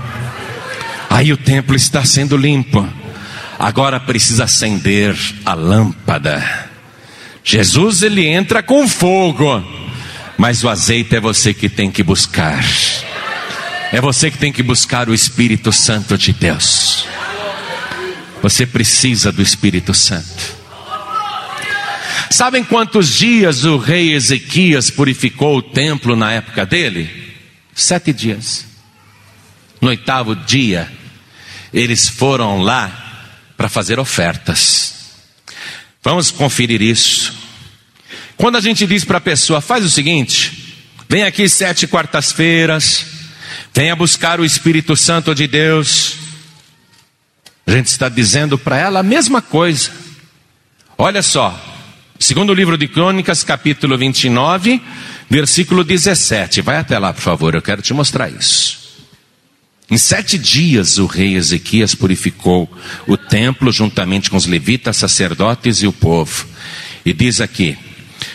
Aí 1.09 1.33
o 1.33 1.37
templo 1.37 1.75
está 1.75 2.05
sendo 2.05 2.37
limpo. 2.37 2.87
Agora 3.59 3.99
precisa 3.99 4.45
acender 4.45 5.17
a 5.45 5.55
lâmpada. 5.55 6.69
Jesus 7.43 8.03
ele 8.03 8.27
entra 8.27 8.63
com 8.63 8.87
fogo, 8.87 9.65
mas 10.37 10.63
o 10.63 10.69
azeite 10.69 11.17
é 11.17 11.21
você 11.21 11.55
que 11.55 11.69
tem 11.69 11.91
que 11.91 12.03
buscar. 12.03 12.63
É 13.91 14.01
você 14.01 14.31
que 14.31 14.39
tem 14.39 14.53
que 14.53 14.63
buscar 14.63 15.09
o 15.09 15.15
Espírito 15.15 15.73
Santo 15.73 16.19
de 16.19 16.33
Deus. 16.33 17.07
Você 18.43 18.67
precisa 18.67 19.33
do 19.33 19.41
Espírito 19.41 19.95
Santo. 19.95 20.59
Sabem 22.31 22.63
quantos 22.63 23.09
dias 23.15 23.65
o 23.65 23.79
rei 23.79 24.13
Ezequias 24.13 24.91
purificou 24.91 25.57
o 25.57 25.63
templo 25.63 26.15
na 26.15 26.33
época 26.33 26.67
dele? 26.67 27.35
Sete 27.75 28.13
dias. 28.13 28.67
No 29.81 29.89
oitavo 29.89 30.37
dia, 30.37 30.91
eles 31.73 32.09
foram 32.09 32.61
lá 32.61 33.31
para 33.57 33.69
fazer 33.69 33.99
ofertas. 33.99 34.95
Vamos 36.03 36.31
conferir 36.31 36.83
isso. 36.83 37.33
Quando 38.37 38.57
a 38.57 38.61
gente 38.61 38.87
diz 38.87 39.05
para 39.05 39.19
a 39.19 39.21
pessoa, 39.21 39.61
faz 39.61 39.85
o 39.85 39.91
seguinte: 39.91 40.77
vem 41.09 41.23
aqui 41.23 41.49
sete 41.49 41.87
quartas-feiras, 41.87 43.18
venha 43.73 43.95
buscar 43.95 44.41
o 44.41 44.45
Espírito 44.45 44.97
Santo 44.97 45.35
de 45.35 45.47
Deus. 45.47 46.17
A 47.67 47.73
gente 47.73 47.87
está 47.87 48.09
dizendo 48.09 48.59
para 48.59 48.79
ela 48.79 49.01
a 49.01 49.03
mesma 49.03 49.43
coisa. 49.43 49.91
Olha 50.97 51.23
só, 51.23 51.69
Segundo 52.19 52.51
o 52.51 52.55
livro 52.55 52.77
de 52.77 52.89
Crônicas, 52.89 53.45
capítulo 53.45 53.97
29, 53.97 54.83
versículo 55.31 55.85
17. 55.85 56.61
Vai 56.61 56.77
até 56.79 56.99
lá, 56.99 57.13
por 57.13 57.21
favor, 57.21 57.55
eu 57.55 57.63
quero 57.63 57.81
te 57.81 57.95
mostrar 57.95 58.29
isso. 58.29 58.77
Em 59.89 59.97
sete 59.97 60.37
dias 60.37 60.99
o 60.99 61.07
rei 61.07 61.37
Ezequias 61.37 61.95
purificou 61.95 62.69
o 63.07 63.17
templo 63.17 63.71
juntamente 63.71 64.29
com 64.31 64.37
os 64.37 64.47
levitas, 64.47 64.97
sacerdotes 64.97 65.79
e 65.79 65.87
o 65.87 65.93
povo. 65.93 66.45
E 67.07 67.13
diz 67.13 67.41
aqui: 67.41 67.79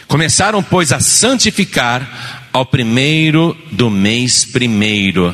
Começaram, 0.07 0.63
pois, 0.63 0.93
a 0.93 1.01
santificar 1.01 2.42
ao 2.53 2.65
primeiro 2.65 3.57
do 3.71 3.89
mês 3.89 4.45
primeiro, 4.45 5.33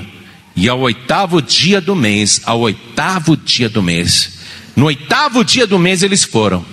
e 0.55 0.69
ao 0.69 0.79
oitavo 0.79 1.41
dia 1.41 1.81
do 1.81 1.93
mês, 1.93 2.41
ao 2.45 2.61
oitavo 2.61 3.35
dia 3.35 3.67
do 3.67 3.83
mês. 3.83 4.39
No 4.75 4.85
oitavo 4.85 5.43
dia 5.43 5.67
do 5.67 5.77
mês 5.77 6.01
eles 6.01 6.23
foram. 6.23 6.65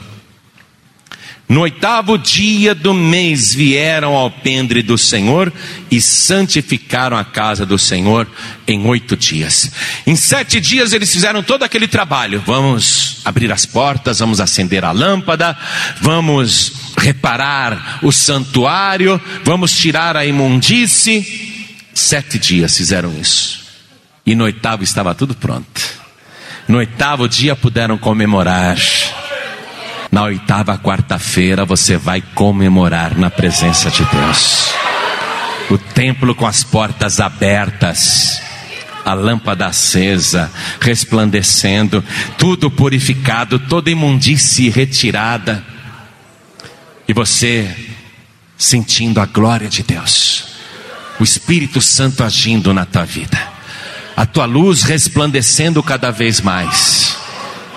No 1.49 1.61
oitavo 1.61 2.19
dia 2.19 2.75
do 2.75 2.93
mês 2.93 3.55
vieram 3.55 4.15
ao 4.15 4.29
pendre 4.29 4.83
do 4.83 4.99
Senhor 4.99 5.53
e 5.89 6.01
santificaram 6.01 7.17
a 7.17 7.25
casa 7.25 7.65
do 7.65 7.79
Senhor 7.79 8.27
em 8.67 8.85
oito 8.85 9.17
dias. 9.17 9.71
Em 10.05 10.17
sete 10.17 10.61
dias 10.61 10.93
eles 10.93 11.13
fizeram 11.13 11.45
todo 11.45 11.63
aquele 11.63 11.87
trabalho. 11.87 12.43
Vamos 12.45 13.19
abrir 13.25 13.53
as 13.53 13.65
portas, 13.65 14.19
vamos 14.19 14.41
acender 14.41 14.85
a 14.85 14.91
lâmpada, 14.91 15.57
vamos 16.01 16.73
reparar 16.99 18.01
o 18.03 18.11
santuário, 18.11 19.21
vamos 19.45 19.71
tirar 19.71 20.17
a 20.17 20.27
imundície. 20.27 21.77
Sete 21.95 22.41
dias 22.41 22.77
fizeram 22.77 23.17
isso. 23.21 23.61
E 24.27 24.35
no 24.35 24.45
oitavo 24.45 24.83
estava 24.83 25.15
tudo 25.15 25.33
pronto. 25.33 25.81
No 26.67 26.79
oitavo 26.79 27.29
dia 27.29 27.55
puderam 27.55 27.97
comemorar 27.97 28.77
na 30.11 30.23
oitava 30.23 30.79
quarta-feira 30.79 31.65
você 31.65 31.97
vai 31.97 32.23
comemorar 32.35 33.17
na 33.19 33.31
presença 33.31 33.91
de 33.91 34.05
Deus. 34.05 34.71
O 35.71 35.79
templo 35.79 36.35
com 36.35 36.47
as 36.47 36.63
portas 36.63 37.21
abertas, 37.21 38.41
a 39.05 39.15
lâmpada 39.15 39.67
acesa, 39.67 40.51
resplandecendo, 40.81 42.05
tudo 42.39 42.71
purificado, 42.71 43.59
toda 43.59 43.91
imundície 43.91 44.69
retirada. 44.69 45.65
E 47.09 47.13
você 47.13 47.75
sentindo 48.57 49.21
a 49.21 49.27
glória 49.27 49.69
de 49.69 49.83
Deus, 49.83 50.45
o 51.21 51.25
Espírito 51.25 51.81
Santo 51.81 52.25
agindo 52.25 52.73
na 52.73 52.87
tua 52.87 53.05
vida, 53.05 53.39
a 54.17 54.25
tua 54.25 54.47
luz 54.47 54.83
resplandecendo 54.83 55.83
cada 55.83 56.11
vez 56.11 56.41
mais 56.41 56.96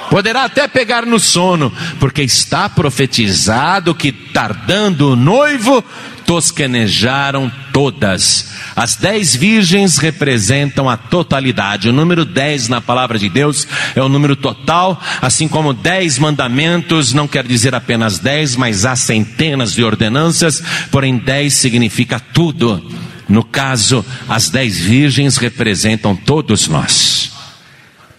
Poderá 0.10 0.46
até 0.46 0.68
pegar 0.68 1.06
no 1.06 1.20
sono, 1.20 1.72
porque 2.00 2.24
está 2.24 2.68
profetizado 2.68 3.94
que, 3.94 4.12
tardando 4.12 5.12
o 5.12 5.16
noivo, 5.16 5.84
tosquenejaram 6.26 7.52
todas. 7.72 8.52
As 8.76 8.96
dez 8.96 9.36
virgens 9.36 9.98
representam 9.98 10.90
a 10.90 10.98
totalidade. 10.98 11.90
O 11.90 11.94
número 11.94 12.26
dez 12.26 12.68
na 12.68 12.82
palavra 12.82 13.18
de 13.18 13.30
Deus 13.30 13.68
é 13.96 14.02
o 14.02 14.10
número 14.10 14.36
total, 14.36 15.02
assim 15.22 15.48
como 15.48 15.74
dez 15.74 16.20
mandamentos 16.20 17.14
não 17.14 17.28
quer 17.28 17.46
dizer 17.46 17.74
apenas 17.74 18.20
dez, 18.20 18.56
mas 18.56 18.86
há 18.86 18.96
centenas 18.96 19.74
de 19.74 19.84
ordenanças, 19.84 20.64
porém 20.92 21.18
dez 21.18 21.54
significa 21.54 22.20
tudo. 22.20 22.84
No 23.28 23.44
caso, 23.44 24.04
as 24.28 24.50
dez 24.50 24.80
virgens 24.80 25.38
representam 25.38 26.16
todos 26.16 26.68
nós. 26.68 27.32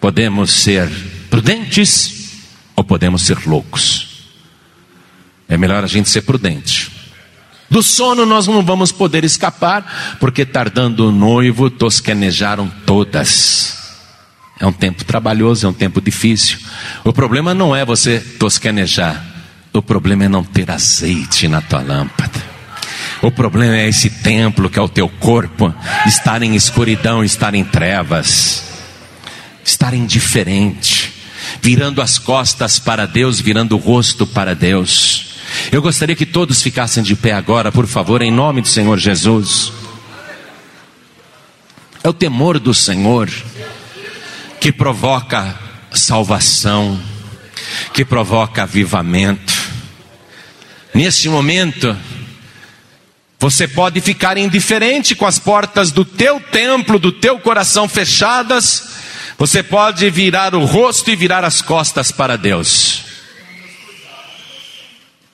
Podemos 0.01 0.53
ser 0.53 0.89
prudentes 1.31 2.21
ou 2.77 2.85
podemos 2.85 3.23
ser 3.23 3.47
loucos. 3.47 4.27
É 5.49 5.57
melhor 5.57 5.83
a 5.85 5.87
gente 5.87 6.09
ser 6.09 6.23
prudente. 6.23 6.91
Do 7.71 7.83
sono 7.83 8.27
nós 8.27 8.49
não 8.49 8.65
vamos 8.65 8.91
poder 8.91 9.25
escapar, 9.25 10.17
porque 10.19 10.45
tardando 10.45 11.09
o 11.09 11.13
noivo, 11.13 11.71
tosquenejaram 11.71 12.71
todas. 12.85 13.79
É 14.59 14.67
um 14.67 14.73
tempo 14.73 15.05
trabalhoso, 15.05 15.67
é 15.67 15.71
um 15.71 15.73
tempo 15.73 16.01
difícil. 16.01 16.59
O 17.05 17.13
problema 17.13 17.55
não 17.55 17.75
é 17.75 17.85
você 17.85 18.19
tosquenejar, 18.19 19.25
o 19.73 19.81
problema 19.81 20.25
é 20.25 20.29
não 20.29 20.43
ter 20.43 20.71
azeite 20.71 21.47
na 21.47 21.61
tua 21.61 21.81
lâmpada. 21.81 22.51
O 23.23 23.31
problema 23.31 23.77
é 23.77 23.89
esse 23.89 24.11
templo 24.11 24.69
que 24.69 24.79
é 24.79 24.83
o 24.83 24.89
teu 24.89 25.09
corpo, 25.09 25.73
estar 26.07 26.43
em 26.43 26.57
escuridão, 26.57 27.23
estar 27.23 27.55
em 27.55 27.63
trevas, 27.63 28.65
estar 29.65 29.95
indiferente 29.95 31.00
virando 31.63 32.01
as 32.01 32.19
costas 32.19 32.79
para 32.79 33.07
Deus, 33.07 33.41
virando 33.41 33.77
o 33.77 33.79
rosto 33.79 34.27
para 34.27 34.55
Deus. 34.55 35.27
Eu 35.71 35.83
gostaria 35.83 36.17
que 36.17 36.27
todos 36.27 36.63
ficassem 36.63 37.03
de 37.03 37.15
pé 37.15 37.33
agora, 37.33 37.73
por 37.73 37.87
favor, 37.87 38.23
em 38.23 38.31
nome 38.31 38.61
do 38.61 38.69
Senhor 38.69 38.99
Jesus. 38.99 39.73
É 42.03 42.09
o 42.09 42.15
temor 42.15 42.59
do 42.59 42.73
Senhor 42.73 43.31
que 44.61 44.73
provoca 44.73 45.59
salvação, 45.93 47.01
que 47.93 48.05
provoca 48.05 48.63
avivamento. 48.63 49.53
Neste 50.95 51.29
momento, 51.29 51.97
você 53.39 53.67
pode 53.67 54.01
ficar 54.01 54.37
indiferente 54.37 55.15
com 55.15 55.27
as 55.27 55.39
portas 55.39 55.91
do 55.91 56.05
teu 56.05 56.41
templo, 56.41 56.99
do 56.99 57.11
teu 57.11 57.39
coração 57.39 57.89
fechadas, 57.89 59.00
você 59.41 59.63
pode 59.63 60.11
virar 60.11 60.55
o 60.55 60.67
rosto 60.67 61.11
e 61.11 61.17
virar 61.17 61.47
as 61.47 61.63
costas 61.63 62.13
para 62.13 62.37
Deus. 62.37 63.05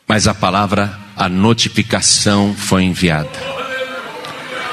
Mas 0.06 0.28
a 0.28 0.32
palavra, 0.32 0.96
a 1.16 1.28
notificação 1.28 2.54
foi 2.54 2.84
enviada. 2.84 3.28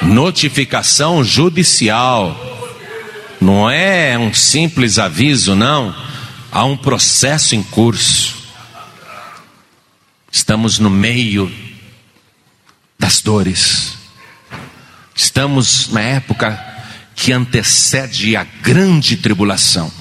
Notificação 0.04 1.24
judicial. 1.24 2.40
Não 3.42 3.68
é 3.68 4.16
um 4.20 4.32
simples 4.32 5.00
aviso, 5.00 5.56
não. 5.56 5.96
Há 6.52 6.64
um 6.66 6.78
processo 6.78 7.56
em 7.56 7.64
curso. 7.64 8.36
Estamos 10.32 10.78
no 10.78 10.92
meio 10.92 11.52
das 13.00 13.20
dores. 13.20 13.98
Estamos 15.16 15.88
na 15.88 16.02
época 16.02 16.72
que 17.16 17.32
antecede 17.32 18.36
a 18.36 18.43
grande 18.43 19.18
tribulação. 19.18 19.91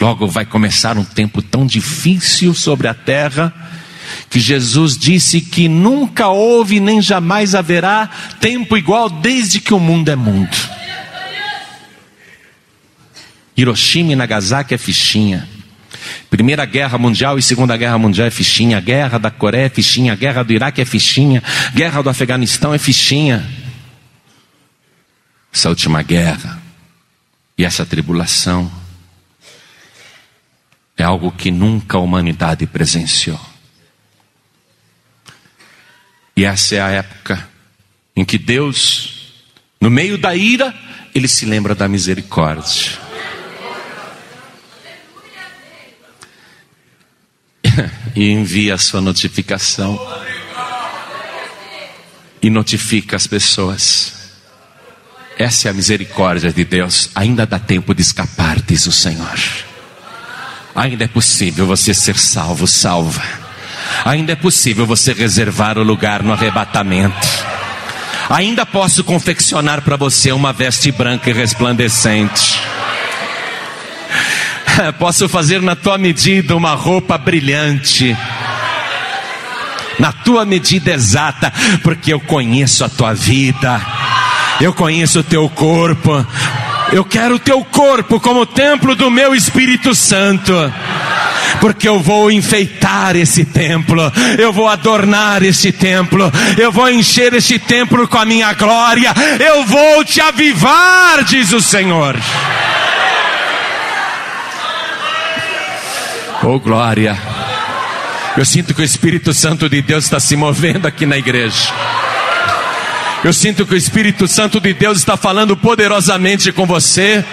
Logo 0.00 0.26
vai 0.26 0.44
começar 0.44 0.98
um 0.98 1.04
tempo 1.04 1.40
tão 1.40 1.64
difícil 1.64 2.54
sobre 2.54 2.88
a 2.88 2.94
terra, 2.94 3.54
que 4.28 4.40
Jesus 4.40 4.98
disse 4.98 5.40
que 5.40 5.68
nunca 5.68 6.28
houve 6.28 6.80
nem 6.80 7.00
jamais 7.00 7.54
haverá 7.54 8.10
tempo 8.40 8.76
igual 8.76 9.08
desde 9.08 9.60
que 9.60 9.72
o 9.72 9.78
mundo 9.78 10.08
é 10.08 10.16
mundo. 10.16 10.56
Hiroshima 13.56 14.12
e 14.12 14.16
Nagasaki 14.16 14.74
é 14.74 14.78
fichinha. 14.78 15.48
Primeira 16.28 16.64
Guerra 16.64 16.98
Mundial 16.98 17.38
e 17.38 17.42
Segunda 17.42 17.76
Guerra 17.76 17.98
Mundial 17.98 18.26
é 18.26 18.30
fichinha. 18.30 18.80
Guerra 18.80 19.18
da 19.18 19.30
Coreia 19.30 19.66
é 19.66 19.68
fichinha. 19.68 20.16
Guerra 20.16 20.42
do 20.42 20.52
Iraque 20.52 20.80
é 20.80 20.84
fichinha. 20.84 21.42
Guerra 21.74 22.02
do 22.02 22.08
Afeganistão 22.08 22.74
é 22.74 22.78
fichinha. 22.78 23.61
Essa 25.52 25.68
última 25.68 26.02
guerra 26.02 26.62
e 27.58 27.64
essa 27.64 27.84
tribulação 27.84 28.72
é 30.96 31.04
algo 31.04 31.30
que 31.30 31.50
nunca 31.50 31.98
a 31.98 32.00
humanidade 32.00 32.66
presenciou. 32.66 33.40
E 36.34 36.44
essa 36.44 36.76
é 36.76 36.80
a 36.80 36.88
época 36.88 37.48
em 38.16 38.24
que 38.24 38.38
Deus, 38.38 39.34
no 39.80 39.90
meio 39.90 40.16
da 40.16 40.34
ira, 40.34 40.74
ele 41.14 41.28
se 41.28 41.44
lembra 41.44 41.74
da 41.74 41.86
misericórdia. 41.86 42.98
e 48.16 48.30
envia 48.30 48.74
a 48.74 48.78
sua 48.78 49.00
notificação. 49.00 49.98
E 52.40 52.48
notifica 52.48 53.16
as 53.16 53.26
pessoas. 53.26 54.21
Essa 55.42 55.66
é 55.66 55.70
a 55.72 55.74
misericórdia 55.74 56.52
de 56.52 56.64
Deus. 56.64 57.10
Ainda 57.16 57.44
dá 57.44 57.58
tempo 57.58 57.92
de 57.92 58.00
escapar, 58.00 58.60
diz 58.64 58.86
o 58.86 58.92
Senhor. 58.92 59.40
Ainda 60.72 61.02
é 61.02 61.08
possível 61.08 61.66
você 61.66 61.92
ser 61.92 62.16
salvo, 62.16 62.68
salva. 62.68 63.20
Ainda 64.04 64.34
é 64.34 64.36
possível 64.36 64.86
você 64.86 65.12
reservar 65.12 65.78
o 65.78 65.82
lugar 65.82 66.22
no 66.22 66.32
arrebatamento. 66.32 67.26
Ainda 68.30 68.64
posso 68.64 69.02
confeccionar 69.02 69.82
para 69.82 69.96
você 69.96 70.30
uma 70.30 70.52
veste 70.52 70.92
branca 70.92 71.28
e 71.28 71.32
resplandecente. 71.32 72.60
Posso 74.96 75.28
fazer 75.28 75.60
na 75.60 75.74
tua 75.74 75.98
medida 75.98 76.54
uma 76.54 76.74
roupa 76.74 77.18
brilhante. 77.18 78.16
Na 79.98 80.12
tua 80.12 80.44
medida 80.44 80.92
exata, 80.92 81.52
porque 81.82 82.12
eu 82.12 82.20
conheço 82.20 82.84
a 82.84 82.88
tua 82.88 83.12
vida. 83.12 84.01
Eu 84.60 84.72
conheço 84.72 85.20
o 85.20 85.24
teu 85.24 85.48
corpo. 85.48 86.24
Eu 86.92 87.04
quero 87.04 87.36
o 87.36 87.38
teu 87.38 87.64
corpo 87.64 88.20
como 88.20 88.44
templo 88.44 88.94
do 88.94 89.10
meu 89.10 89.34
Espírito 89.34 89.94
Santo 89.94 90.52
porque 91.60 91.88
eu 91.88 92.00
vou 92.00 92.30
enfeitar 92.30 93.14
esse 93.14 93.44
templo, 93.44 94.12
eu 94.36 94.52
vou 94.52 94.68
adornar 94.68 95.44
este 95.44 95.70
templo, 95.70 96.30
eu 96.58 96.72
vou 96.72 96.90
encher 96.90 97.34
este 97.34 97.56
templo 97.56 98.08
com 98.08 98.18
a 98.18 98.24
minha 98.24 98.52
glória, 98.54 99.14
eu 99.38 99.64
vou 99.64 100.04
te 100.04 100.20
avivar, 100.20 101.22
diz 101.22 101.52
o 101.52 101.60
Senhor. 101.60 102.16
Oh 106.42 106.58
glória! 106.58 107.16
Eu 108.36 108.44
sinto 108.44 108.74
que 108.74 108.80
o 108.80 108.84
Espírito 108.84 109.32
Santo 109.32 109.68
de 109.68 109.80
Deus 109.82 110.04
está 110.04 110.18
se 110.18 110.34
movendo 110.34 110.88
aqui 110.88 111.06
na 111.06 111.16
igreja. 111.16 111.72
Eu 113.24 113.32
sinto 113.32 113.64
que 113.64 113.74
o 113.74 113.76
Espírito 113.76 114.26
Santo 114.26 114.60
de 114.60 114.74
Deus 114.74 114.98
está 114.98 115.16
falando 115.16 115.56
poderosamente 115.56 116.50
com 116.50 116.66
você. 116.66 117.24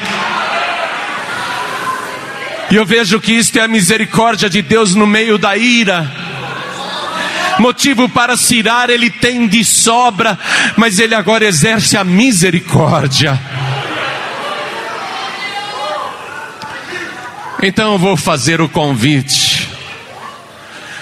E 2.69 2.75
eu 2.75 2.85
vejo 2.85 3.19
que 3.19 3.33
isto 3.33 3.57
é 3.57 3.63
a 3.63 3.67
misericórdia 3.67 4.47
de 4.47 4.61
Deus 4.61 4.93
no 4.93 5.07
meio 5.07 5.39
da 5.39 5.57
ira. 5.57 6.11
Motivo 7.57 8.07
para 8.07 8.37
cirar 8.37 8.91
ele 8.91 9.09
tem 9.09 9.47
de 9.47 9.65
sobra, 9.65 10.37
mas 10.77 10.99
ele 10.99 11.15
agora 11.15 11.45
exerce 11.45 11.97
a 11.97 12.03
misericórdia. 12.03 13.39
Então 17.63 17.93
eu 17.93 17.97
vou 17.97 18.15
fazer 18.15 18.61
o 18.61 18.69
convite 18.69 19.67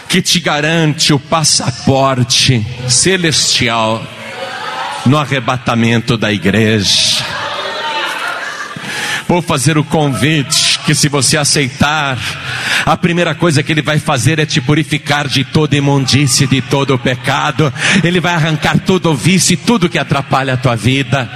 que 0.07 0.21
te 0.21 0.39
garante 0.39 1.11
o 1.11 1.19
passaporte 1.19 2.65
celestial 2.87 4.01
no 5.07 5.17
arrebatamento 5.17 6.17
da 6.17 6.31
igreja. 6.31 7.25
Vou 9.27 9.41
fazer 9.41 9.77
o 9.77 9.83
convite 9.83 10.79
que 10.85 10.95
se 10.95 11.09
você 11.09 11.35
aceitar, 11.35 12.17
a 12.85 12.95
primeira 12.95 13.35
coisa 13.35 13.61
que 13.61 13.71
ele 13.71 13.81
vai 13.81 13.99
fazer 13.99 14.39
é 14.39 14.45
te 14.45 14.61
purificar 14.61 15.27
de 15.27 15.43
toda 15.43 15.75
imundície, 15.75 16.47
de 16.47 16.61
todo 16.61 16.97
pecado. 16.97 17.73
Ele 18.03 18.21
vai 18.21 18.33
arrancar 18.33 18.79
todo 18.79 19.11
o 19.11 19.15
vício 19.15 19.53
e 19.53 19.57
tudo 19.57 19.89
que 19.89 19.99
atrapalha 19.99 20.53
a 20.53 20.57
tua 20.57 20.75
vida. 20.75 21.29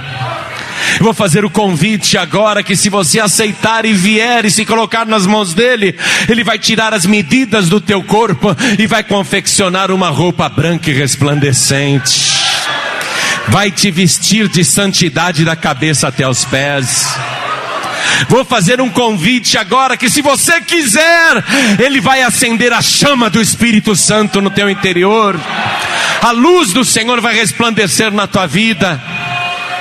Vou 1.00 1.12
fazer 1.12 1.44
o 1.44 1.50
convite 1.50 2.16
agora 2.16 2.62
que 2.62 2.76
se 2.76 2.88
você 2.88 3.20
aceitar 3.20 3.84
e 3.84 3.92
vier 3.92 4.44
e 4.44 4.50
se 4.50 4.64
colocar 4.64 5.06
nas 5.06 5.26
mãos 5.26 5.52
dele, 5.52 5.94
ele 6.28 6.44
vai 6.44 6.58
tirar 6.58 6.94
as 6.94 7.04
medidas 7.04 7.68
do 7.68 7.80
teu 7.80 8.02
corpo 8.02 8.54
e 8.78 8.86
vai 8.86 9.02
confeccionar 9.02 9.90
uma 9.90 10.08
roupa 10.08 10.48
branca 10.48 10.90
e 10.90 10.94
resplandecente. 10.94 12.41
Vai 13.48 13.70
te 13.70 13.90
vestir 13.90 14.48
de 14.48 14.64
santidade 14.64 15.44
da 15.44 15.56
cabeça 15.56 16.08
até 16.08 16.26
os 16.26 16.44
pés. 16.44 17.06
Vou 18.28 18.44
fazer 18.44 18.80
um 18.80 18.88
convite 18.88 19.58
agora 19.58 19.96
que 19.96 20.08
se 20.08 20.22
você 20.22 20.60
quiser, 20.60 21.44
ele 21.78 22.00
vai 22.00 22.22
acender 22.22 22.72
a 22.72 22.80
chama 22.80 23.28
do 23.28 23.40
Espírito 23.40 23.96
Santo 23.96 24.40
no 24.40 24.50
teu 24.50 24.70
interior. 24.70 25.38
A 26.22 26.30
luz 26.30 26.72
do 26.72 26.84
Senhor 26.84 27.20
vai 27.20 27.34
resplandecer 27.34 28.12
na 28.12 28.26
tua 28.26 28.46
vida. 28.46 29.02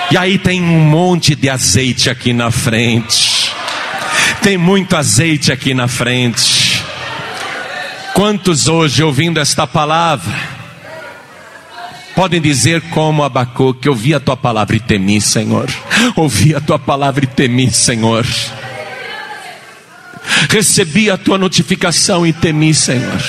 E 0.10 0.18
aí 0.18 0.38
tem 0.38 0.62
um 0.62 0.80
monte 0.80 1.36
de 1.36 1.50
azeite 1.50 2.10
aqui 2.10 2.34
na 2.34 2.52
frente. 2.52 3.54
Tem 4.42 4.58
muito 4.58 4.96
azeite 4.96 5.52
aqui 5.52 5.74
na 5.74 5.88
frente. 5.88 6.84
Quantos 8.14 8.68
hoje 8.68 9.04
ouvindo 9.04 9.40
esta 9.40 9.66
palavra 9.66 10.51
podem 12.16 12.42
dizer 12.42 12.82
como 12.90 13.24
Abacuque, 13.24 13.90
ouvi 13.90 14.14
a 14.14 14.20
tua 14.20 14.38
palavra 14.38 14.76
e 14.76 14.80
temi, 14.80 15.20
Senhor. 15.22 15.70
Ouvi 16.16 16.56
a 16.56 16.62
tua 16.62 16.80
palavra 16.80 17.24
e 17.24 17.28
temi, 17.28 17.72
Senhor. 17.72 18.26
Recebi 20.50 21.10
a 21.10 21.18
tua 21.18 21.38
notificação 21.38 22.26
e 22.26 22.34
temi, 22.34 22.74
Senhor. 22.74 23.22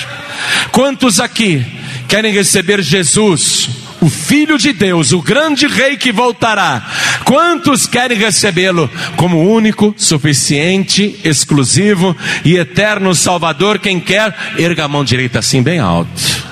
Quantos 0.70 1.20
aqui 1.20 1.64
querem 2.08 2.32
receber 2.32 2.82
Jesus 2.82 3.68
o 4.02 4.10
Filho 4.10 4.58
de 4.58 4.72
Deus, 4.72 5.12
o 5.12 5.22
grande 5.22 5.68
Rei 5.68 5.96
que 5.96 6.10
voltará. 6.10 6.84
Quantos 7.24 7.86
querem 7.86 8.18
recebê-lo 8.18 8.90
como 9.16 9.48
único, 9.48 9.94
suficiente, 9.96 11.20
exclusivo 11.22 12.16
e 12.44 12.56
eterno 12.56 13.14
Salvador? 13.14 13.78
Quem 13.78 14.00
quer, 14.00 14.36
erga 14.58 14.84
a 14.84 14.88
mão 14.88 15.04
direita 15.04 15.38
assim 15.38 15.62
bem 15.62 15.78
alto. 15.78 16.51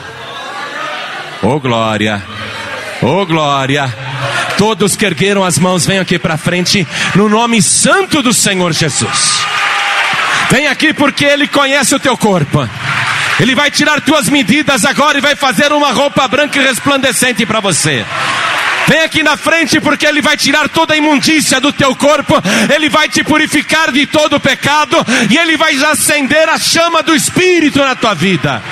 Oh 1.43 1.59
glória, 1.59 2.23
oh 3.01 3.25
glória. 3.25 3.89
Todos 4.59 4.95
que 4.95 5.07
ergueram 5.07 5.43
as 5.43 5.59
mãos, 5.59 5.87
venham 5.87 6.03
aqui 6.03 6.19
para 6.19 6.37
frente, 6.37 6.87
no 7.15 7.31
nome 7.31 7.63
santo 7.63 8.23
do 8.23 8.35
Senhor 8.35 8.75
Jesus. 8.75 9.41
Vem 10.51 10.67
aqui 10.67 10.93
porque 10.93 11.25
Ele 11.25 11.49
conhece 11.49 11.95
o 11.95 11.99
teu 11.99 12.15
corpo. 12.19 12.69
Ele 13.39 13.55
vai 13.55 13.71
tirar 13.71 14.03
tuas 14.03 14.29
medidas 14.29 14.85
agora 14.85 15.17
e 15.17 15.23
vai 15.23 15.35
fazer 15.35 15.73
uma 15.73 15.93
roupa 15.93 16.29
branca 16.29 16.59
e 16.59 16.63
resplandecente 16.63 17.47
para 17.47 17.61
você. 17.61 18.05
Vem 18.87 19.01
aqui 19.01 19.23
na 19.23 19.37
frente 19.39 19.81
porque 19.81 20.05
Ele 20.05 20.21
vai 20.21 20.37
tirar 20.37 20.69
toda 20.69 20.93
a 20.93 20.97
imundícia 20.97 21.59
do 21.59 21.73
teu 21.73 21.97
corpo, 21.97 22.35
Ele 22.75 22.91
vai 22.91 23.09
te 23.09 23.25
purificar 23.25 23.91
de 23.93 24.05
todo 24.05 24.37
o 24.37 24.41
pecado 24.41 24.97
e 25.31 25.39
Ele 25.39 25.57
vai 25.57 25.75
acender 25.85 26.51
a 26.51 26.59
chama 26.59 27.03
do 27.03 27.15
Espírito 27.15 27.79
na 27.79 27.95
tua 27.95 28.13
vida. 28.13 28.63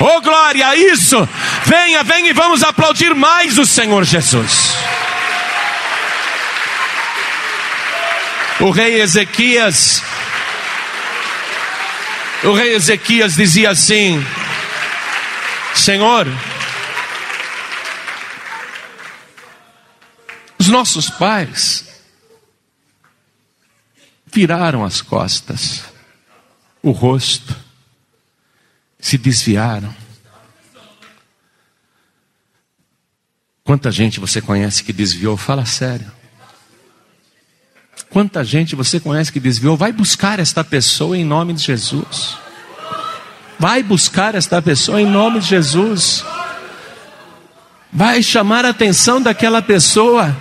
Oh 0.00 0.20
glória, 0.20 0.76
isso! 0.76 1.28
Venha, 1.64 2.02
venha 2.02 2.30
e 2.30 2.32
vamos 2.32 2.62
aplaudir 2.62 3.14
mais 3.14 3.58
o 3.58 3.66
Senhor 3.66 4.04
Jesus. 4.04 4.74
O 8.60 8.70
rei 8.70 9.00
Ezequias 9.00 10.02
o 12.44 12.52
rei 12.52 12.74
Ezequias 12.74 13.36
dizia 13.36 13.70
assim: 13.70 14.22
Senhor, 15.74 16.26
os 20.58 20.68
nossos 20.68 21.08
pais 21.08 21.88
viraram 24.26 24.84
as 24.84 25.00
costas, 25.00 25.84
o 26.82 26.90
rosto, 26.90 27.56
se 29.04 29.18
desviaram. 29.18 29.94
Quanta 33.62 33.92
gente 33.92 34.18
você 34.18 34.40
conhece 34.40 34.82
que 34.82 34.94
desviou? 34.94 35.36
Fala 35.36 35.66
sério. 35.66 36.10
Quanta 38.08 38.42
gente 38.42 38.74
você 38.74 38.98
conhece 38.98 39.30
que 39.30 39.38
desviou? 39.38 39.76
Vai 39.76 39.92
buscar 39.92 40.40
esta 40.40 40.64
pessoa 40.64 41.18
em 41.18 41.22
nome 41.22 41.52
de 41.52 41.62
Jesus. 41.62 42.38
Vai 43.58 43.82
buscar 43.82 44.34
esta 44.34 44.62
pessoa 44.62 44.98
em 45.02 45.06
nome 45.06 45.38
de 45.40 45.48
Jesus. 45.48 46.24
Vai 47.92 48.22
chamar 48.22 48.64
a 48.64 48.70
atenção 48.70 49.20
daquela 49.20 49.60
pessoa. 49.60 50.34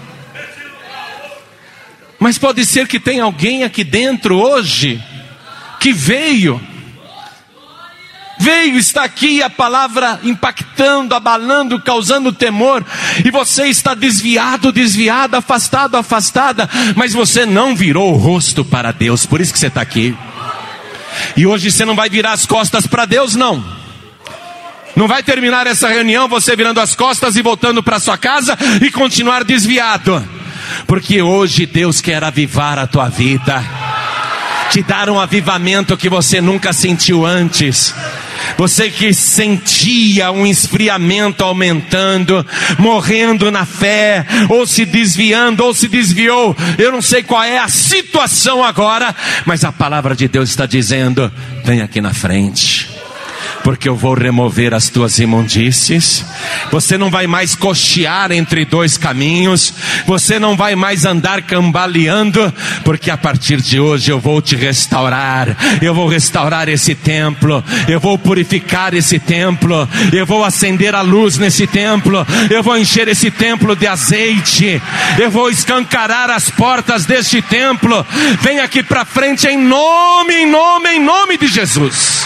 Mas 2.17 2.37
pode 2.37 2.65
ser 2.65 2.87
que 2.87 2.97
tenha 2.97 3.25
alguém 3.25 3.65
aqui 3.65 3.83
dentro 3.83 4.37
hoje 4.37 5.03
que 5.81 5.91
veio 5.91 6.72
veio, 8.43 8.77
está 8.77 9.05
aqui 9.05 9.41
a 9.41 9.49
palavra 9.49 10.19
impactando, 10.21 11.15
abalando, 11.15 11.79
causando 11.79 12.33
temor, 12.33 12.85
e 13.23 13.31
você 13.31 13.67
está 13.67 13.93
desviado, 13.93 14.69
desviado, 14.69 15.37
afastado, 15.37 15.95
afastada, 15.95 16.69
mas 16.93 17.13
você 17.13 17.45
não 17.45 17.73
virou 17.73 18.13
o 18.13 18.17
rosto 18.17 18.65
para 18.65 18.91
Deus, 18.91 19.25
por 19.25 19.39
isso 19.39 19.53
que 19.53 19.59
você 19.59 19.67
está 19.67 19.81
aqui. 19.81 20.13
E 21.37 21.45
hoje 21.45 21.71
você 21.71 21.85
não 21.85 21.95
vai 21.95 22.09
virar 22.09 22.33
as 22.33 22.45
costas 22.45 22.85
para 22.85 23.05
Deus, 23.05 23.33
não. 23.33 23.63
Não 24.93 25.07
vai 25.07 25.23
terminar 25.23 25.65
essa 25.65 25.87
reunião 25.87 26.27
você 26.27 26.53
virando 26.53 26.81
as 26.81 26.93
costas 26.95 27.37
e 27.37 27.41
voltando 27.41 27.81
para 27.81 27.99
sua 27.99 28.17
casa 28.17 28.57
e 28.81 28.91
continuar 28.91 29.45
desviado. 29.45 30.21
Porque 30.85 31.21
hoje 31.21 31.65
Deus 31.65 32.01
quer 32.01 32.23
avivar 32.23 32.77
a 32.77 32.87
tua 32.87 33.07
vida, 33.07 33.63
te 34.69 34.83
dar 34.83 35.09
um 35.09 35.19
avivamento 35.19 35.95
que 35.95 36.09
você 36.09 36.41
nunca 36.41 36.73
sentiu 36.73 37.25
antes. 37.25 37.93
Você 38.57 38.89
que 38.89 39.13
sentia 39.13 40.31
um 40.31 40.45
esfriamento 40.45 41.43
aumentando, 41.43 42.45
morrendo 42.77 43.51
na 43.51 43.65
fé, 43.65 44.25
ou 44.49 44.65
se 44.67 44.85
desviando, 44.85 45.63
ou 45.63 45.73
se 45.73 45.87
desviou, 45.87 46.55
eu 46.77 46.91
não 46.91 47.01
sei 47.01 47.23
qual 47.23 47.43
é 47.43 47.57
a 47.57 47.67
situação 47.67 48.63
agora, 48.63 49.15
mas 49.45 49.63
a 49.63 49.71
palavra 49.71 50.15
de 50.15 50.27
Deus 50.27 50.49
está 50.49 50.65
dizendo: 50.65 51.31
vem 51.63 51.81
aqui 51.81 51.99
na 51.99 52.13
frente 52.13 52.92
porque 53.63 53.87
eu 53.87 53.95
vou 53.95 54.13
remover 54.13 54.73
as 54.73 54.89
tuas 54.89 55.19
imundícies. 55.19 56.23
Você 56.71 56.97
não 56.97 57.09
vai 57.09 57.25
mais 57.25 57.55
cochear 57.55 58.31
entre 58.31 58.65
dois 58.65 58.97
caminhos, 58.97 59.73
você 60.05 60.37
não 60.37 60.55
vai 60.55 60.75
mais 60.75 61.05
andar 61.05 61.41
cambaleando, 61.41 62.53
porque 62.83 63.09
a 63.09 63.17
partir 63.17 63.61
de 63.61 63.79
hoje 63.79 64.11
eu 64.11 64.19
vou 64.19 64.41
te 64.41 64.55
restaurar. 64.55 65.55
Eu 65.81 65.93
vou 65.93 66.07
restaurar 66.07 66.67
esse 66.67 66.93
templo, 66.93 67.63
eu 67.87 67.99
vou 67.99 68.17
purificar 68.17 68.93
esse 68.93 69.17
templo, 69.17 69.87
eu 70.11 70.25
vou 70.25 70.43
acender 70.43 70.93
a 70.93 71.01
luz 71.01 71.37
nesse 71.37 71.65
templo, 71.65 72.25
eu 72.49 72.61
vou 72.61 72.77
encher 72.77 73.07
esse 73.07 73.31
templo 73.31 73.75
de 73.75 73.87
azeite, 73.87 74.81
eu 75.17 75.31
vou 75.31 75.49
escancarar 75.49 76.29
as 76.29 76.49
portas 76.49 77.05
deste 77.05 77.41
templo. 77.41 78.05
Vem 78.41 78.59
aqui 78.59 78.83
para 78.83 79.05
frente 79.05 79.47
em 79.47 79.57
nome, 79.57 80.33
em 80.33 80.45
nome, 80.49 80.89
em 80.89 80.99
nome 80.99 81.37
de 81.37 81.47
Jesus. 81.47 82.25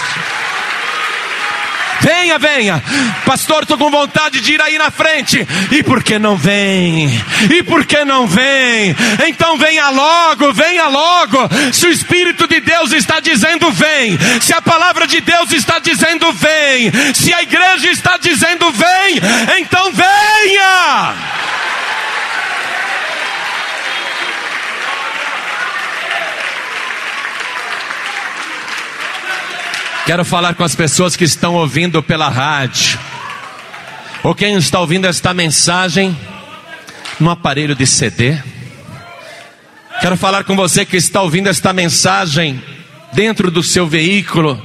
Venha, 2.07 2.39
venha. 2.39 2.81
Pastor, 3.25 3.63
estou 3.63 3.77
com 3.77 3.91
vontade 3.91 4.39
de 4.39 4.53
ir 4.53 4.61
aí 4.61 4.77
na 4.77 4.89
frente. 4.89 5.45
E 5.71 5.83
por 5.83 6.01
que 6.01 6.17
não 6.17 6.37
vem? 6.37 7.09
E 7.53 7.61
por 7.63 7.85
que 7.85 8.05
não 8.05 8.25
vem? 8.25 8.95
Então 9.27 9.57
venha 9.57 9.89
logo, 9.89 10.53
venha 10.53 10.87
logo. 10.87 11.37
Se 11.73 11.85
o 11.85 11.91
Espírito 11.91 12.47
de 12.47 12.61
Deus 12.61 12.93
está 12.93 13.19
dizendo 13.19 13.69
vem, 13.73 14.17
se 14.39 14.53
a 14.53 14.61
palavra 14.61 15.05
de 15.05 15.19
Deus 15.19 15.51
está 15.51 15.79
dizendo 15.79 16.31
vem, 16.31 16.93
se 17.13 17.33
a 17.33 17.41
igreja 17.41 17.91
está 17.91 18.15
dizendo 18.15 18.71
vem, 18.71 19.19
então 19.59 19.91
venha. 19.91 21.13
Quero 30.07 30.23
falar 30.23 30.55
com 30.55 30.63
as 30.63 30.73
pessoas 30.73 31.17
que 31.17 31.25
estão 31.25 31.55
ouvindo 31.55 32.01
pela 32.01 32.29
rádio, 32.29 32.97
ou 34.23 34.33
quem 34.33 34.55
está 34.55 34.79
ouvindo 34.79 35.03
esta 35.03 35.33
mensagem 35.33 36.17
no 37.19 37.29
aparelho 37.29 37.75
de 37.75 37.85
CD. 37.85 38.41
Quero 39.99 40.15
falar 40.15 40.45
com 40.45 40.55
você 40.55 40.85
que 40.85 40.95
está 40.95 41.21
ouvindo 41.21 41.49
esta 41.49 41.73
mensagem 41.73 42.63
dentro 43.11 43.51
do 43.51 43.61
seu 43.61 43.85
veículo. 43.85 44.63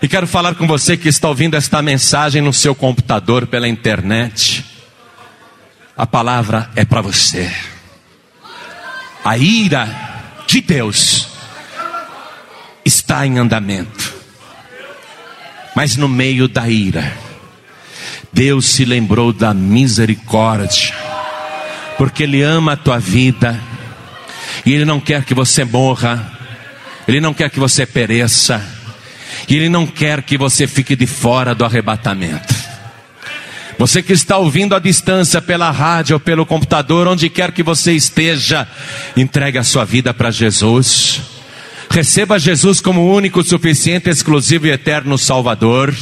E 0.00 0.06
quero 0.06 0.28
falar 0.28 0.54
com 0.54 0.68
você 0.68 0.96
que 0.96 1.08
está 1.08 1.28
ouvindo 1.28 1.56
esta 1.56 1.82
mensagem 1.82 2.40
no 2.40 2.52
seu 2.52 2.76
computador, 2.76 3.44
pela 3.48 3.66
internet. 3.66 4.64
A 5.96 6.06
palavra 6.06 6.70
é 6.76 6.84
para 6.84 7.00
você. 7.00 7.52
A 9.24 9.36
ira 9.36 9.88
de 10.46 10.60
Deus 10.60 11.26
está 12.84 13.26
em 13.26 13.36
andamento. 13.36 14.17
Mas 15.78 15.96
no 15.96 16.08
meio 16.08 16.48
da 16.48 16.68
ira, 16.68 17.16
Deus 18.32 18.66
se 18.66 18.84
lembrou 18.84 19.32
da 19.32 19.54
misericórdia, 19.54 20.92
porque 21.96 22.24
Ele 22.24 22.42
ama 22.42 22.72
a 22.72 22.76
tua 22.76 22.98
vida, 22.98 23.62
e 24.66 24.72
Ele 24.72 24.84
não 24.84 24.98
quer 24.98 25.22
que 25.22 25.34
você 25.34 25.64
morra, 25.64 26.32
Ele 27.06 27.20
não 27.20 27.32
quer 27.32 27.48
que 27.48 27.60
você 27.60 27.86
pereça, 27.86 28.60
e 29.48 29.54
Ele 29.54 29.68
não 29.68 29.86
quer 29.86 30.20
que 30.24 30.36
você 30.36 30.66
fique 30.66 30.96
de 30.96 31.06
fora 31.06 31.54
do 31.54 31.64
arrebatamento. 31.64 32.52
Você 33.78 34.02
que 34.02 34.12
está 34.12 34.36
ouvindo 34.36 34.74
à 34.74 34.80
distância 34.80 35.40
pela 35.40 35.70
rádio 35.70 36.14
ou 36.14 36.20
pelo 36.20 36.44
computador, 36.44 37.06
onde 37.06 37.30
quer 37.30 37.52
que 37.52 37.62
você 37.62 37.92
esteja, 37.92 38.66
entregue 39.16 39.58
a 39.58 39.62
sua 39.62 39.84
vida 39.84 40.12
para 40.12 40.32
Jesus. 40.32 41.37
Receba 41.90 42.38
Jesus 42.38 42.80
como 42.80 43.12
único, 43.14 43.42
suficiente, 43.42 44.10
exclusivo 44.10 44.66
e 44.66 44.70
eterno 44.70 45.16
Salvador. 45.16 45.94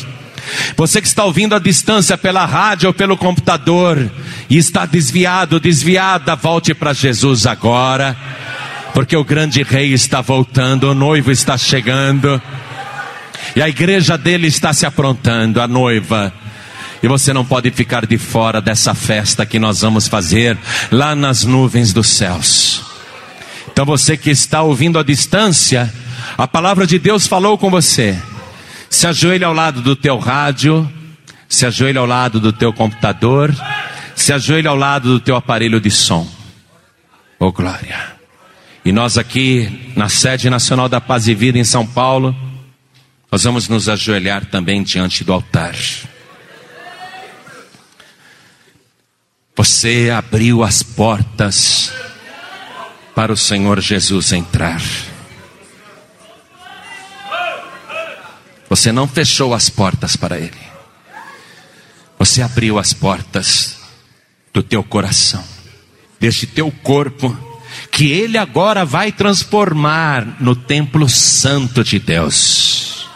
Você 0.76 1.00
que 1.00 1.08
está 1.08 1.24
ouvindo 1.24 1.54
à 1.54 1.58
distância 1.58 2.16
pela 2.16 2.44
rádio 2.44 2.88
ou 2.88 2.94
pelo 2.94 3.16
computador 3.16 4.10
e 4.48 4.56
está 4.56 4.86
desviado, 4.86 5.60
desviada, 5.60 6.36
volte 6.36 6.74
para 6.74 6.92
Jesus 6.92 7.46
agora, 7.46 8.16
porque 8.94 9.16
o 9.16 9.24
grande 9.24 9.62
rei 9.62 9.92
está 9.92 10.20
voltando, 10.20 10.90
o 10.90 10.94
noivo 10.94 11.30
está 11.30 11.58
chegando 11.58 12.40
e 13.54 13.62
a 13.62 13.68
igreja 13.68 14.18
dele 14.18 14.46
está 14.46 14.72
se 14.72 14.86
aprontando, 14.86 15.60
a 15.60 15.68
noiva. 15.68 16.32
E 17.02 17.08
você 17.08 17.32
não 17.32 17.44
pode 17.44 17.70
ficar 17.70 18.06
de 18.06 18.18
fora 18.18 18.60
dessa 18.60 18.94
festa 18.94 19.46
que 19.46 19.58
nós 19.58 19.80
vamos 19.80 20.08
fazer 20.08 20.58
lá 20.90 21.14
nas 21.14 21.44
nuvens 21.44 21.92
dos 21.92 22.08
céus. 22.08 22.95
Então 23.76 23.84
você 23.84 24.16
que 24.16 24.30
está 24.30 24.62
ouvindo 24.62 24.98
à 24.98 25.02
distância, 25.02 25.92
a 26.38 26.48
palavra 26.48 26.86
de 26.86 26.98
Deus 26.98 27.26
falou 27.26 27.58
com 27.58 27.68
você. 27.68 28.18
Se 28.88 29.06
ajoelhe 29.06 29.44
ao 29.44 29.52
lado 29.52 29.82
do 29.82 29.94
teu 29.94 30.16
rádio, 30.16 30.90
se 31.46 31.66
ajoelhe 31.66 31.98
ao 31.98 32.06
lado 32.06 32.40
do 32.40 32.54
teu 32.54 32.72
computador, 32.72 33.54
se 34.14 34.32
ajoelhe 34.32 34.66
ao 34.66 34.74
lado 34.74 35.10
do 35.10 35.20
teu 35.20 35.36
aparelho 35.36 35.78
de 35.78 35.90
som. 35.90 36.26
Oh 37.38 37.52
glória. 37.52 38.16
E 38.82 38.90
nós 38.92 39.18
aqui 39.18 39.92
na 39.94 40.08
sede 40.08 40.48
nacional 40.48 40.88
da 40.88 40.98
Paz 40.98 41.28
e 41.28 41.34
Vida 41.34 41.58
em 41.58 41.64
São 41.64 41.86
Paulo, 41.86 42.34
nós 43.30 43.44
vamos 43.44 43.68
nos 43.68 43.90
ajoelhar 43.90 44.46
também 44.46 44.82
diante 44.82 45.22
do 45.22 45.34
altar. 45.34 45.74
Você 49.54 50.10
abriu 50.16 50.64
as 50.64 50.82
portas 50.82 51.92
para 53.16 53.32
o 53.32 53.36
Senhor 53.36 53.80
Jesus 53.80 54.30
entrar. 54.30 54.82
Você 58.68 58.92
não 58.92 59.08
fechou 59.08 59.54
as 59.54 59.70
portas 59.70 60.16
para 60.16 60.38
Ele. 60.38 60.66
Você 62.18 62.42
abriu 62.42 62.78
as 62.78 62.92
portas 62.92 63.78
do 64.52 64.62
teu 64.62 64.84
coração, 64.84 65.42
deste 66.20 66.46
teu 66.46 66.70
corpo, 66.70 67.34
que 67.90 68.12
Ele 68.12 68.36
agora 68.36 68.84
vai 68.84 69.10
transformar 69.10 70.36
no 70.38 70.54
templo 70.54 71.08
santo 71.08 71.82
de 71.82 71.98
Deus. 71.98 73.08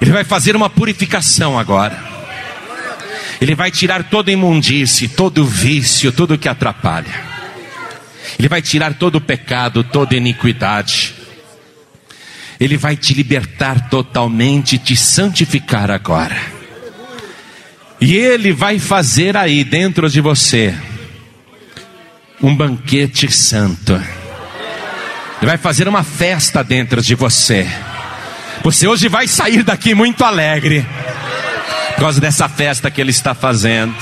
Ele 0.00 0.10
vai 0.10 0.24
fazer 0.24 0.56
uma 0.56 0.70
purificação 0.70 1.58
agora. 1.58 2.02
Ele 3.42 3.54
vai 3.54 3.70
tirar 3.70 4.04
toda 4.04 4.32
imundície, 4.32 5.06
todo 5.06 5.44
vício, 5.44 6.10
tudo 6.10 6.38
que 6.38 6.48
atrapalha. 6.48 7.31
Ele 8.38 8.48
vai 8.48 8.62
tirar 8.62 8.94
todo 8.94 9.16
o 9.16 9.20
pecado, 9.20 9.84
toda 9.84 10.14
iniquidade. 10.14 11.14
Ele 12.60 12.76
vai 12.76 12.96
te 12.96 13.12
libertar 13.14 13.88
totalmente, 13.88 14.78
te 14.78 14.96
santificar 14.96 15.90
agora. 15.90 16.40
E 18.00 18.14
Ele 18.16 18.52
vai 18.52 18.78
fazer 18.78 19.36
aí 19.36 19.64
dentro 19.64 20.08
de 20.08 20.20
você 20.20 20.74
um 22.42 22.54
banquete 22.54 23.30
santo. 23.30 23.94
Ele 23.94 25.46
vai 25.48 25.56
fazer 25.56 25.88
uma 25.88 26.02
festa 26.02 26.62
dentro 26.62 27.00
de 27.02 27.14
você. 27.14 27.66
Você 28.62 28.86
hoje 28.86 29.08
vai 29.08 29.26
sair 29.26 29.62
daqui 29.62 29.94
muito 29.94 30.24
alegre 30.24 30.86
por 31.94 32.02
causa 32.02 32.20
dessa 32.20 32.48
festa 32.48 32.90
que 32.90 33.00
Ele 33.00 33.10
está 33.10 33.34
fazendo. 33.34 33.94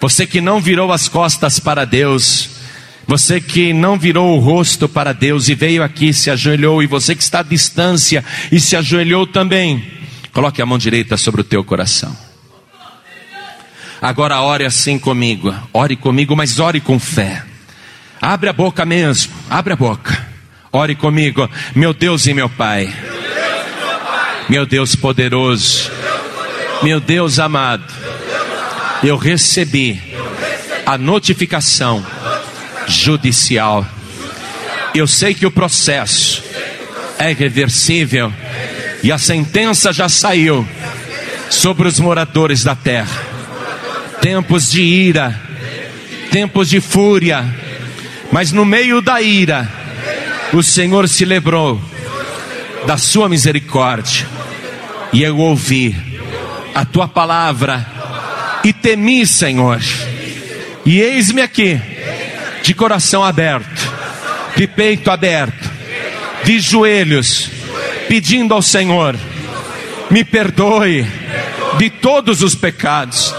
Você 0.00 0.26
que 0.26 0.40
não 0.40 0.60
virou 0.60 0.92
as 0.92 1.08
costas 1.08 1.58
para 1.58 1.84
Deus, 1.84 2.58
Você 3.08 3.40
que 3.40 3.72
não 3.72 3.98
virou 3.98 4.36
o 4.36 4.38
rosto 4.38 4.86
para 4.86 5.14
Deus 5.14 5.48
e 5.48 5.54
veio 5.54 5.82
aqui, 5.82 6.12
se 6.12 6.30
ajoelhou, 6.30 6.82
e 6.82 6.86
você 6.86 7.14
que 7.16 7.22
está 7.22 7.38
à 7.38 7.42
distância 7.42 8.22
e 8.52 8.60
se 8.60 8.76
ajoelhou 8.76 9.26
também, 9.26 9.82
coloque 10.30 10.60
a 10.60 10.66
mão 10.66 10.76
direita 10.76 11.16
sobre 11.16 11.40
o 11.40 11.44
teu 11.44 11.64
coração. 11.64 12.14
Agora 14.00 14.42
ore 14.42 14.66
assim 14.66 14.98
comigo, 14.98 15.54
ore 15.72 15.96
comigo, 15.96 16.36
mas 16.36 16.60
ore 16.60 16.82
com 16.82 16.98
fé. 17.00 17.42
Abre 18.20 18.50
a 18.50 18.52
boca 18.52 18.84
mesmo, 18.84 19.32
abre 19.48 19.72
a 19.72 19.76
boca. 19.76 20.28
Ore 20.70 20.94
comigo, 20.94 21.48
meu 21.74 21.94
Deus 21.94 22.26
e 22.26 22.34
meu 22.34 22.50
Pai. 22.50 22.92
Meu 24.50 24.66
Deus 24.66 24.94
poderoso, 24.94 25.90
meu 26.82 27.00
Deus 27.00 27.38
amado, 27.38 27.90
eu 29.02 29.16
recebi 29.16 30.00
a 30.84 30.98
notificação 30.98 32.04
judicial. 32.86 33.86
Eu 34.94 35.06
sei 35.06 35.34
que 35.34 35.46
o 35.46 35.50
processo 35.50 36.42
é 37.18 37.32
reversível 37.32 38.32
e 39.02 39.12
a 39.12 39.18
sentença 39.18 39.92
já 39.92 40.08
saiu 40.08 40.66
sobre 41.50 41.86
os 41.86 42.00
moradores 42.00 42.64
da 42.64 42.74
terra. 42.74 43.26
Tempos 44.20 44.70
de 44.70 44.82
ira, 44.82 45.38
tempos 46.30 46.68
de 46.68 46.80
fúria, 46.80 47.44
mas 48.32 48.50
no 48.52 48.64
meio 48.64 49.00
da 49.00 49.22
ira, 49.22 49.70
o 50.52 50.62
Senhor 50.62 51.08
se 51.08 51.24
lembrou 51.24 51.80
da 52.86 52.96
sua 52.96 53.28
misericórdia, 53.28 54.26
e 55.12 55.22
eu 55.22 55.36
ouvi 55.36 55.94
a 56.74 56.84
tua 56.84 57.06
palavra 57.06 57.97
e 58.68 58.72
temi, 58.72 59.26
Senhor. 59.26 59.80
E 60.84 61.00
eis-me 61.00 61.40
aqui, 61.40 61.80
de 62.62 62.74
coração 62.74 63.24
aberto, 63.24 63.90
de 64.56 64.66
peito 64.66 65.10
aberto, 65.10 65.70
de 66.44 66.60
joelhos, 66.60 67.50
pedindo 68.08 68.52
ao 68.52 68.60
Senhor: 68.60 69.16
me 70.10 70.22
perdoe 70.22 71.06
de 71.78 71.88
todos 71.88 72.42
os 72.42 72.54
pecados, 72.54 73.34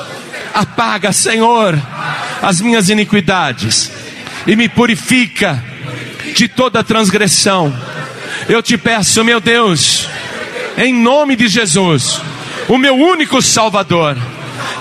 apaga, 0.52 1.12
Senhor, 1.12 1.80
as 2.42 2.60
minhas 2.60 2.90
iniquidades 2.90 3.92
e 4.48 4.56
me 4.56 4.68
purifica 4.68 5.64
de 6.36 6.48
toda 6.48 6.84
transgressão. 6.84 7.72
Eu 8.48 8.64
te 8.64 8.80
peço, 8.80 9.24
meu 9.24 9.40
Deus, 9.40 10.10
em 10.76 10.92
nome 10.92 11.36
de 11.36 11.48
Jesus, 11.48 12.20
o 12.68 12.80
meu 12.80 12.96
único 12.96 13.44
Salvador, 13.44 14.18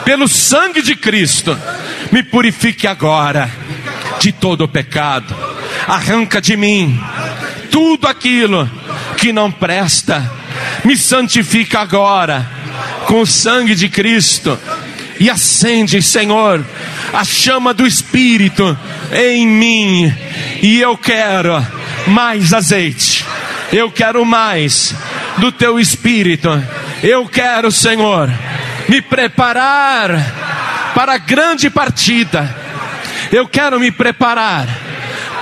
pelo 0.09 0.27
sangue 0.27 0.81
de 0.81 0.97
Cristo, 0.97 1.55
me 2.11 2.23
purifique 2.23 2.87
agora 2.87 3.47
de 4.19 4.33
todo 4.33 4.65
o 4.65 4.69
pecado, 4.69 5.37
arranca 5.87 6.41
de 6.41 6.57
mim 6.57 6.99
tudo 7.71 8.07
aquilo 8.07 8.71
que 9.19 9.35
não 9.35 9.53
presta, 9.53 10.33
me 10.83 10.97
santifica 10.97 11.81
agora 11.81 12.49
com 13.05 13.21
o 13.21 13.27
sangue 13.27 13.75
de 13.75 13.91
Cristo. 13.91 14.59
E 15.21 15.29
acende, 15.29 16.01
Senhor, 16.01 16.65
a 17.13 17.23
chama 17.23 17.75
do 17.75 17.87
Espírito 17.87 18.79
em 19.13 19.47
mim, 19.47 20.15
e 20.63 20.81
eu 20.81 20.97
quero 20.97 21.63
mais 22.07 22.55
azeite, 22.55 23.27
eu 23.71 23.91
quero 23.91 24.25
mais 24.25 24.95
do 25.37 25.53
teu 25.53 25.79
Espírito, 25.79 26.49
eu 27.03 27.29
quero, 27.29 27.71
Senhor, 27.71 28.33
me 28.89 29.03
preparar 29.03 30.11
para 30.95 31.15
a 31.15 31.19
grande 31.19 31.71
partida, 31.71 32.55
eu 33.31 33.47
quero 33.47 33.79
me 33.79 33.91
preparar 33.91 34.67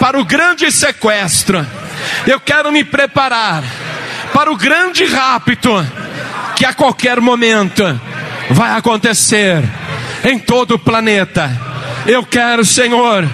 para 0.00 0.18
o 0.18 0.24
grande 0.24 0.70
sequestro, 0.70 1.64
eu 2.26 2.40
quero 2.40 2.70
me 2.72 2.84
preparar 2.84 3.62
para 4.32 4.50
o 4.50 4.56
grande 4.56 5.04
rapto 5.04 5.70
que 6.56 6.64
a 6.64 6.74
qualquer 6.74 7.20
momento 7.20 7.82
vai 8.50 8.76
acontecer 8.76 9.62
em 10.24 10.38
todo 10.38 10.74
o 10.74 10.78
planeta. 10.78 11.50
Eu 12.06 12.24
quero, 12.24 12.64
Senhor, 12.64 13.28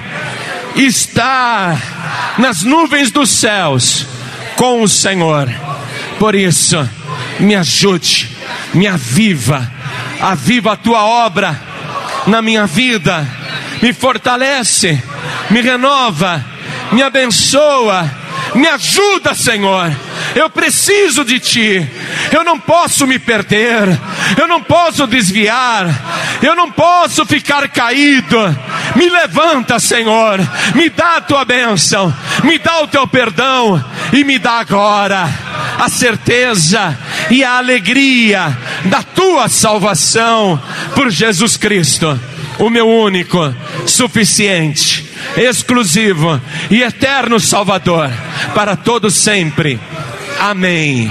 estar 0.76 1.76
nas 2.38 2.62
nuvens 2.62 3.10
dos 3.10 3.30
céus 3.30 4.06
com 4.56 4.82
o 4.82 4.88
Senhor. 4.88 5.48
Por 6.18 6.34
isso, 6.34 6.88
me 7.40 7.54
ajude, 7.54 8.30
me 8.74 8.86
aviva, 8.86 9.71
aviva 10.20 10.72
a 10.72 10.76
tua 10.76 11.04
obra 11.04 11.60
na 12.26 12.40
minha 12.40 12.66
vida, 12.66 13.26
me 13.80 13.92
fortalece, 13.92 15.02
me 15.50 15.60
renova, 15.60 16.44
me 16.92 17.02
abençoa, 17.02 18.08
me 18.54 18.68
ajuda, 18.68 19.34
Senhor 19.34 19.90
eu 20.34 20.48
preciso 20.48 21.24
de 21.24 21.38
Ti. 21.38 21.90
Eu 22.30 22.44
não 22.44 22.58
posso 22.58 23.06
me 23.06 23.18
perder. 23.18 23.98
Eu 24.38 24.46
não 24.46 24.62
posso 24.62 25.06
desviar. 25.06 25.86
Eu 26.42 26.54
não 26.54 26.70
posso 26.70 27.24
ficar 27.26 27.68
caído. 27.68 28.38
Me 28.96 29.08
levanta, 29.08 29.78
Senhor. 29.78 30.38
Me 30.74 30.88
dá 30.88 31.16
a 31.16 31.20
Tua 31.20 31.44
bênção. 31.44 32.14
Me 32.44 32.58
dá 32.58 32.80
o 32.80 32.88
Teu 32.88 33.06
perdão. 33.06 33.82
E 34.12 34.24
me 34.24 34.38
dá 34.38 34.60
agora 34.60 35.28
a 35.78 35.88
certeza 35.88 36.96
e 37.30 37.42
a 37.42 37.58
alegria 37.58 38.56
da 38.86 39.02
Tua 39.02 39.48
salvação 39.48 40.60
por 40.94 41.10
Jesus 41.10 41.56
Cristo, 41.56 42.18
o 42.58 42.70
meu 42.70 42.88
único, 42.88 43.54
suficiente 43.86 45.10
exclusivo 45.36 46.40
e 46.70 46.82
eterno 46.82 47.38
Salvador 47.40 48.10
para 48.54 48.76
todos 48.76 49.14
sempre. 49.14 49.78
Amém. 50.38 51.10